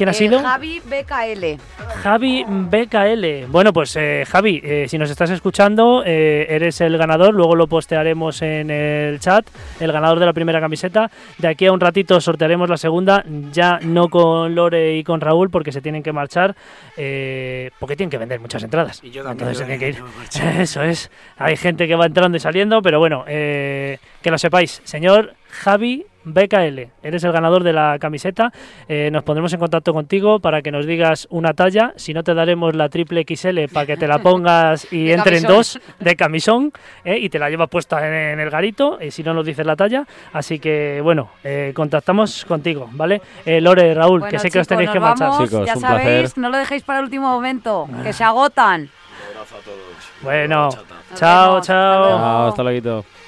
[0.00, 0.40] ¿Quién ha Eh, sido?
[0.40, 1.60] Javi BKL.
[2.02, 3.46] Javi BKL.
[3.48, 7.34] Bueno, pues eh, Javi, eh, si nos estás escuchando, eh, eres el ganador.
[7.34, 9.46] Luego lo postearemos en el chat,
[9.78, 11.10] el ganador de la primera camiseta.
[11.36, 13.22] De aquí a un ratito sortearemos la segunda,
[13.52, 16.54] ya no con Lore y con Raúl, porque se tienen que marchar,
[16.96, 19.00] eh, porque tienen que vender muchas entradas.
[19.04, 19.94] Y yo también, Entonces yo se tienen que ir.
[19.96, 20.60] también que marchar.
[20.62, 21.10] Eso es.
[21.36, 24.80] Hay gente que va entrando y saliendo, pero bueno, eh, que lo sepáis.
[24.84, 28.52] Señor Javi BKL, eres el ganador de la camiseta.
[28.88, 31.92] Eh, nos pondremos en contacto contigo para que nos digas una talla.
[31.96, 35.78] Si no, te daremos la triple XL para que te la pongas y entren dos
[35.98, 36.72] de camisón
[37.04, 38.98] eh, y te la llevas puesta en, en el garito.
[39.00, 40.04] Y si no nos dices la talla.
[40.32, 43.20] Así que bueno, eh, contactamos contigo, ¿vale?
[43.46, 45.32] Eh, Lore, Raúl, Bueno, que sé que os tenéis que marchar.
[45.38, 46.38] Chicos, ya un sabéis, placer.
[46.38, 48.82] no lo dejéis para el último momento, que se agotan.
[48.82, 49.78] Un abrazo a todos.
[50.22, 50.68] Bueno,
[51.14, 52.00] chao, hasta chao.
[52.02, 52.18] luego.
[52.18, 53.19] Chao, hasta luego.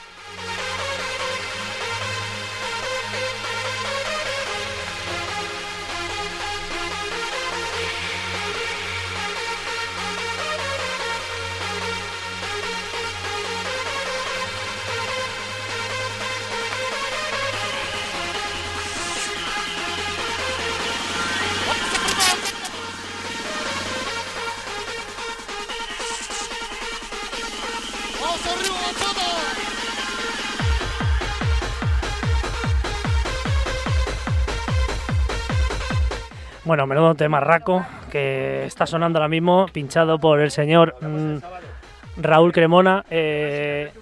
[36.73, 41.37] Bueno, menudo tema raco que está sonando ahora mismo, pinchado por el señor mm,
[42.17, 43.05] Raúl Cremona.
[43.11, 43.93] eh,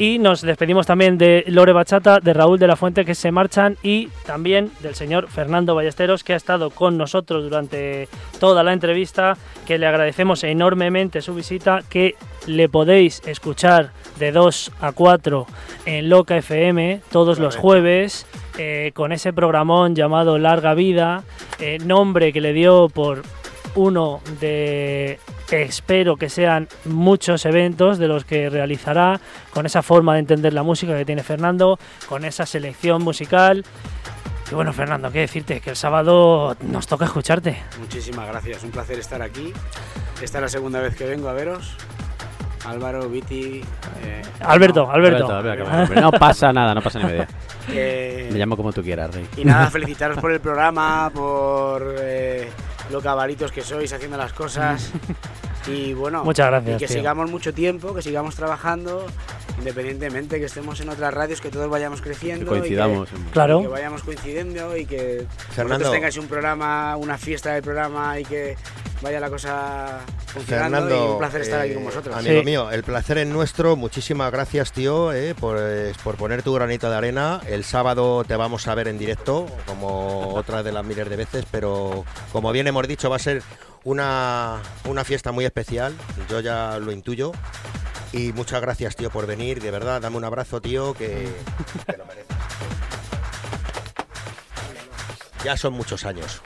[0.00, 3.76] Y nos despedimos también de Lore Bachata, de Raúl de la Fuente que se marchan
[3.82, 8.08] y también del señor Fernando Ballesteros que ha estado con nosotros durante
[8.40, 9.36] toda la entrevista,
[9.66, 12.14] que le agradecemos enormemente su visita, que
[12.46, 13.90] le podéis escuchar
[14.20, 15.46] de 2 a 4
[15.86, 18.26] en Loca FM todos los jueves
[18.58, 21.24] eh, con ese programón llamado Larga Vida,
[21.58, 23.22] eh, nombre que le dio por
[23.74, 25.18] uno de
[25.50, 29.20] espero que sean muchos eventos de los que realizará
[29.52, 31.78] con esa forma de entender la música que tiene Fernando,
[32.08, 33.64] con esa selección musical.
[34.50, 37.62] Y bueno, Fernando, qué decirte, que el sábado nos toca escucharte.
[37.78, 39.52] Muchísimas gracias, un placer estar aquí.
[40.20, 41.76] Esta es la segunda vez que vengo a veros.
[42.64, 43.62] Álvaro, Viti.
[44.02, 45.30] eh, Alberto, no, Alberto.
[45.30, 47.28] Alberto, Alberto, No pasa nada, no pasa ni media.
[47.68, 49.26] Eh, Me llamo como tú quieras, Rey.
[49.36, 52.48] Y nada, felicitaros por el programa, por eh,
[52.90, 54.90] lo cabalitos que sois haciendo las cosas.
[55.66, 56.96] Y bueno, Muchas gracias, y que tío.
[56.96, 59.06] sigamos mucho tiempo, que sigamos trabajando,
[59.58, 62.44] independientemente que estemos en otras radios, que todos vayamos creciendo.
[62.46, 63.60] Que coincidamos Y que, Claro.
[63.60, 65.90] y que vayamos coincidiendo y que Fernando.
[65.90, 68.56] tengáis un programa, una fiesta del programa y que
[69.02, 70.78] vaya la cosa funcionando.
[70.78, 72.16] y Fernando, un placer estar aquí eh, con vosotros.
[72.16, 73.76] Amigo mío, el placer es nuestro.
[73.76, 77.40] Muchísimas gracias, tío, eh, por, eh, por poner tu granito de arena.
[77.46, 81.44] El sábado te vamos a ver en directo, como otra de las miles de veces,
[81.50, 83.42] pero como bien hemos dicho, va a ser
[83.84, 85.94] una, una fiesta muy especial.
[86.28, 87.32] Yo ya lo intuyo.
[88.12, 89.62] Y muchas gracias, tío, por venir.
[89.62, 91.28] De verdad, dame un abrazo, tío, que,
[91.86, 92.36] que lo mereces.
[95.44, 96.42] Ya son muchos años.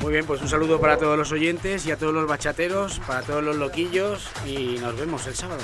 [0.00, 3.22] Muy bien, pues un saludo para todos los oyentes y a todos los bachateros, para
[3.22, 5.60] todos los loquillos y nos vemos el sábado.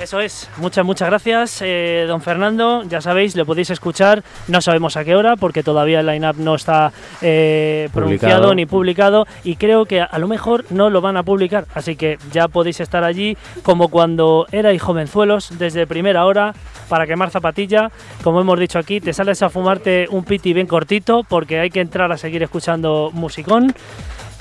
[0.00, 2.82] Eso es, muchas, muchas gracias, eh, don Fernando.
[2.82, 6.54] Ya sabéis, le podéis escuchar, no sabemos a qué hora, porque todavía el line-up no
[6.54, 6.92] está
[7.22, 11.64] eh, pronunciado ni publicado, y creo que a lo mejor no lo van a publicar.
[11.74, 16.54] Así que ya podéis estar allí, como cuando erais jovenzuelos, desde primera hora,
[16.90, 17.90] para quemar zapatilla.
[18.22, 21.80] Como hemos dicho aquí, te sales a fumarte un piti bien cortito, porque hay que
[21.80, 23.74] entrar a seguir escuchando musicón.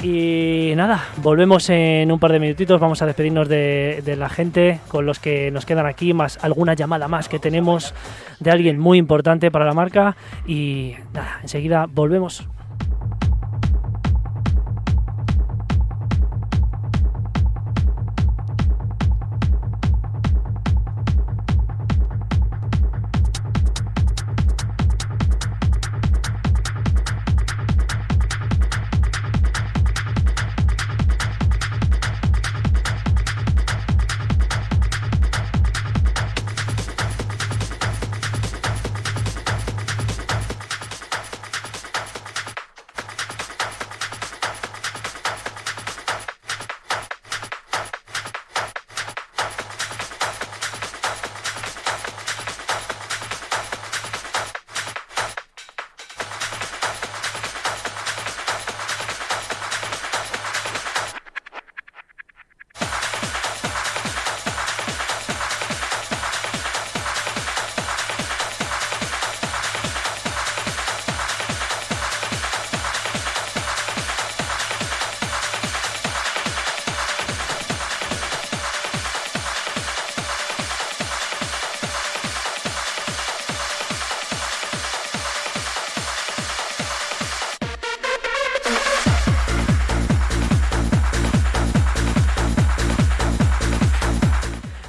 [0.02, 2.80] Y nada, volvemos en un par de minutitos.
[2.80, 7.08] Vamos a despedirnos de, la gente con los que nos quedan aquí, más alguna llamada
[7.08, 7.94] más que tenemos
[8.40, 10.16] de alguien muy importante para la marca.
[10.46, 12.48] Y nada, enseguida volvemos.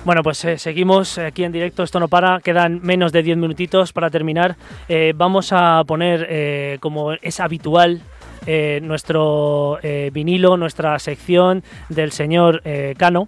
[0.07, 3.93] Bueno, pues eh, seguimos aquí en directo, esto no para, quedan menos de 10 minutitos
[3.93, 4.55] para terminar.
[4.89, 8.01] Eh, vamos a poner, eh, como es habitual,
[8.83, 9.81] nuestro
[10.13, 12.63] vinilo, nuestra sección del señor
[12.97, 13.27] Cano.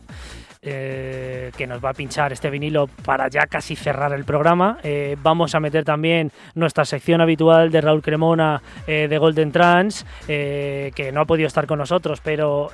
[0.61, 4.79] que nos va a pinchar este vinilo para ya casi cerrar el programa.
[5.21, 11.23] Vamos a meter también nuestra sección habitual de Raúl Cremona de Golden Trans, que no
[11.23, 12.71] ha podido estar con nosotros, pero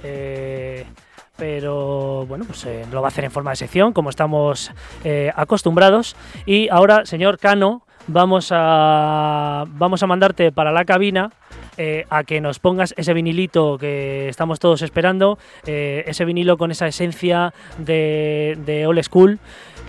[1.44, 4.72] pero bueno, pues eh, lo va a hacer en forma de sección, como estamos
[5.04, 6.16] eh, acostumbrados.
[6.46, 11.32] Y ahora, señor Cano, vamos a, vamos a mandarte para la cabina
[11.78, 16.70] eh, a que nos pongas ese vinilito que estamos todos esperando, eh, ese vinilo con
[16.70, 19.38] esa esencia de, de old school.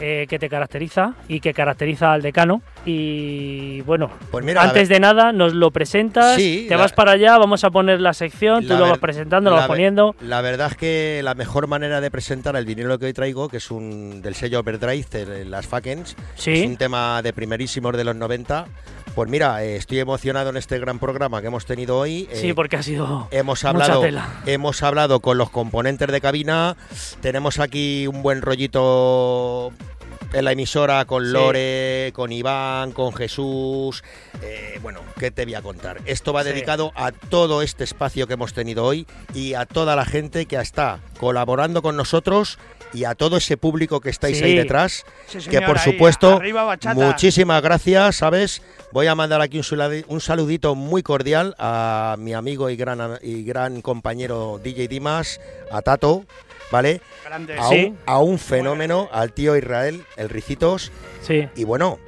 [0.01, 4.99] eh, que te caracteriza y que caracteriza al decano y bueno Pues mira, antes de
[4.99, 8.73] nada nos lo presentas Sí, te vas para allá vamos a poner la sección tú
[8.75, 12.57] lo vas presentando lo vas poniendo La verdad es que la mejor manera de presentar
[12.57, 16.51] el vinilo que hoy traigo, que es un del sello Overdrive, de las Fakens, Sí.
[16.51, 18.65] es un tema de primerísimos de los 90.
[19.15, 22.27] Pues mira, eh, estoy emocionado en este gran programa que hemos tenido hoy.
[22.33, 24.41] Sí, Eh, porque ha sido Hemos mucha hablado, tela.
[24.45, 26.75] hemos hablado con los componentes de cabina.
[27.21, 29.71] Tenemos aquí un buen rollito
[30.33, 31.31] en la emisora con Sí.
[31.31, 34.03] Lore, con Iván, con Jesús.
[34.41, 36.01] Eh, bueno, ¿qué te voy a contar?
[36.05, 36.49] Esto va Sí.
[36.49, 40.57] dedicado a todo este espacio que hemos tenido hoy y a toda la gente que
[40.57, 42.59] está colaborando con nosotros
[42.95, 44.43] y a todo ese público que estáis Sí.
[44.45, 45.05] ahí detrás.
[45.27, 48.61] Sí, que por ahí, supuesto, arriba, muchísimas gracias, ¿sabes?
[48.91, 53.19] Voy a mandar aquí un, saludi- un saludito muy cordial a mi amigo y gran,
[53.21, 55.39] y gran compañero DJ Dimas,
[55.71, 56.25] a Tato,
[56.71, 57.01] ¿vale?
[57.25, 57.57] Grande.
[57.59, 57.85] A, Sí.
[57.87, 60.91] un, a un fenómeno, al tío Israel, el Ricitos.
[61.21, 61.47] Sí.
[61.55, 61.99] Y bueno,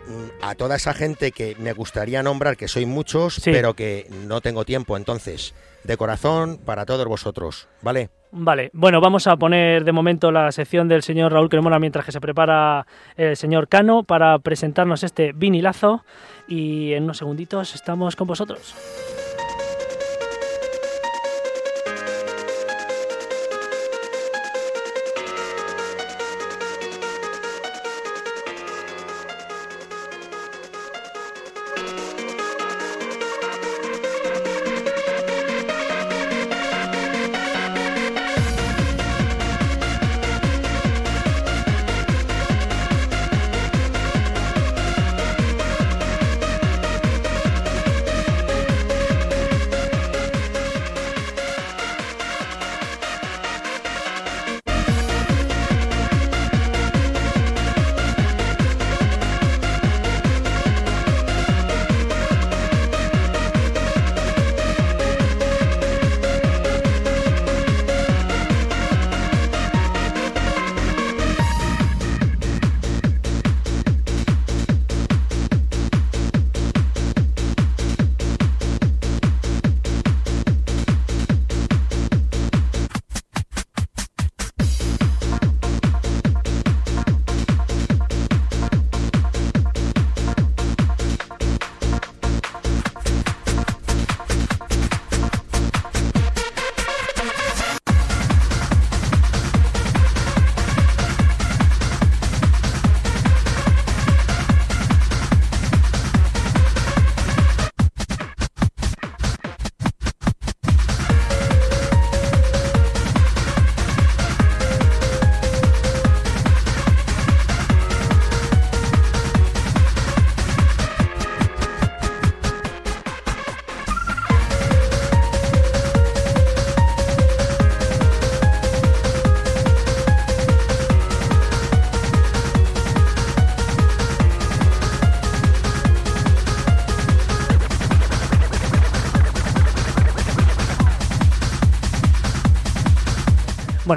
[0.42, 3.52] a toda esa gente que me gustaría nombrar, que soy muchos, Sí.
[3.52, 4.96] pero que no tengo tiempo.
[4.96, 5.54] Entonces,
[5.88, 8.10] de corazón, para todos vosotros, ¿vale?
[8.32, 12.12] Vale, bueno, vamos a poner de momento la sección del señor Raúl Cremona mientras que
[12.12, 12.86] se prepara
[13.16, 16.04] el señor Cano para presentarnos este vinilazo
[16.48, 18.76] y en unos segunditos estamos con vosotros.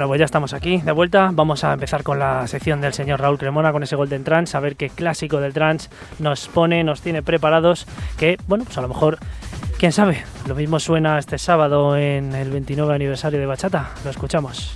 [0.01, 1.29] Bueno, pues ya estamos aquí de vuelta.
[1.31, 4.59] Vamos a empezar con la sección del señor Raúl Cremona con ese Golden Trance, a
[4.59, 7.85] ver qué clásico del trance nos pone, nos tiene preparados.
[8.17, 9.19] Que, bueno, pues a lo mejor,
[9.77, 13.91] quién sabe, lo mismo suena este sábado en el 29 aniversario de Bachata.
[14.03, 14.75] Lo escuchamos.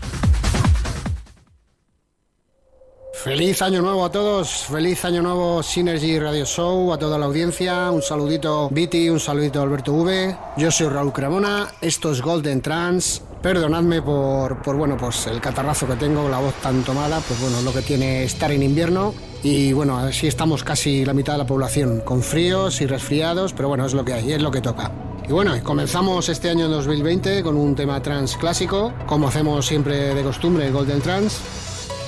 [3.26, 7.90] Feliz año nuevo a todos, feliz año nuevo Synergy Radio Show, a toda la audiencia,
[7.90, 13.24] un saludito Viti, un saludito Alberto V, yo soy Raúl Cremona, esto es Golden Trans,
[13.46, 17.62] perdonadme por, por bueno, pues el catarrazo que tengo, la voz tan tomada, pues bueno,
[17.62, 19.14] lo que tiene estar en invierno
[19.44, 23.68] y bueno, así estamos casi la mitad de la población, con fríos y resfriados, pero
[23.68, 24.92] bueno, es lo que hay, es lo que toca.
[25.30, 30.24] Y bueno, comenzamos este año 2020 con un tema trans clásico, como hacemos siempre de
[30.24, 31.40] costumbre, Golden Trans.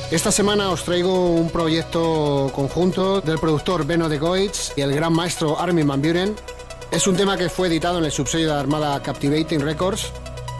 [0.09, 5.13] Esta semana os traigo un proyecto conjunto del productor Beno de Goitz y el gran
[5.13, 6.33] maestro Armin Van Buren.
[6.89, 10.11] Es un tema que fue editado en el subsello de la Armada Captivating Records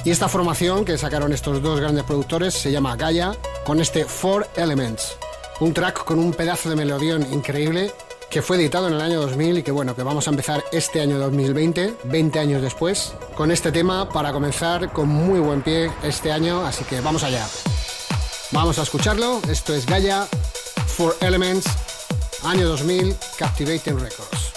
[0.04, 4.48] y esta formación que sacaron estos dos grandes productores se llama Gaia con este Four
[4.56, 5.18] Elements,
[5.60, 7.92] un track con un pedazo de melodión increíble
[8.30, 11.02] que fue editado en el año 2000 y que bueno, que vamos a empezar este
[11.02, 16.32] año 2020, 20 años después, con este tema para comenzar con muy buen pie este
[16.32, 17.48] año, así que vamos allá.
[18.52, 19.42] Vamos a escucharlo.
[19.50, 20.26] Esto es Gaia,
[20.88, 21.68] Four Elements,
[22.44, 24.57] año 2000, Captivating Records.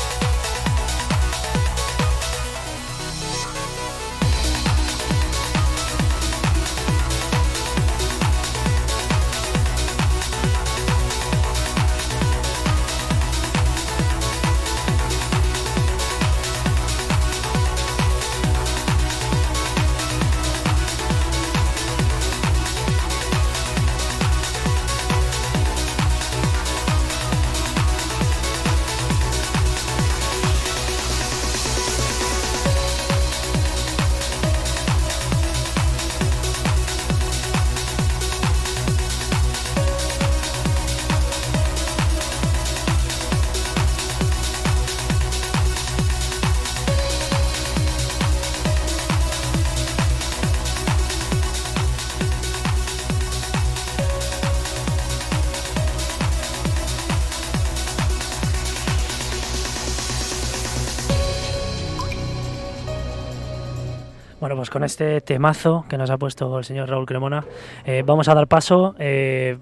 [64.91, 67.45] Este temazo que nos ha puesto el señor Raúl Cremona,
[67.85, 69.57] eh, vamos a dar paso eh,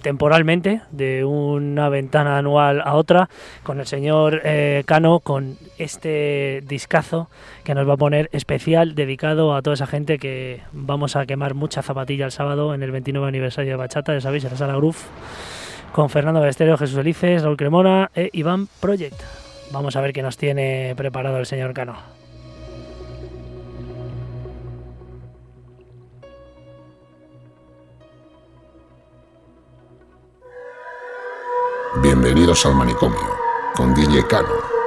[0.00, 3.28] temporalmente de una ventana anual a otra
[3.62, 7.28] con el señor eh, Cano con este discazo
[7.62, 11.52] que nos va a poner especial dedicado a toda esa gente que vamos a quemar
[11.52, 14.76] mucha zapatilla el sábado en el 29 aniversario de Bachata, ya sabéis, en la sala
[14.76, 14.96] Groove
[15.92, 19.20] con Fernando Ballesteros, Jesús Elices, Raúl Cremona e Iván Project.
[19.72, 22.17] Vamos a ver qué nos tiene preparado el señor Cano.
[32.00, 33.36] Bienvenidos al manicomio
[33.74, 34.77] con DJ Cano.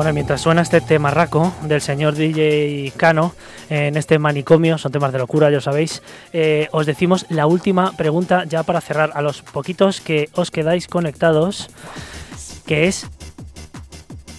[0.00, 3.34] Bueno, mientras suena este temarraco del señor DJ Cano
[3.68, 6.02] en este manicomio, son temas de locura, ya sabéis,
[6.32, 10.86] eh, os decimos la última pregunta ya para cerrar a los poquitos que os quedáis
[10.88, 11.68] conectados,
[12.64, 13.10] que es,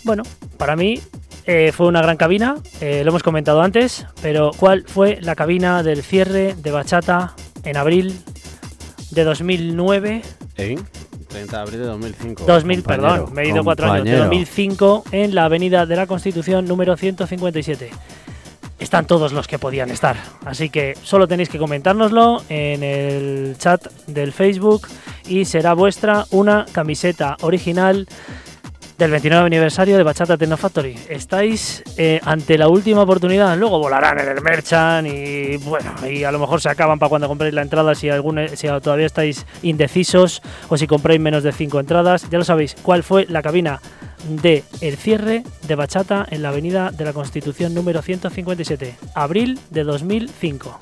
[0.03, 0.23] bueno,
[0.57, 0.99] para mí
[1.45, 5.83] eh, fue una gran cabina, eh, lo hemos comentado antes, pero ¿cuál fue la cabina
[5.83, 8.19] del cierre de Bachata en abril
[9.11, 10.23] de 2009?
[10.57, 11.00] ¿En?
[11.31, 12.43] 30 de abril de 2005.
[12.45, 14.05] 2000, compañero, perdón, me he ido cuatro años.
[14.05, 14.25] De compañero.
[14.25, 17.89] 2005 en la Avenida de la Constitución número 157.
[18.79, 20.17] Están todos los que podían estar.
[20.43, 24.87] Así que solo tenéis que comentárnoslo en el chat del Facebook
[25.27, 28.07] y será vuestra una camiseta original
[29.01, 30.95] del 29 aniversario de Bachata Techno Factory.
[31.09, 36.31] Estáis eh, ante la última oportunidad, luego volarán en el Merchant y bueno, y a
[36.31, 40.43] lo mejor se acaban para cuando compréis la entrada si, algún, si todavía estáis indecisos
[40.69, 42.29] o si compráis menos de 5 entradas.
[42.29, 43.81] Ya lo sabéis, cuál fue la cabina
[44.29, 49.83] de el cierre de Bachata en la Avenida de la Constitución número 157, abril de
[49.83, 50.77] 2005.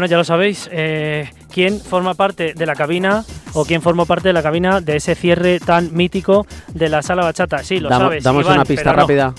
[0.00, 3.22] Bueno, ya lo sabéis, eh, ¿quién forma parte de la cabina
[3.52, 7.22] o quién formó parte de la cabina de ese cierre tan mítico de la sala
[7.22, 7.62] bachata?
[7.62, 8.24] Sí, lo Damos- sabes.
[8.24, 8.96] damos Iván, una pista no.
[8.96, 9.34] rápida.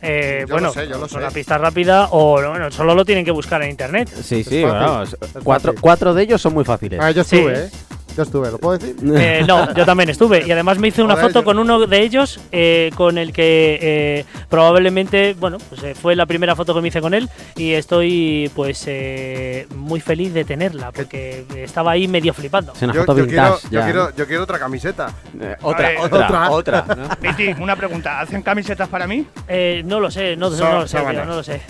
[0.00, 1.16] Eh, Yo bueno, lo sé, yo lo sé.
[1.16, 4.08] una pista rápida o bueno, solo lo tienen que buscar en internet.
[4.22, 5.02] Sí, sí, bueno,
[5.42, 7.00] cuatro, cuatro de ellos son muy fáciles.
[7.02, 7.38] Ah, yo Sí.
[7.38, 7.68] ¿eh?
[8.16, 8.94] Yo estuve, ¿lo puedo decir?
[9.16, 11.86] Eh, no, yo también estuve y además me hice una Joder, foto yo- con uno
[11.86, 16.74] de ellos eh, con el que eh, probablemente, bueno, pues eh, fue la primera foto
[16.74, 21.90] que me hice con él y estoy pues eh, muy feliz de tenerla porque estaba
[21.92, 22.72] ahí medio flipando.
[22.72, 23.68] Es una Yo, foto yo quiero, vintage.
[23.70, 24.16] yo, ya, quiero, ¿no?
[24.16, 25.12] yo quiero otra camiseta.
[25.40, 26.82] Eh, otra, otra, otra.
[26.84, 26.96] otra.
[26.96, 27.08] ¿no?
[27.20, 28.20] Piti, una pregunta.
[28.20, 29.26] ¿Hacen camisetas para mí?
[29.48, 31.22] Eh, no lo sé, no, no lo sé, sábanas.
[31.22, 31.60] tío, no lo sé.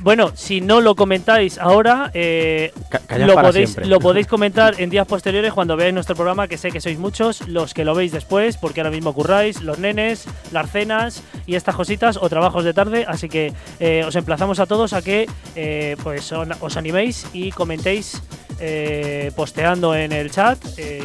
[0.00, 3.86] bueno, si no lo comentáis ahora, eh, Ca- lo, para podéis, siempre.
[3.88, 5.06] lo podéis comentar en días
[5.54, 8.80] cuando veáis nuestro programa, que sé que sois muchos, los que lo veis después, porque
[8.80, 13.28] ahora mismo curráis, los nenes, las cenas y estas cositas o trabajos de tarde, así
[13.28, 18.22] que eh, os emplazamos a todos a que eh, pues os animéis y comentéis
[18.60, 20.58] eh, posteando en el chat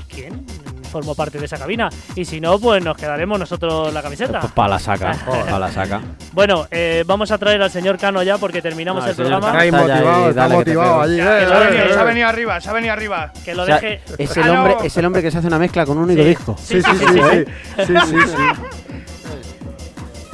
[0.07, 0.45] quién
[0.91, 4.41] formó parte de esa cabina y si no pues nos quedaremos nosotros la camiseta.
[4.41, 6.01] Para la saca, para la saca.
[6.33, 9.47] Bueno, eh, vamos a traer al señor Cano ya porque terminamos No, el programa.
[9.65, 11.19] Está motivado, está motivado allí.
[11.19, 11.45] Eh,
[11.93, 13.31] Se ha venido, arriba, se ha venido arriba.
[13.43, 14.01] Que lo O sea, deje.
[14.17, 16.27] es, el hombre, es el hombre que se hace una mezcla con un único Sí.
[16.29, 16.55] disco.
[16.61, 17.45] Sí, sí, sí, sí.
[17.87, 18.71] Sí, sí, sí.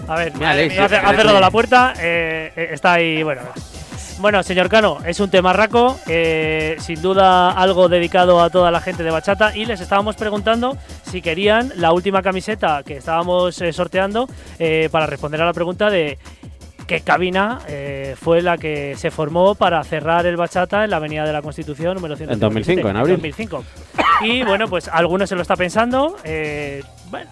[0.08, 3.42] A ver, ha, cer- ha cerrado la puerta, eh, eh, está ahí, bueno.
[4.20, 8.82] Bueno, señor Cano, es un tema raco, eh, sin duda algo dedicado a toda la
[8.82, 13.72] gente de bachata y les estábamos preguntando si querían la última camiseta que estábamos eh,
[13.72, 14.28] sorteando
[14.58, 16.18] eh, para responder a la pregunta de
[16.88, 21.24] qué cabina eh, fue la que se formó para cerrar el bachata en la Avenida
[21.24, 22.34] de la Constitución número 157.
[22.34, 23.16] En 2005, en abril.
[23.18, 23.64] 2005.
[24.22, 26.16] Y bueno, pues alguno se lo está pensando.
[26.24, 26.82] eh,
[27.12, 27.30] bueno,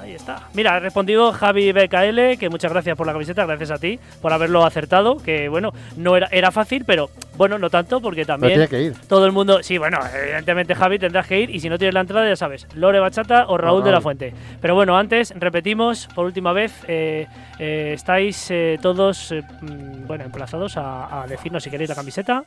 [0.00, 0.48] ahí está.
[0.54, 4.32] Mira, ha respondido Javi BKL, que muchas gracias por la camiseta, gracias a ti por
[4.32, 5.16] haberlo acertado.
[5.18, 8.82] Que bueno, no era, era fácil, pero bueno, no tanto, porque Pero también tiene que
[8.82, 8.94] ir.
[9.08, 9.62] todo el mundo.
[9.62, 11.50] Sí, bueno, evidentemente, Javi, tendrás que ir.
[11.50, 14.00] Y si no tienes la entrada, ya sabes, Lore Bachata o Raúl de la.
[14.00, 14.32] Fuente.
[14.60, 17.26] Pero bueno, antes, repetimos por última vez, eh,
[17.58, 22.44] eh, estáis eh, todos mm, bueno, emplazados a, a decirnos si queréis la camiseta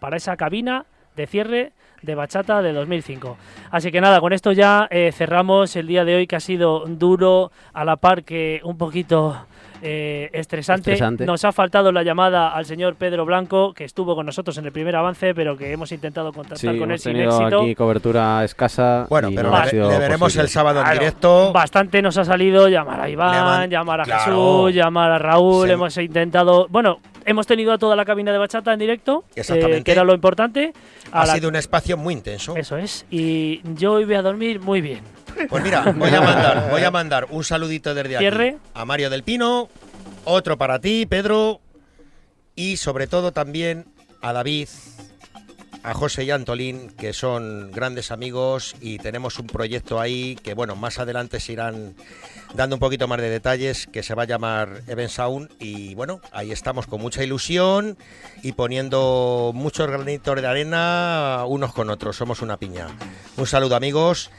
[0.00, 0.84] para esa cabina
[1.16, 1.72] de cierre
[2.02, 3.36] de Bachata de 2005.
[3.70, 6.84] Así que nada, con esto ya eh, cerramos el día de hoy que ha sido
[6.86, 9.46] duro, a la par que un poquito
[9.86, 10.92] eh, estresante.
[10.92, 11.26] Estresante.
[11.26, 14.72] Nos ha faltado la llamada al señor Pedro Blanco, que estuvo con nosotros en el
[14.72, 17.60] primer avance, pero que hemos intentado Sí, contactar con él sin éxito.
[17.60, 19.06] aquí cobertura escasa.
[19.10, 20.42] Bueno, y pero no ha le, sido le veremos posible.
[20.44, 21.52] el sábado en Claro, directo.
[21.52, 24.24] Bastante nos ha salido llamar a Iván, man- llamar a claro.
[24.24, 25.70] Jesús, llamar a Raúl.
[25.70, 26.66] Hemos intentado.
[26.70, 30.14] Bueno, hemos tenido a toda la cabina de bachata en directo, eh, que era lo
[30.14, 30.72] importante.
[31.12, 32.56] A Ha la- sido un espacio muy intenso.
[32.56, 33.04] Eso es.
[33.10, 35.00] Y yo hoy voy a dormir muy bien.
[35.48, 38.58] Pues mira, voy a mandar, voy a mandar un saludito desde aquí Cierre.
[38.74, 39.68] a Mario del Pino,
[40.24, 41.60] otro para ti, Pedro,
[42.56, 43.86] y sobre todo también
[44.22, 44.68] a David,
[45.82, 50.54] a José y a Antolín, que son grandes amigos y tenemos un proyecto ahí que,
[50.54, 51.94] bueno, más adelante se irán
[52.54, 55.50] dando un poquito más de detalles, que se va a llamar Event Sound.
[55.58, 57.98] Y bueno, ahí estamos con mucha ilusión
[58.42, 62.16] y poniendo muchos granitos de arena unos con otros.
[62.16, 62.86] Somos una piña.
[63.36, 64.30] Un saludo, amigos.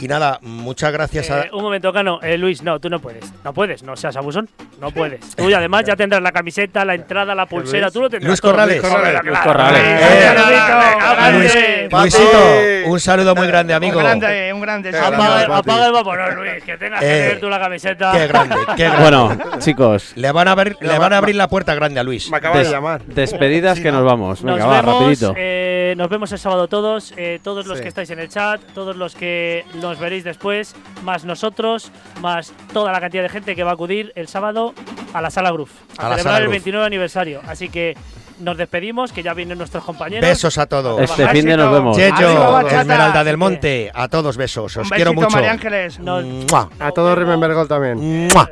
[0.00, 1.42] Y nada, muchas gracias a.
[1.42, 2.18] Eh, un momento, Cano.
[2.22, 3.24] Eh, Luis, no, tú no puedes.
[3.44, 4.48] No puedes, no seas abusón.
[4.80, 5.34] No puedes.
[5.36, 7.90] Tú y además ya tendrás la camiseta, la entrada, la pulsera.
[7.90, 8.28] Tú lo tendrás.
[8.28, 8.40] Luis.
[8.40, 8.82] Corrales.
[9.24, 9.38] Luis.
[9.38, 9.80] Corrales.
[9.82, 11.32] Eh, Eh.
[11.32, 13.98] Luis- Luisito, un saludo muy grande, amigo.
[13.98, 14.92] Un grande, un grande.
[14.92, 15.42] sí, Apaga,
[15.86, 18.12] el vapor, Luis, que tengas que Eh, tener tú la camiseta.
[18.12, 19.02] Qué grande, qué grande.
[19.02, 22.30] Bueno, chicos, Le van a abrir, le van a abrir la puerta grande a Luis.
[22.30, 23.02] Me acaba de llamar.
[23.04, 24.42] despedidas que nos vamos.
[24.42, 25.34] Nos Venga, va, vemos, rapidito.
[25.36, 28.96] eh, nos vemos el sábado todos, eh, todos los que estáis en el chat, todos
[28.96, 33.70] los que nos veréis después, más nosotros, más toda la cantidad de gente que va
[33.72, 34.74] a acudir el sábado
[35.12, 36.52] a la Sala Groove, a, A celebrar el Groove.
[36.52, 37.40] 29 aniversario.
[37.46, 37.96] Así que
[38.40, 40.28] nos despedimos, que ya vienen nuestros compañeros.
[40.28, 41.00] Besos a todos.
[41.00, 41.96] Este fin de nos vemos.
[41.96, 42.60] Checho.
[42.68, 44.76] Esmeralda del Monte, a todos besos.
[44.76, 45.30] Os Un quiero mucho.
[45.30, 45.98] María Ángeles.
[46.00, 48.28] Nos- Mua, A todo Remember Gold también.
[48.32, 48.50] mua,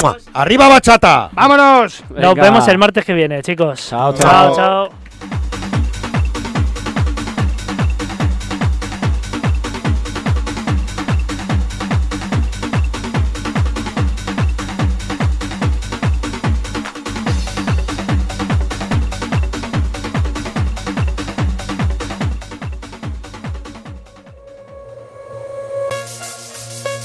[0.00, 0.16] mua.
[0.32, 1.28] ¡Arriba, bachata!
[1.32, 2.02] ¡Vámonos!
[2.10, 3.88] Nos vemos el martes que viene, chicos.
[3.90, 4.54] Chao, chao.
[4.54, 4.56] chao.
[4.56, 5.01] chao.